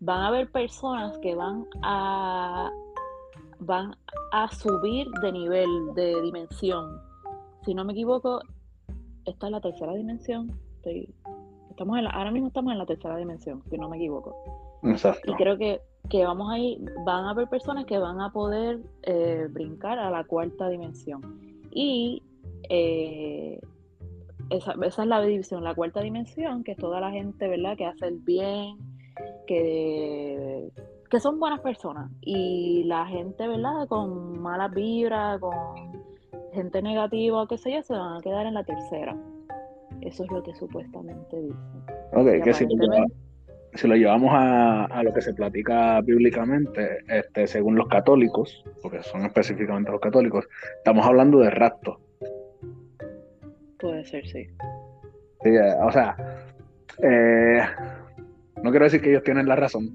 [0.00, 2.70] van a haber personas que van a
[3.60, 3.94] van
[4.32, 7.00] a subir de nivel, de dimensión.
[7.64, 8.40] Si no me equivoco,
[9.24, 10.52] esta es la tercera dimensión.
[10.76, 11.14] Estoy
[11.74, 14.36] Estamos en ahora mismo estamos en la tercera dimensión, si no me equivoco.
[14.84, 15.32] Exacto.
[15.32, 18.80] Y creo que, que vamos a ir, van a haber personas que van a poder
[19.02, 21.22] eh, brincar a la cuarta dimensión.
[21.70, 22.22] Y
[22.68, 23.60] eh,
[24.50, 27.86] esa, esa, es la división, la cuarta dimensión, que es toda la gente, ¿verdad?, que
[27.86, 28.76] hace el bien,
[29.46, 30.70] que,
[31.10, 32.10] que son buenas personas.
[32.20, 35.54] Y la gente, ¿verdad?, con malas vibras, con
[36.52, 39.16] gente negativa o qué sé yo, se van a quedar en la tercera.
[40.00, 41.58] Eso es lo que supuestamente dice.
[42.12, 42.66] Ok, que si,
[43.82, 49.90] lo llevamos, a, lo que se platica bíblicamente, este, según los católicos, porque son específicamente
[49.90, 50.48] los católicos,
[50.78, 52.00] estamos hablando de rapto.
[53.78, 54.46] Puede ser, sí.
[55.42, 56.16] sí eh, o sea,
[57.02, 57.60] eh,
[58.62, 59.90] no quiero decir que ellos tienen la razón,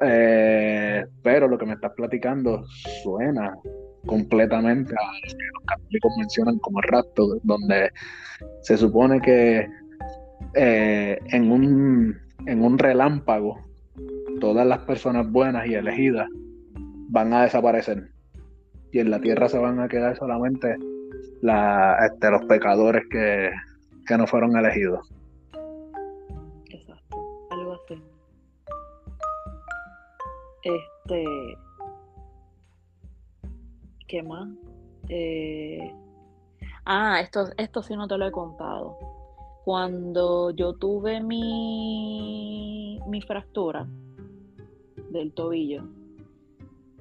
[0.00, 2.64] eh, pero lo que me estás platicando
[3.02, 3.56] suena
[4.06, 7.90] completamente a lo que los católicos mencionan como rapto, donde
[8.62, 9.66] se supone que
[10.54, 13.60] eh, en, un, en un relámpago
[14.40, 16.28] todas las personas buenas y elegidas
[17.08, 18.10] van a desaparecer
[18.92, 20.76] y en la tierra se van a quedar solamente
[21.42, 23.50] la, este, los pecadores que,
[24.06, 25.08] que no fueron elegidos.
[26.70, 27.16] Exacto,
[27.50, 28.02] algo así.
[30.62, 31.24] Este,
[34.08, 34.48] ¿Qué más?
[35.08, 35.92] Eh,
[36.84, 38.96] ah, esto, esto sí no te lo he contado.
[39.66, 43.84] Cuando yo tuve mi, mi fractura
[45.10, 45.82] del tobillo,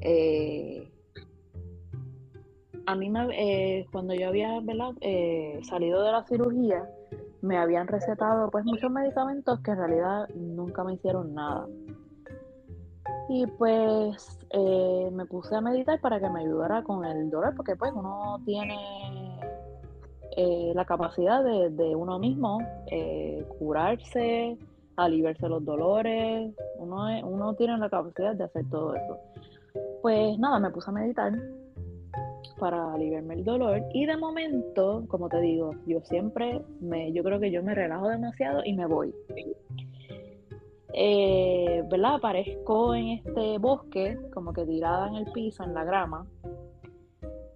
[0.01, 0.91] eh,
[2.87, 4.59] a mí me, eh, cuando yo había
[5.61, 6.89] salido de la cirugía,
[7.43, 11.67] me habían recetado pues muchos medicamentos que en realidad nunca me hicieron nada.
[13.29, 17.75] Y pues eh, me puse a meditar para que me ayudara con el dolor, porque
[17.75, 19.34] pues uno tiene
[20.35, 24.57] eh, la capacidad de, uno mismo eh, curarse,
[24.95, 29.17] aliviarse los dolores, uno, uno tiene la capacidad de hacer todo eso.
[30.01, 31.33] Pues nada, me puse a meditar
[32.59, 37.39] para aliviarme el dolor y de momento, como te digo, yo siempre me, yo creo
[37.39, 39.13] que yo me relajo demasiado y me voy
[40.97, 42.15] eh, ¿verdad?
[42.15, 46.25] Aparezco en este bosque, como que tirada en el piso, en la grama,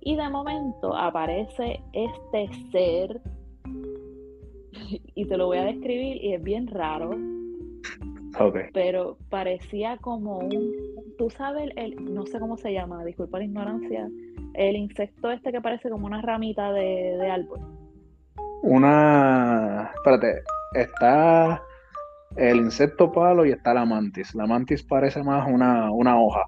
[0.01, 3.21] y de momento aparece este ser,
[5.15, 7.11] y te lo voy a describir, y es bien raro,
[8.73, 10.71] pero parecía como un,
[11.17, 14.09] tú sabes, el, no sé cómo se llama, disculpa la ignorancia,
[14.53, 17.59] el insecto este que parece como una ramita de, de árbol.
[18.61, 20.41] Una, espérate,
[20.73, 21.61] está
[22.35, 24.35] el insecto palo y está la mantis.
[24.35, 26.45] La mantis parece más una, una hoja.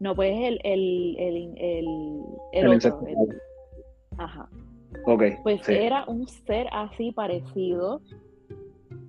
[0.00, 3.04] No, pues el, el, el, el, el, insecto.
[4.18, 4.48] Ajá.
[5.04, 5.22] Ok.
[5.42, 8.00] Pues era un ser así parecido,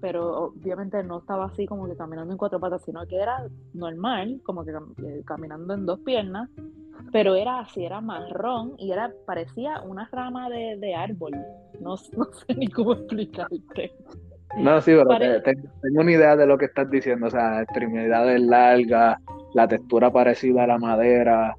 [0.01, 4.41] pero obviamente no estaba así como que caminando en cuatro patas, sino que era normal,
[4.43, 6.49] como que eh, caminando en dos piernas,
[7.11, 11.33] pero era así, era marrón y era parecía una rama de, de árbol.
[11.79, 13.91] No, no sé ni cómo explicarte.
[14.55, 19.19] No, sí, pero tengo una idea de lo que estás diciendo, o sea, extremidades largas,
[19.53, 21.55] la textura parecida a la madera,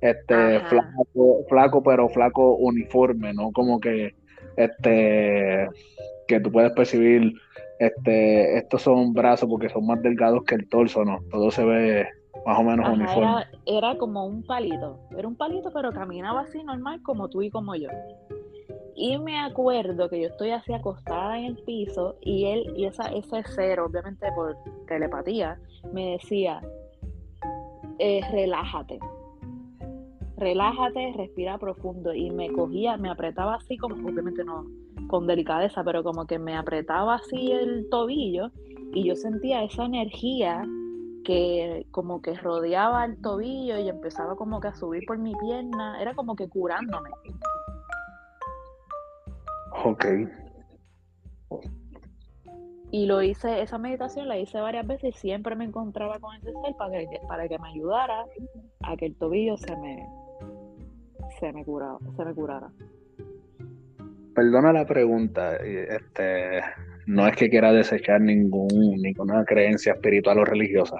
[0.00, 3.52] este flaco, flaco, pero flaco uniforme, ¿no?
[3.52, 4.14] Como que
[4.56, 5.68] este
[6.26, 7.32] que tú puedes percibir
[7.78, 11.20] este estos son brazos porque son más delgados que el torso, ¿no?
[11.30, 12.08] Todo se ve
[12.44, 13.30] más o menos uniforme.
[13.30, 17.50] Era, era como un palito, era un palito pero caminaba así normal como tú y
[17.50, 17.88] como yo.
[18.94, 23.04] Y me acuerdo que yo estoy así acostada en el piso y él, y esa,
[23.04, 24.56] ese ser, obviamente por
[24.86, 25.58] telepatía,
[25.92, 26.60] me decía,
[27.98, 28.98] eh, relájate,
[30.36, 32.12] relájate, respira profundo.
[32.12, 34.66] Y me cogía, me apretaba así, como obviamente no
[35.06, 38.50] con delicadeza, pero como que me apretaba así el tobillo
[38.94, 40.64] y yo sentía esa energía
[41.24, 46.00] que como que rodeaba el tobillo y empezaba como que a subir por mi pierna,
[46.00, 47.10] era como que curándome.
[49.84, 50.06] Ok.
[52.90, 56.52] Y lo hice, esa meditación la hice varias veces y siempre me encontraba con ese
[56.52, 58.26] ser para que, para que me ayudara
[58.82, 60.06] a que el tobillo se me,
[61.40, 62.70] se me, curara, se me curara.
[64.34, 66.60] Perdona la pregunta, este,
[67.06, 70.96] no es que quiera desechar ningún, ninguna creencia espiritual o religiosa,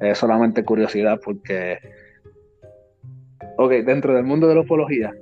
[0.00, 1.78] es solamente curiosidad porque,
[3.58, 5.12] ok, dentro del mundo de la ufología,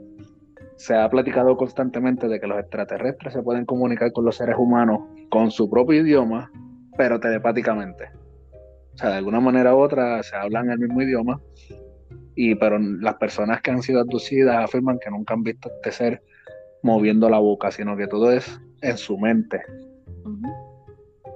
[0.81, 5.01] se ha platicado constantemente de que los extraterrestres se pueden comunicar con los seres humanos
[5.29, 6.51] con su propio idioma,
[6.97, 8.09] pero telepáticamente.
[8.95, 11.39] O sea, de alguna manera u otra se hablan el mismo idioma,
[12.35, 16.23] y pero las personas que han sido abducidas afirman que nunca han visto este ser
[16.83, 19.61] moviendo la boca, sino que todo es en su mente.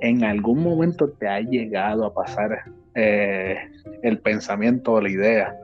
[0.00, 2.64] ¿En algún momento te ha llegado a pasar
[2.94, 3.58] eh,
[4.02, 5.54] el pensamiento o la idea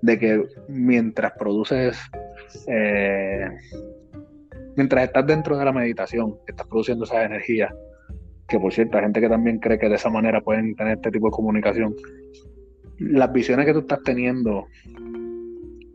[0.00, 1.98] de que mientras produces
[2.66, 3.48] eh,
[4.76, 7.74] mientras estás dentro de la meditación, estás produciendo esa energía,
[8.48, 11.10] que por cierto, hay gente que también cree que de esa manera pueden tener este
[11.10, 11.94] tipo de comunicación,
[12.98, 14.66] las visiones que tú estás teniendo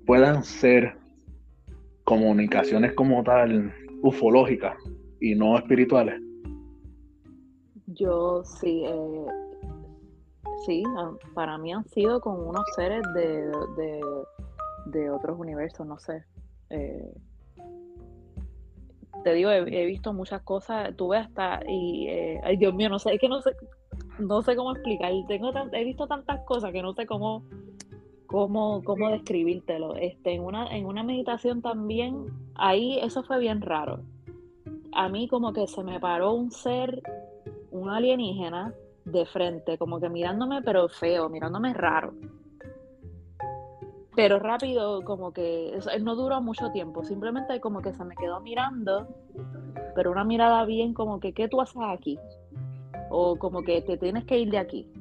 [0.05, 0.95] puedan ser
[2.03, 4.75] comunicaciones como tal ufológicas
[5.19, 6.19] y no espirituales.
[7.87, 9.25] Yo sí, eh,
[10.65, 13.51] sí, ah, para mí han sido como unos seres de,
[14.87, 16.23] de otros universos, no sé.
[16.71, 17.13] Eh,
[19.23, 23.13] te digo, he, visto muchas cosas, tuve hasta, y, eh, ay Dios mío, no sé,
[23.13, 23.51] es que no sé,
[24.19, 27.43] no sé cómo explicar, Tengo he visto tantas cosas que no sé cómo,
[28.25, 29.95] cómo, cómo describírtelo.
[29.95, 32.25] Este, en una, en una meditación también,
[32.55, 34.01] ahí eso fue bien raro.
[34.93, 37.01] A mí como que se me paró un ser,
[37.69, 38.73] un alienígena,
[39.05, 42.13] de frente, como que mirándome pero feo, mirándome raro
[44.15, 49.07] pero rápido, como que no duró mucho tiempo, simplemente como que se me quedó mirando,
[49.95, 52.19] pero una mirada bien como que, ¿qué tú haces aquí?
[53.09, 54.91] O como que te tienes que ir de aquí.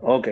[0.00, 0.28] Ok.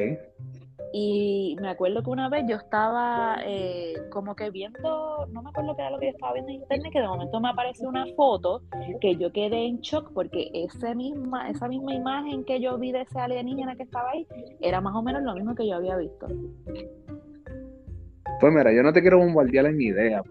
[0.92, 5.76] Y me acuerdo que una vez yo estaba eh, como que viendo, no me acuerdo
[5.76, 8.06] qué era lo que yo estaba viendo en internet, que de momento me apareció una
[8.16, 8.62] foto
[9.00, 13.02] que yo quedé en shock porque ese misma, esa misma imagen que yo vi de
[13.02, 14.26] ese alienígena que estaba ahí
[14.60, 16.26] era más o menos lo mismo que yo había visto.
[18.40, 20.22] Pues mira, yo no te quiero bombardear en mi idea,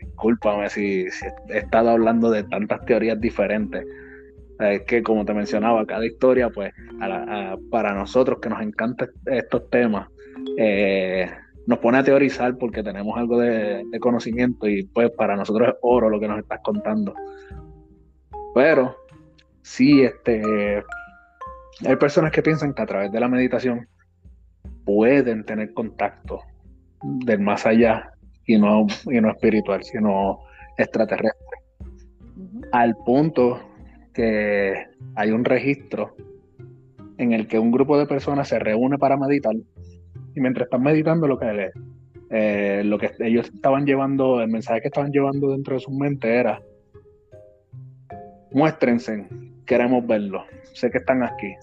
[0.00, 1.06] discúlpame si,
[1.48, 3.86] he estado hablando de tantas teorías diferentes.
[4.58, 6.72] Es que como te mencionaba, cada historia, pues,
[7.70, 10.08] para nosotros que nos encantan estos temas,
[10.56, 11.30] eh,
[11.66, 16.08] nos pone a teorizar porque tenemos algo de, conocimiento y pues para nosotros es oro
[16.08, 17.12] lo que nos estás contando.
[18.54, 18.96] Pero
[19.62, 20.82] sí, este,
[21.84, 23.88] hay personas que piensan que a través de la meditación
[24.84, 26.40] pueden tener contacto
[27.02, 28.12] del más allá
[28.46, 30.38] y no, y no espiritual, sino
[30.78, 31.58] extraterrestre.
[32.72, 33.60] Al punto
[34.16, 34.72] que
[35.14, 36.16] hay un registro
[37.18, 39.54] en el que un grupo de personas se reúne para meditar
[40.34, 41.70] y mientras están meditando lo que
[42.30, 46.34] eh, lo que ellos estaban llevando, el mensaje que estaban llevando dentro de su mente
[46.34, 46.62] era
[48.52, 49.26] muéstrense,
[49.66, 51.54] queremos verlo, sé que están aquí.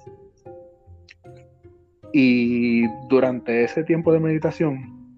[2.14, 5.18] Y durante ese tiempo de meditación,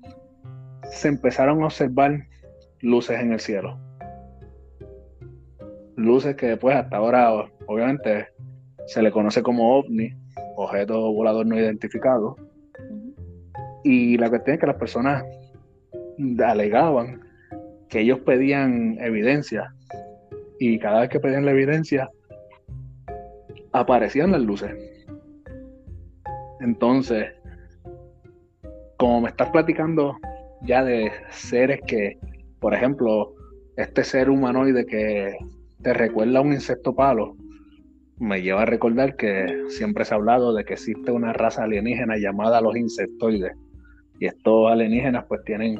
[0.90, 2.28] se empezaron a observar
[2.80, 3.78] luces en el cielo.
[5.96, 7.32] Luces que después hasta ahora
[7.68, 8.28] obviamente
[8.88, 10.14] se le conoce como ovni,
[10.56, 12.36] objeto volador no identificado.
[13.84, 15.24] Y la cuestión es que las personas
[16.46, 17.22] alegaban
[17.90, 19.74] que ellos pedían evidencia
[20.60, 22.10] y cada vez que pedían la evidencia
[23.72, 24.74] aparecían las luces.
[26.62, 27.28] Entonces,
[28.98, 30.18] como me estás platicando
[30.62, 32.18] ya de seres que,
[32.60, 33.34] por ejemplo,
[33.76, 35.38] este ser humanoide que
[35.86, 37.38] te recuerda a un insecto palo,
[38.18, 42.18] me lleva a recordar que siempre se ha hablado de que existe una raza alienígena
[42.18, 43.56] llamada los insectoides.
[44.20, 45.80] Y estos alienígenas pues tienen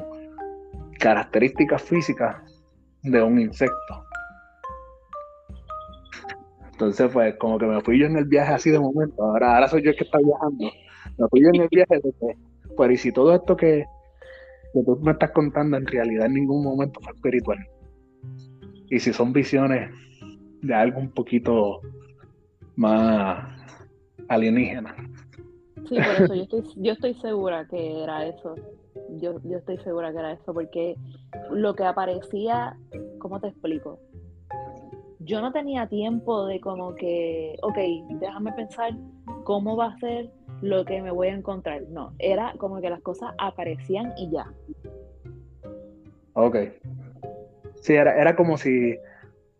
[1.00, 2.36] características físicas
[3.02, 4.04] de un insecto.
[6.70, 9.24] Entonces, pues, como que me fui yo en el viaje así de momento.
[9.24, 10.70] Ahora, ahora soy yo el que está viajando.
[11.18, 12.36] Me fui yo en el viaje de
[12.76, 13.84] pues, y si todo esto que,
[14.72, 17.58] que tú me estás contando en realidad en ningún momento fue espiritual.
[18.90, 19.90] Y si son visiones
[20.62, 21.80] de algo un poquito
[22.76, 23.48] más
[24.28, 24.94] alienígena.
[25.88, 28.54] Sí, por eso yo estoy, yo estoy segura que era eso.
[29.20, 30.96] Yo, yo estoy segura que era eso, porque
[31.50, 32.76] lo que aparecía,
[33.18, 33.98] ¿cómo te explico?
[35.20, 37.76] Yo no tenía tiempo de como que, ok,
[38.20, 38.92] déjame pensar
[39.44, 40.30] cómo va a ser
[40.62, 41.82] lo que me voy a encontrar.
[41.88, 44.46] No, era como que las cosas aparecían y ya.
[46.34, 46.56] Ok.
[47.80, 48.96] Sí, era, era como si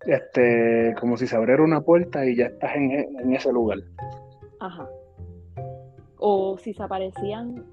[0.06, 3.78] este, como si se abriera una puerta y ya estás en, ese lugar.
[4.60, 4.88] Ajá.
[6.18, 7.64] O si se aparecían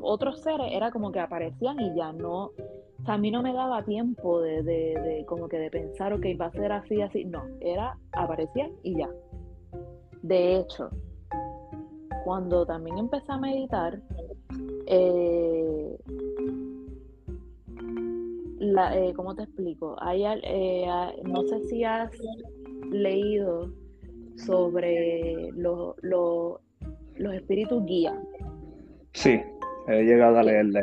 [0.00, 2.46] otros seres, era como que aparecían y ya no.
[2.46, 6.12] O sea, a mí no me daba tiempo de, de, de como que de pensar,
[6.12, 7.24] ok, va a ser así, así.
[7.24, 9.08] No, era aparecían y ya.
[10.22, 10.90] De hecho,
[12.24, 13.98] cuando también empecé a meditar,
[14.86, 15.98] eh,
[18.60, 19.96] la, eh, ¿cómo te explico?
[20.00, 20.86] Hay, eh,
[21.24, 22.12] no sé si has
[22.90, 23.72] leído
[24.36, 26.60] sobre los
[27.32, 28.14] espíritus guía.
[29.14, 29.40] Sí,
[29.88, 30.80] he llegado a leerle.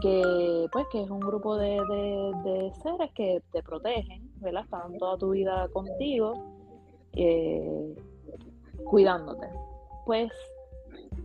[0.00, 4.64] Que, pues, que es un grupo de, seres que te protegen, ¿verdad?
[4.64, 6.34] Están toda tu vida contigo,
[7.14, 7.94] eh,
[8.84, 9.48] cuidándote.
[10.06, 10.32] Pues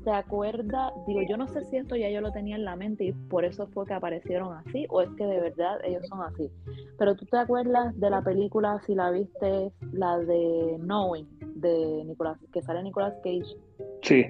[0.08, 0.94] ¿te acuerdas?
[1.06, 3.44] Digo, yo no sé si esto ya yo lo tenía en la mente y por
[3.44, 6.50] eso fue que aparecieron así, o es que de verdad ellos son así.
[6.98, 12.38] Pero tú te acuerdas de la película, si la viste, la de Knowing, de Nicolas,
[12.54, 13.58] que sale Nicolas Cage.
[14.02, 14.24] Sí.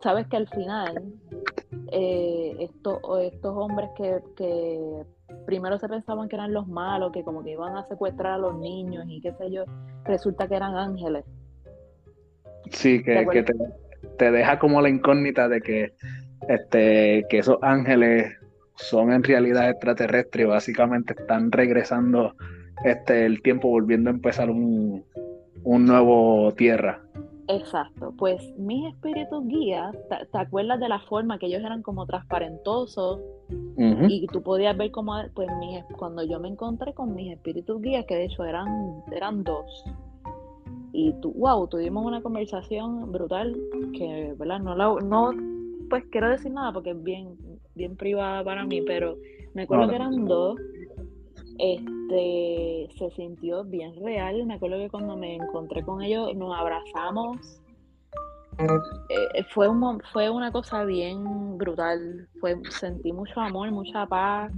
[0.00, 1.12] Sabes que al final,
[1.92, 2.98] eh, estos
[3.44, 5.04] hombres que, que
[5.46, 8.58] primero se pensaban que eran los malos, que como que iban a secuestrar a los
[8.58, 9.66] niños y qué sé yo,
[10.02, 11.24] resulta que eran ángeles.
[12.72, 13.52] Sí, que, que te,
[14.22, 15.94] te deja como la incógnita de que,
[16.48, 18.32] este, que esos ángeles
[18.76, 22.36] son en realidad extraterrestres y básicamente están regresando
[22.84, 25.04] este, el tiempo, volviendo a empezar un,
[25.64, 27.00] nuevo tierra.
[27.48, 33.18] Exacto, pues mis espíritus guías, ¿te, acuerdas de la forma que ellos eran como transparentosos?
[33.76, 35.48] Y tú podías ver cómo, pues
[35.98, 38.68] cuando yo me encontré con mis espíritus guías, que de hecho eran,
[39.10, 39.84] eran dos,
[40.92, 43.56] y tú, wow, tuvimos una conversación brutal
[43.96, 44.60] que, ¿verdad?
[44.60, 45.32] No, la, no
[45.88, 47.36] pues quiero decir nada porque es bien,
[47.74, 49.16] bien privada para mí, pero
[49.54, 50.58] me acuerdo que eran dos.
[51.58, 54.46] Este se sintió bien real.
[54.46, 57.60] Me acuerdo que cuando me encontré con ellos nos abrazamos.
[58.58, 62.28] Eh, fue, un, fue una cosa bien brutal.
[62.40, 64.52] Fue, sentí mucho amor, mucha paz.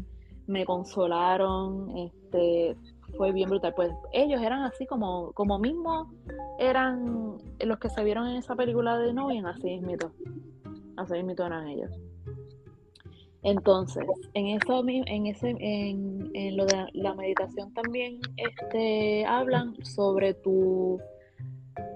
[0.47, 1.97] Me consolaron.
[1.99, 2.77] Este,
[3.17, 3.75] fue bien brutal.
[3.75, 6.13] Pues ellos eran así como, como mismo
[6.59, 10.13] eran los que se vieron en esa película de Novien, así mismito.
[10.97, 11.91] Así mismito eran ellos.
[13.43, 20.33] Entonces, en eso en ese, en, en lo de la meditación también este, hablan sobre
[20.33, 20.99] tu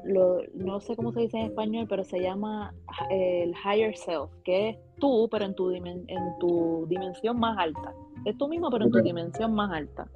[0.04, 2.74] lo, no sé cómo se dice en español, pero se llama
[3.10, 6.06] el higher self, que es tú, pero en tu, en
[6.40, 7.94] tu dimensión más alta.
[8.24, 10.08] Es tú mismo, pero en tu dimensión más alta.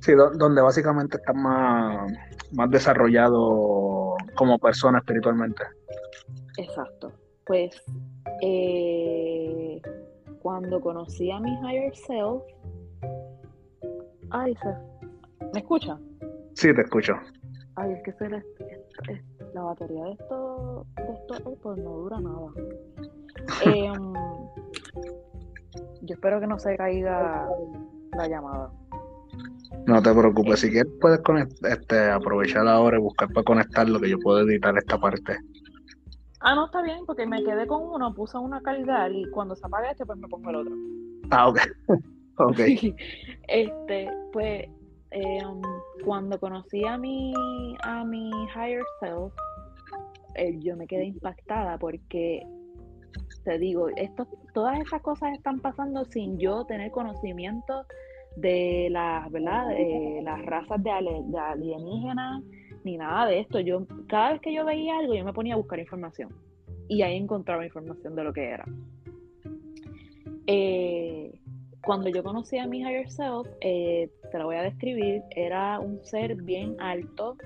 [0.00, 2.12] Sí, donde básicamente estás más,
[2.52, 5.64] más desarrollado como persona espiritualmente.
[6.58, 7.12] Exacto.
[7.44, 7.82] Pues
[8.42, 9.80] eh,
[10.40, 12.42] cuando conocí a mi higher self,
[14.30, 14.68] ay, se,
[15.52, 15.98] ¿me escucha?
[16.54, 17.14] Sí, te escucho.
[17.76, 18.28] Ay, es que se
[19.54, 22.48] la batería de esto, de esto pues no dura nada.
[23.64, 24.12] Em,
[26.02, 27.48] yo espero que no se caiga
[28.16, 28.70] la llamada.
[29.86, 31.20] No te preocupes, si quieres puedes
[31.62, 35.38] este, aprovechar ahora y buscar para conectarlo, que yo puedo editar esta parte.
[36.40, 39.64] Ah, no, está bien, porque me quedé con uno, puse una calidad y cuando se
[39.64, 40.74] apague este, pues me pongo el otro.
[41.30, 41.58] Ah, ok.
[42.38, 42.58] ok.
[43.48, 44.64] este, pues,
[45.10, 45.62] em,
[46.04, 47.32] cuando conocí a mi,
[47.84, 49.32] a mi higher self,
[50.34, 52.44] eh, yo me quedé impactada porque,
[53.44, 57.86] te digo, esto, todas esas cosas están pasando sin yo tener conocimiento
[58.36, 59.68] de las, ¿verdad?
[59.68, 62.42] De las razas de, alienígenas
[62.84, 63.60] ni nada de esto.
[63.60, 66.30] Yo cada vez que yo veía algo yo me ponía a buscar información
[66.88, 68.64] y ahí encontraba información de lo que era.
[70.46, 71.40] Eh,
[71.84, 76.04] cuando yo conocí a mi higher self, eh, te lo voy a describir, era un
[76.04, 77.36] ser bien alto,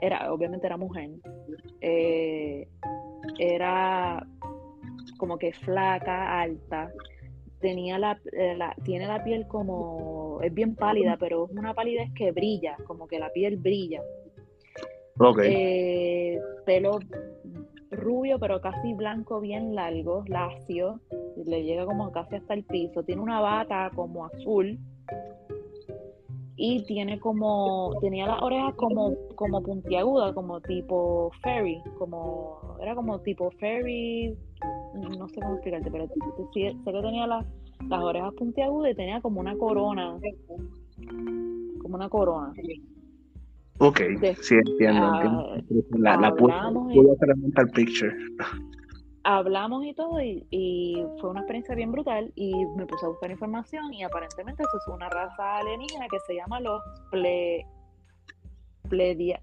[0.00, 1.10] era, obviamente era mujer,
[1.80, 2.68] eh,
[3.38, 4.26] era
[5.16, 6.92] como que flaca, alta,
[7.62, 7.96] tenía
[8.32, 12.76] eh, la, tiene la piel como, es bien pálida, pero es una palidez que brilla,
[12.86, 14.02] como que la piel brilla.
[15.18, 16.38] Okay.
[16.64, 16.98] pelo
[17.90, 21.00] rubio, pero casi blanco, bien largo, lacio,
[21.36, 24.78] le llega como casi hasta el piso, tiene una bata como azul
[26.56, 33.20] y tiene como, tenía las orejas como, como puntiagudas, como tipo fairy, como, era como
[33.20, 34.36] tipo fairy,
[34.94, 36.14] no sé cómo explicarte, pero sé
[36.52, 37.46] que tenía las,
[37.88, 40.18] las orejas puntiagudas y tenía como una corona,
[41.80, 42.52] como una corona.
[43.78, 44.00] Ok,
[44.40, 45.56] sí, entiendo.
[45.98, 46.32] La,
[47.74, 48.14] picture.
[49.24, 52.32] Hablamos y todo, y, fue una experiencia bien brutal.
[52.36, 56.34] Y me puse a buscar información, y aparentemente eso es una raza alienígena que se
[56.34, 56.80] llama los
[57.10, 57.66] ple.
[58.88, 59.40] pledia.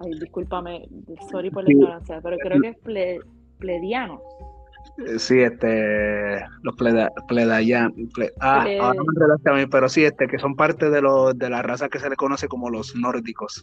[0.00, 0.88] Ay, discúlpame,
[1.30, 3.20] sorry por la ignorancia, pero creo que es ple,
[3.58, 4.20] pledianos.
[5.06, 7.94] Eh, sí, este, los pledayan,
[8.40, 11.62] ah, ahora me a mí, pero sí, este, que son parte de, los de la
[11.62, 13.62] raza que se le conoce como los nórdicos.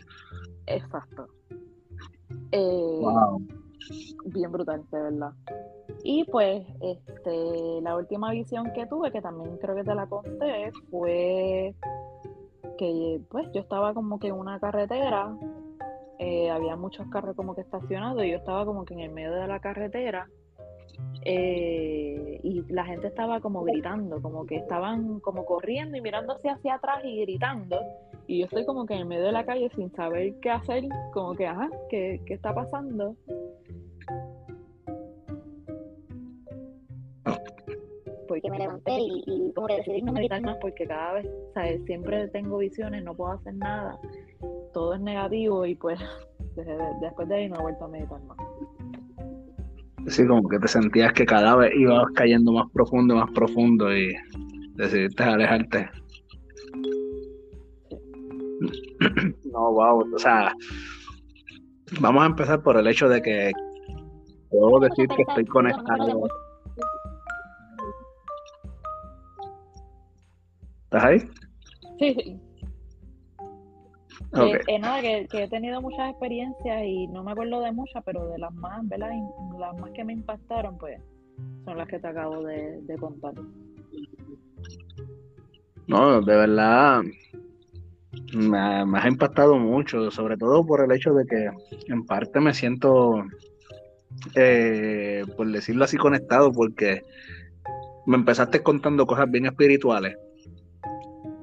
[0.65, 1.27] Exacto.
[2.51, 3.01] Eh,
[4.25, 5.31] bien brutal, de verdad.
[6.03, 10.71] Y pues, este, la última visión que tuve, que también creo que te la conté,
[10.89, 11.75] fue
[12.77, 15.35] que pues yo estaba como que en una carretera,
[16.19, 19.33] eh, había muchos carros como que estacionados, y yo estaba como que en el medio
[19.33, 20.27] de la carretera
[21.23, 26.75] eh, y la gente estaba como gritando, como que estaban como corriendo y mirándose hacia
[26.75, 27.79] atrás y gritando.
[28.27, 30.83] Y yo estoy como que en medio de la calle sin saber qué hacer,
[31.13, 33.15] como que, ajá, ¿qué, qué está pasando?
[38.27, 41.83] Porque me levanté y, y como que decidí no meditar más porque cada vez, ¿sabes?
[41.85, 43.97] Siempre tengo visiones, no puedo hacer nada,
[44.73, 45.99] todo es negativo y pues
[47.01, 48.37] después de ahí no he vuelto a meditar más.
[50.07, 54.15] Sí, como que te sentías que cada vez ibas cayendo más profundo, más profundo y
[54.75, 55.89] decidiste alejarte.
[59.51, 60.53] No, wow, o sea,
[61.99, 63.51] vamos a empezar por el hecho de que
[64.49, 66.27] puedo decir que estoy conectado.
[70.83, 71.19] ¿Estás ahí?
[71.99, 72.46] Sí, sí.
[74.33, 78.27] Eh, eh, nada, que, he tenido muchas experiencias y no me acuerdo de muchas, pero
[78.27, 79.09] de las más, ¿verdad?
[79.57, 80.99] Las más que me impactaron, pues,
[81.65, 83.33] son las que te acabo de, contar.
[85.87, 87.01] No, de verdad,
[88.33, 91.49] me ha, impactado mucho, sobre todo por el hecho de que
[91.87, 93.23] en parte me siento,
[94.35, 97.01] eh, por decirlo así, conectado, porque
[98.05, 100.17] me empezaste contando cosas bien espirituales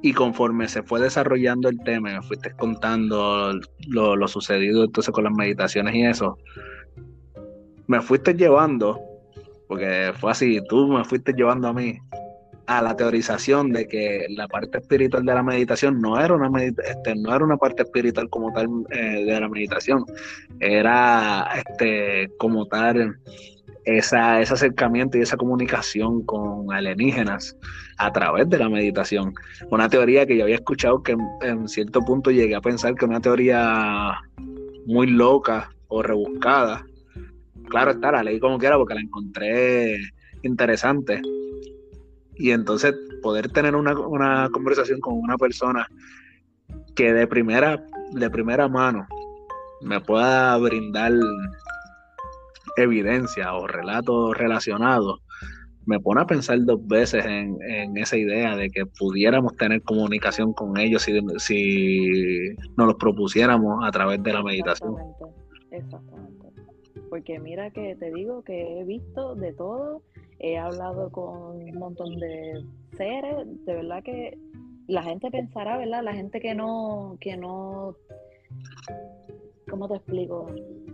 [0.04, 3.58] y conforme se fue desarrollando el tema, me fuiste contando
[3.88, 6.36] lo, sucedido entonces con las meditaciones y eso,
[7.86, 9.00] me fuiste llevando,
[9.66, 11.96] porque fue así, tú me fuiste llevando a mí
[12.66, 17.14] a la teorización de que la parte espiritual de la meditación no era una este,
[17.14, 20.04] no era una parte espiritual como tal eh, de la meditación,
[20.60, 23.16] era este como tal
[23.86, 27.56] esa, ese acercamiento y esa comunicación con alienígenas
[27.98, 29.34] a través de la meditación.
[29.70, 33.20] Una teoría que yo había escuchado que en, cierto punto llegué a pensar que una
[33.20, 34.20] teoría
[34.86, 36.84] muy loca o rebuscada.
[37.68, 39.98] Claro está, la leí como quiera porque la encontré
[40.42, 41.22] interesante.
[42.36, 45.88] Y entonces poder tener una, una conversación con una persona
[46.94, 49.06] que de primera, de primera mano
[49.82, 51.12] me pueda brindar
[52.76, 55.20] evidencia o relatos relacionados,
[55.86, 60.76] me pone a pensar dos veces en, esa idea de que pudiéramos tener comunicación con
[60.78, 64.96] ellos si, si nos los propusiéramos a través de la meditación.
[65.70, 66.48] Exactamente,
[67.10, 70.02] Porque mira que te digo que he visto de todo,
[70.38, 72.64] he hablado con un montón de
[72.96, 74.38] seres, de verdad que
[74.86, 76.02] la gente pensará, ¿verdad?
[76.02, 77.96] La gente que no, que no
[79.68, 80.46] ¿cómo te explico?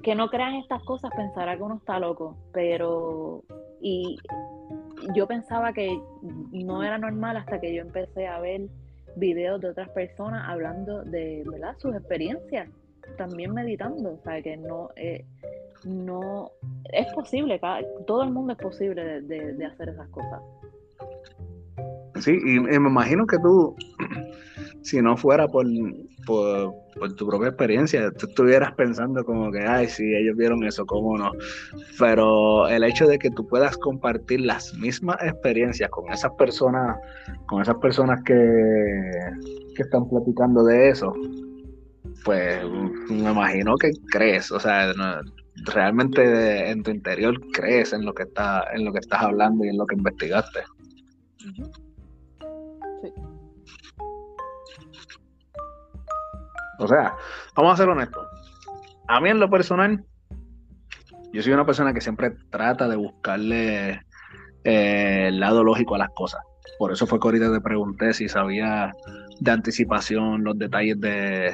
[0.02, 3.42] Que no crean estas cosas pensará que uno está loco, pero
[3.80, 4.18] y
[5.14, 6.00] yo pensaba que
[6.52, 8.62] no era normal hasta que yo empecé a ver
[9.16, 11.74] videos de otras personas hablando de ¿verdad?
[11.78, 12.68] sus experiencias,
[13.16, 15.24] también meditando, o sea que no eh,
[15.84, 16.52] no
[16.92, 17.60] es posible,
[18.06, 20.42] todo el mundo es posible de, hacer esas cosas.
[22.20, 23.74] Sí, y, me imagino que tú
[24.82, 25.66] si no fuera por,
[26.26, 26.74] por,
[27.16, 31.32] tu propia experiencia, tú estuvieras pensando como que, ay, sí, ellos vieron eso, cómo no.
[31.98, 36.96] Pero el hecho de que tú puedas compartir las mismas experiencias con esas personas,
[37.46, 38.34] con esas personas que,
[39.76, 41.12] que están platicando de eso,
[42.24, 42.62] pues
[43.08, 44.92] me imagino que crees, o sea,
[45.66, 49.68] realmente en tu interior crees en lo que está, en lo que estás hablando y
[49.68, 50.60] en lo que investigaste.
[56.80, 57.14] O sea,
[57.54, 58.26] vamos a ser honestos.
[59.06, 60.02] A mí en lo personal,
[61.32, 64.00] yo soy una persona que siempre trata de buscarle
[64.64, 66.40] eh, el lado lógico a las cosas.
[66.78, 68.92] Por eso fue que ahorita te pregunté si sabía
[69.40, 71.52] de anticipación los detalles de,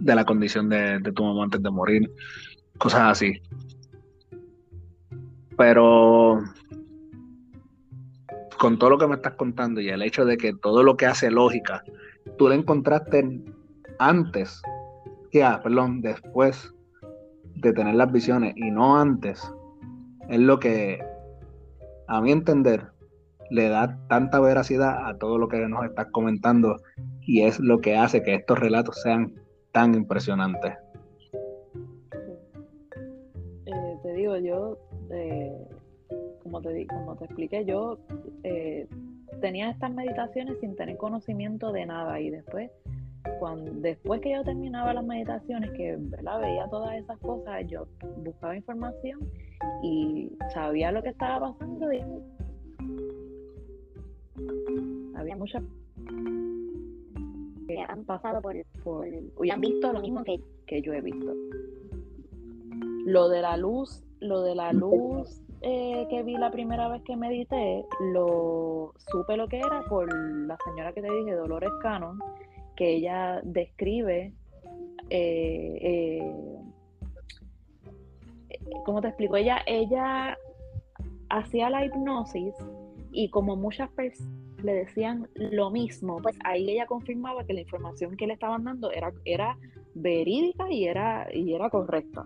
[0.00, 2.10] la condición de, de tu mamá antes de morir,
[2.76, 3.40] cosas así.
[5.56, 6.42] Pero
[8.58, 11.06] con todo lo que me estás contando y el hecho de que todo lo que
[11.06, 11.84] hace lógica,
[12.36, 13.40] tú le encontraste
[14.00, 14.62] antes,
[15.30, 16.74] que, ah, perdón, después
[17.54, 19.40] de tener las visiones y no antes,
[20.28, 21.04] es lo que,
[22.08, 22.86] a mi entender,
[23.50, 26.80] le da tanta veracidad a todo lo que nos estás comentando
[27.20, 29.34] y es lo que hace que estos relatos sean
[29.72, 30.72] tan impresionantes.
[33.66, 34.78] Eh, te digo, yo,
[35.10, 35.68] eh,
[36.42, 37.98] como, te, como te expliqué, yo
[38.44, 38.88] eh,
[39.42, 42.70] tenía estas meditaciones sin tener conocimiento de nada y después
[43.38, 47.86] cuando, después que yo terminaba las meditaciones, que veía todas esas cosas, yo
[48.18, 49.20] buscaba información
[49.82, 52.02] y sabía lo que estaba pasando y
[55.14, 55.62] había muchas
[57.66, 61.32] que han pasado por, por y han visto lo mismo que, que yo he visto.
[63.06, 67.16] Lo de la luz, lo de la luz eh, que vi la primera vez que
[67.16, 70.08] medité, lo supe lo que era por
[70.46, 72.18] la señora que te dije, Dolores Cannon,
[72.80, 74.32] que ella describe,
[75.10, 76.34] eh, eh,
[78.86, 79.36] ¿cómo te explico?
[79.36, 80.38] Ella, ella
[81.28, 82.54] hacía la hipnosis
[83.12, 84.32] y como muchas personas
[84.62, 88.90] le decían lo mismo, pues ahí ella confirmaba que la información que le estaban dando
[88.90, 89.58] era, era
[89.94, 92.24] verídica y era, y era correcta.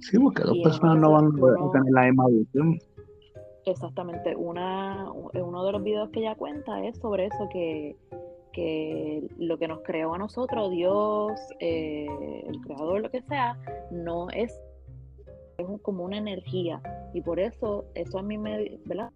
[0.00, 2.78] Sí, porque dos personas no van a tener la misma visión.
[3.64, 4.36] Exactamente.
[4.36, 7.96] Una, uno de los videos que ella cuenta es sobre eso, que
[8.54, 12.06] que lo que nos creó a nosotros, Dios, eh,
[12.46, 13.58] el creador, lo que sea,
[13.90, 14.58] no es,
[15.58, 16.80] es como una energía.
[17.12, 19.10] Y por eso, eso a mí me, ¿verdad?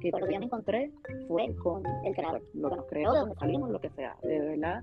[0.00, 0.90] Que por lo que me encontré
[1.28, 4.16] fue con el creador, lo que nos creó, de donde salimos, lo que sea.
[4.22, 4.82] De verdad,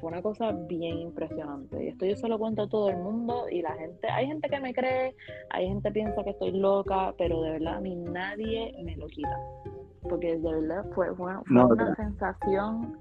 [0.00, 1.84] fue una cosa bien impresionante.
[1.84, 4.48] Y esto yo se lo cuento a todo el mundo y la gente, hay gente
[4.48, 5.14] que me cree,
[5.50, 9.06] hay gente que piensa que estoy loca, pero de verdad a mí nadie me lo
[9.06, 9.36] quita.
[10.02, 11.42] Porque de verdad fue, una,
[11.96, 12.96] sensación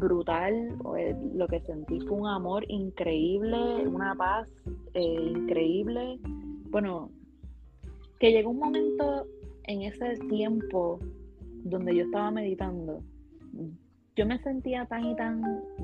[0.00, 0.76] brutal,
[1.34, 4.48] lo que sentí fue un amor increíble, una paz
[4.94, 6.18] eh, increíble.
[6.70, 7.10] Bueno,
[8.18, 9.26] que llegó un momento
[9.66, 11.00] en ese tiempo
[11.64, 13.02] donde yo estaba meditando,
[14.16, 15.42] yo me sentía tan y tan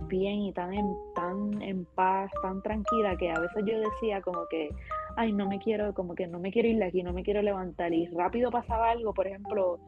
[0.08, 4.46] bien y tan en, tan en paz, tan tranquila, que a veces yo decía como
[4.48, 4.70] que,
[5.16, 7.42] ay, no me quiero, como que no me quiero ir de aquí, no me quiero
[7.42, 7.92] levantar.
[7.92, 9.78] Y rápido pasaba algo, por ejemplo,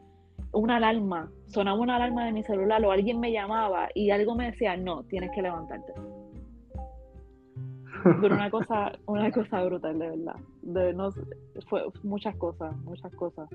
[0.53, 4.51] una alarma, sonaba una alarma de mi celular o alguien me llamaba y algo me
[4.51, 5.93] decía, no, tienes que levantarte.
[8.21, 10.37] Pero una cosa, una cosa brutal, de verdad.
[10.61, 10.95] De,
[11.69, 13.49] fue muchas cosas, muchas cosas.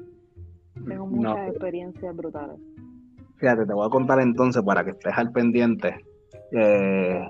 [0.87, 2.59] Tengo muchas experiencias brutales.
[3.37, 6.05] Fíjate, te voy a contar entonces para que estés al pendiente.
[6.51, 7.21] Eh,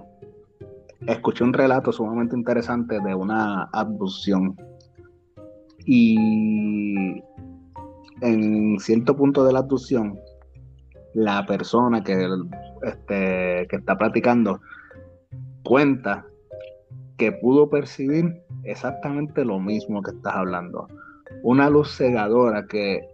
[1.07, 4.55] escuché un relato sumamente interesante de una abducción.
[5.85, 7.23] Y
[8.21, 10.19] en cierto punto de la abducción,
[11.13, 12.27] la persona que,
[12.83, 14.59] este, que está platicando
[15.63, 16.25] cuenta
[17.17, 20.87] que pudo percibir exactamente lo mismo que estás hablando.
[21.43, 23.08] Una luz cegadora que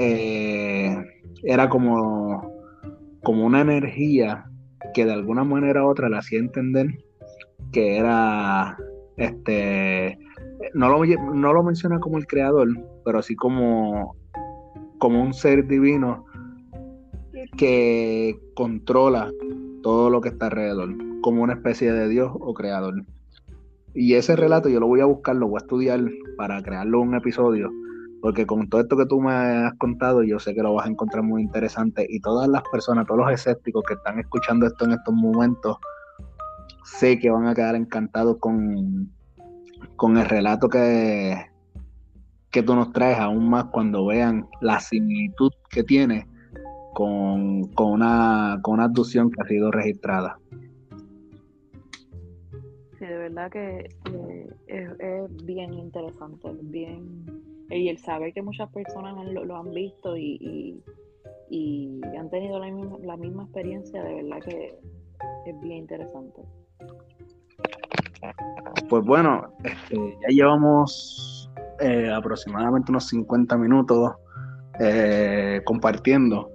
[0.00, 0.96] eh,
[1.42, 2.52] era como,
[3.24, 4.44] como una energía
[4.94, 6.86] que de alguna manera u otra le hacía entender
[7.72, 8.78] que era
[9.16, 10.16] este
[10.74, 11.04] no lo,
[11.34, 12.68] no lo menciona como el creador,
[13.04, 14.16] pero así como,
[14.98, 16.24] como un ser divino
[17.56, 19.32] que controla
[19.82, 23.04] todo lo que está alrededor, como una especie de Dios o creador.
[23.94, 26.00] Y ese relato yo lo voy a buscar, lo voy a estudiar
[26.36, 27.70] para crearlo un episodio
[28.20, 30.90] porque con todo esto que tú me has contado, yo sé que lo vas a
[30.90, 34.92] encontrar muy interesante y todas las personas, todos los escépticos que están escuchando esto en
[34.92, 35.76] estos momentos,
[36.84, 39.12] sé que van a quedar encantados con,
[39.96, 41.36] con el relato que,
[42.50, 46.26] que tú nos traes aún más cuando vean la similitud que tiene
[46.94, 50.38] con, una, con una abducción que ha sido registrada.
[52.98, 53.88] Sí, de verdad que
[54.66, 57.24] es, bien interesante, bien
[57.70, 60.82] y el saber que muchas personas lo, han visto y,
[61.50, 64.78] y, han tenido la misma, la misma experiencia, de verdad que
[65.46, 66.42] es bien interesante.
[68.88, 71.50] Pues bueno, este, ya llevamos
[71.80, 74.12] eh, aproximadamente unos 50 minutos
[74.80, 76.50] eh, compartiendo.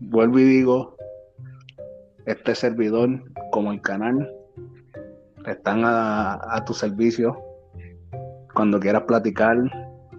[0.00, 0.96] Vuelvo y digo,
[2.26, 4.30] este servidor como el canal
[5.46, 7.38] están a, tu servicio
[8.54, 9.56] cuando quieras platicar,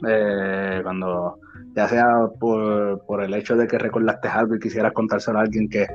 [0.08, 1.40] eh, cuando
[1.76, 2.08] ya sea
[2.40, 5.88] por, por, el hecho de que recordaste algo y quisieras contárselo a alguien que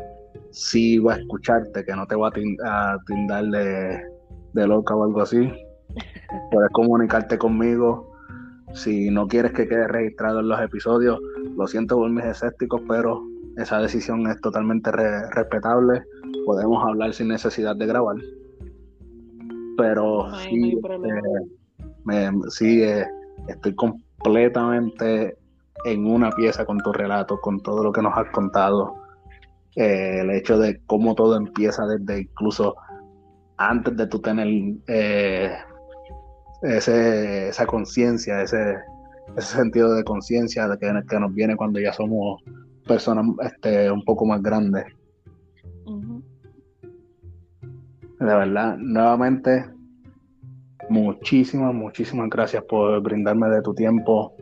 [0.50, 4.00] sí va a escucharte, que no te va a, tindar de,
[4.52, 5.50] de loca o algo así,
[6.50, 8.10] puedes comunicarte conmigo.
[8.72, 11.18] Si no quieres que quede registrado en los episodios,
[11.56, 13.20] lo siento por mis escépticos, pero
[13.56, 16.04] esa decisión es totalmente respetable.
[16.46, 18.16] Podemos hablar sin necesidad de grabar.
[19.76, 20.78] Pero sí,
[22.12, 23.06] eh, sí eh,
[23.48, 25.36] estoy completamente
[25.84, 28.94] en una pieza con tu relato, con todo lo que nos has contado.
[29.76, 32.74] Eh, el hecho de cómo todo empieza desde incluso
[33.56, 34.48] antes de tú tener
[34.88, 35.54] eh,
[36.62, 38.76] ese, esa conciencia, ese,
[39.36, 42.42] ese sentido de conciencia de que, que, nos viene cuando ya somos
[42.86, 44.84] personas este, un poco más grandes.
[48.18, 49.64] De verdad, nuevamente,
[50.90, 54.34] muchísimas, muchísimas gracias por brindarme de tu tiempo,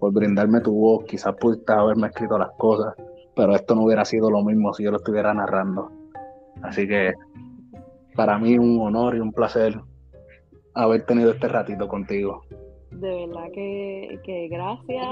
[0.00, 1.04] por brindarme tu voz.
[1.04, 2.94] Quizás pudiste haberme escrito las cosas,
[3.36, 5.90] pero esto no hubiera sido lo mismo si yo lo estuviera narrando.
[6.62, 7.12] Así que
[8.14, 9.78] para mí un honor y un placer
[10.74, 12.42] haber tenido este ratito contigo.
[12.90, 15.06] De verdad que, gracias.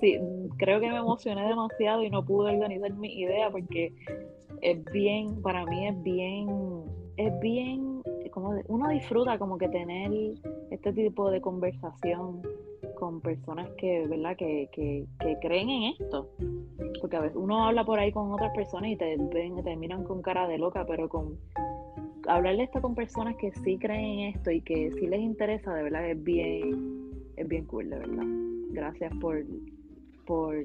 [0.00, 0.18] Sí,
[0.56, 3.92] creo que me emocioné demasiado y no pude organizar mi idea porque
[4.62, 6.46] es bien, para mí es bien,
[7.16, 10.10] es bien, como uno disfruta como que tener
[10.70, 12.42] este tipo de conversación
[12.94, 14.36] con personas que, ¿verdad?
[14.36, 15.06] Que, que,
[15.40, 16.30] creen en esto.
[17.00, 20.04] Porque a veces uno habla por ahí con otras personas y te ven, te miran
[20.04, 21.38] con cara de loca, pero con
[22.26, 25.74] hablar de esto con personas que sí creen en esto y que sí les interesa,
[25.74, 28.24] de verdad es bien, es bien cool, de verdad.
[28.70, 29.44] Gracias por,
[30.26, 30.56] por,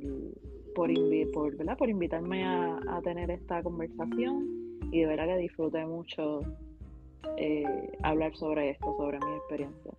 [0.73, 0.89] por,
[1.33, 1.77] por, ¿verdad?
[1.77, 6.41] por invitarme a, a, tener esta conversación y de verdad que disfruté mucho
[7.37, 9.91] eh, hablar sobre esto, sobre mi experiencia.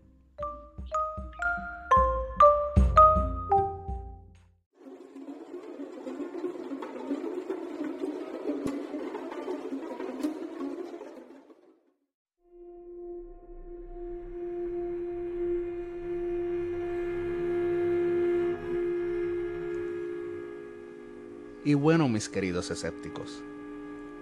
[21.62, 23.44] Y bueno, mis queridos escépticos,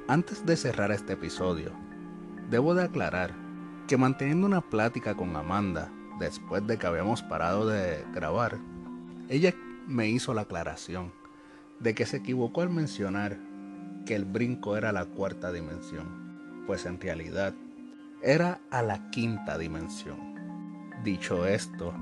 [0.09, 1.73] antes de cerrar este episodio,
[2.51, 3.35] debo de aclarar
[3.87, 8.59] que manteniendo una plática con Amanda después de que habíamos parado de grabar,
[9.29, 9.55] ella
[9.87, 11.13] me hizo la aclaración
[11.79, 13.39] de que se equivocó al mencionar
[14.05, 17.55] que el brinco era la cuarta dimensión, pues en realidad
[18.23, 20.35] era a la quinta dimensión.
[21.05, 21.95] Dicho esto,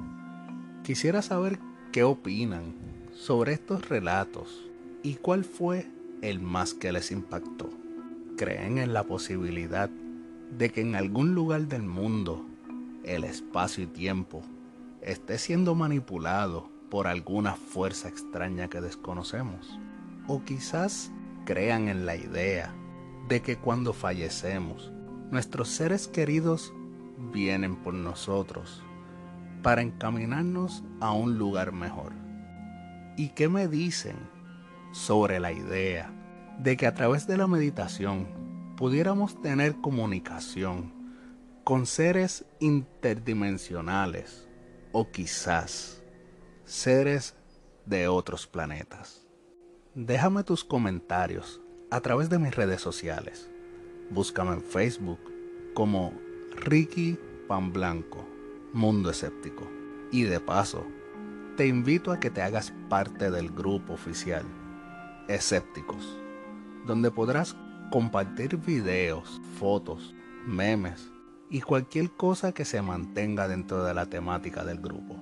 [0.82, 1.58] quisiera saber
[1.92, 2.74] qué opinan
[3.12, 4.66] sobre estos relatos
[5.06, 5.86] ¿Y cuál fue
[6.20, 7.85] el más que les impactó?
[8.36, 12.44] ¿Creen en la posibilidad de que en algún lugar del mundo
[13.02, 14.42] el espacio y tiempo
[15.00, 19.80] esté siendo manipulado por alguna fuerza extraña que desconocemos?
[20.26, 21.10] ¿O quizás
[21.46, 22.74] crean en la idea
[23.26, 24.92] de que cuando fallecemos,
[25.30, 26.74] nuestros seres queridos
[27.32, 28.82] vienen por nosotros
[29.62, 32.12] para encaminarnos a un lugar mejor?
[33.16, 34.16] ¿Y qué me dicen
[34.92, 36.12] sobre la idea
[36.58, 38.28] de que a través de la meditación
[38.76, 40.92] pudiéramos tener comunicación
[41.64, 44.48] con seres interdimensionales
[44.92, 46.02] o quizás
[46.64, 47.34] seres
[47.84, 49.26] de otros planetas.
[49.94, 51.60] Déjame tus comentarios
[51.90, 53.50] a través de mis redes sociales.
[54.10, 55.20] Búscame en Facebook
[55.74, 56.12] como
[56.56, 57.18] Ricky
[57.48, 58.26] Pan Blanco,
[58.72, 59.66] Mundo Escéptico.
[60.12, 60.86] Y de paso,
[61.56, 64.44] te invito a que te hagas parte del grupo oficial
[65.28, 66.18] escépticos,
[66.86, 67.54] donde podrás
[67.90, 70.14] compartir videos, fotos,
[70.46, 71.10] memes
[71.50, 75.16] y cualquier cosa que se mantenga dentro de la temática del grupo.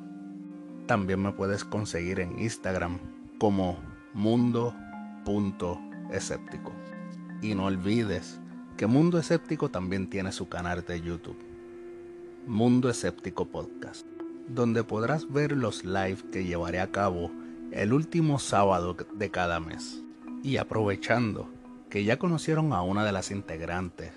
[0.87, 2.99] También me puedes conseguir en Instagram
[3.39, 3.79] como
[4.13, 6.73] mundo.escéptico.
[7.43, 8.41] Y no olvides
[8.77, 11.39] que Mundo Escéptico también tiene su canal de YouTube,
[12.47, 14.07] Mundo Escéptico Podcast.
[14.47, 17.31] donde podrás ver los live que llevaré a cabo
[17.73, 20.03] el último sábado de cada mes.
[20.43, 21.49] Y aprovechando
[21.95, 24.11] que ya conocieron a una de las integrantes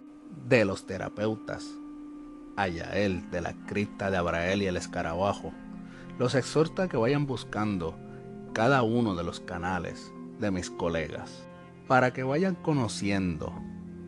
[0.47, 1.63] de los terapeutas,
[2.55, 5.53] a Yael de la cripta de Abrael y el escarabajo,
[6.17, 7.95] los exhorto a que vayan buscando
[8.51, 11.47] cada uno de los canales de mis colegas
[11.87, 13.53] para que vayan conociendo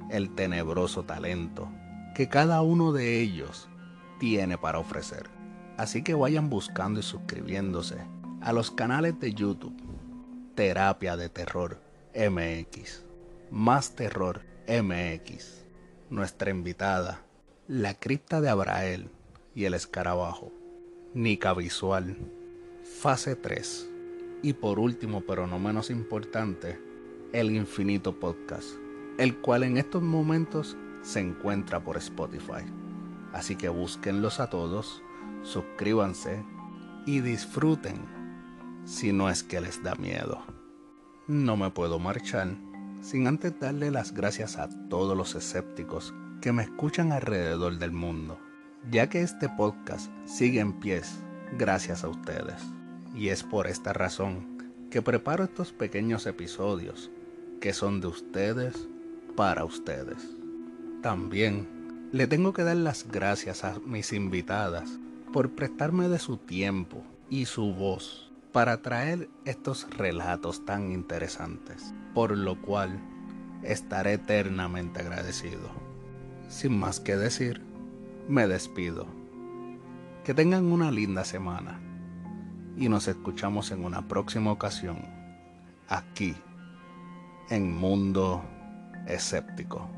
[0.09, 1.69] el tenebroso talento
[2.15, 3.69] que cada uno de ellos
[4.17, 5.29] tiene para ofrecer.
[5.77, 7.97] Así que vayan buscando y suscribiéndose
[8.41, 9.79] a los canales de YouTube
[10.55, 11.79] Terapia de Terror
[12.15, 13.08] MX,
[13.51, 15.65] Más Terror MX,
[16.11, 17.23] nuestra invitada,
[17.67, 19.09] La Cripta de Abrael
[19.55, 20.51] y el Escarabajo,
[21.15, 22.15] Nica Visual,
[22.83, 23.89] Fase 3
[24.43, 26.79] y por último pero no menos importante,
[27.33, 28.69] El Infinito Podcast,
[29.17, 32.63] el cual en estos momentos se encuentra por Spotify.
[33.33, 35.01] Así que búsquenlos a todos,
[35.41, 36.45] suscríbanse
[37.07, 38.05] y disfruten.
[38.85, 40.43] Si no es que les da miedo.
[41.27, 42.68] No me puedo marchar
[43.01, 48.39] sin antes darle las gracias a todos los escépticos que me escuchan alrededor del mundo,
[48.91, 51.19] ya que este podcast sigue en pies
[51.57, 52.61] gracias a ustedes.
[53.15, 54.59] Y es por esta razón
[54.89, 57.11] que preparo estos pequeños episodios
[57.59, 58.87] que son de ustedes
[59.35, 60.17] para ustedes.
[61.01, 61.67] También
[62.11, 64.99] le tengo que dar las gracias a mis invitadas
[65.31, 72.35] por prestarme de su tiempo y su voz para traer estos relatos tan interesantes, por
[72.35, 72.99] lo cual
[73.63, 75.69] estaré eternamente agradecido.
[76.47, 77.61] Sin más que decir,
[78.27, 79.07] me despido.
[80.23, 81.79] Que tengan una linda semana
[82.77, 84.97] y nos escuchamos en una próxima ocasión
[85.87, 86.35] aquí
[87.49, 88.43] en Mundo
[89.07, 89.89] Escéptico.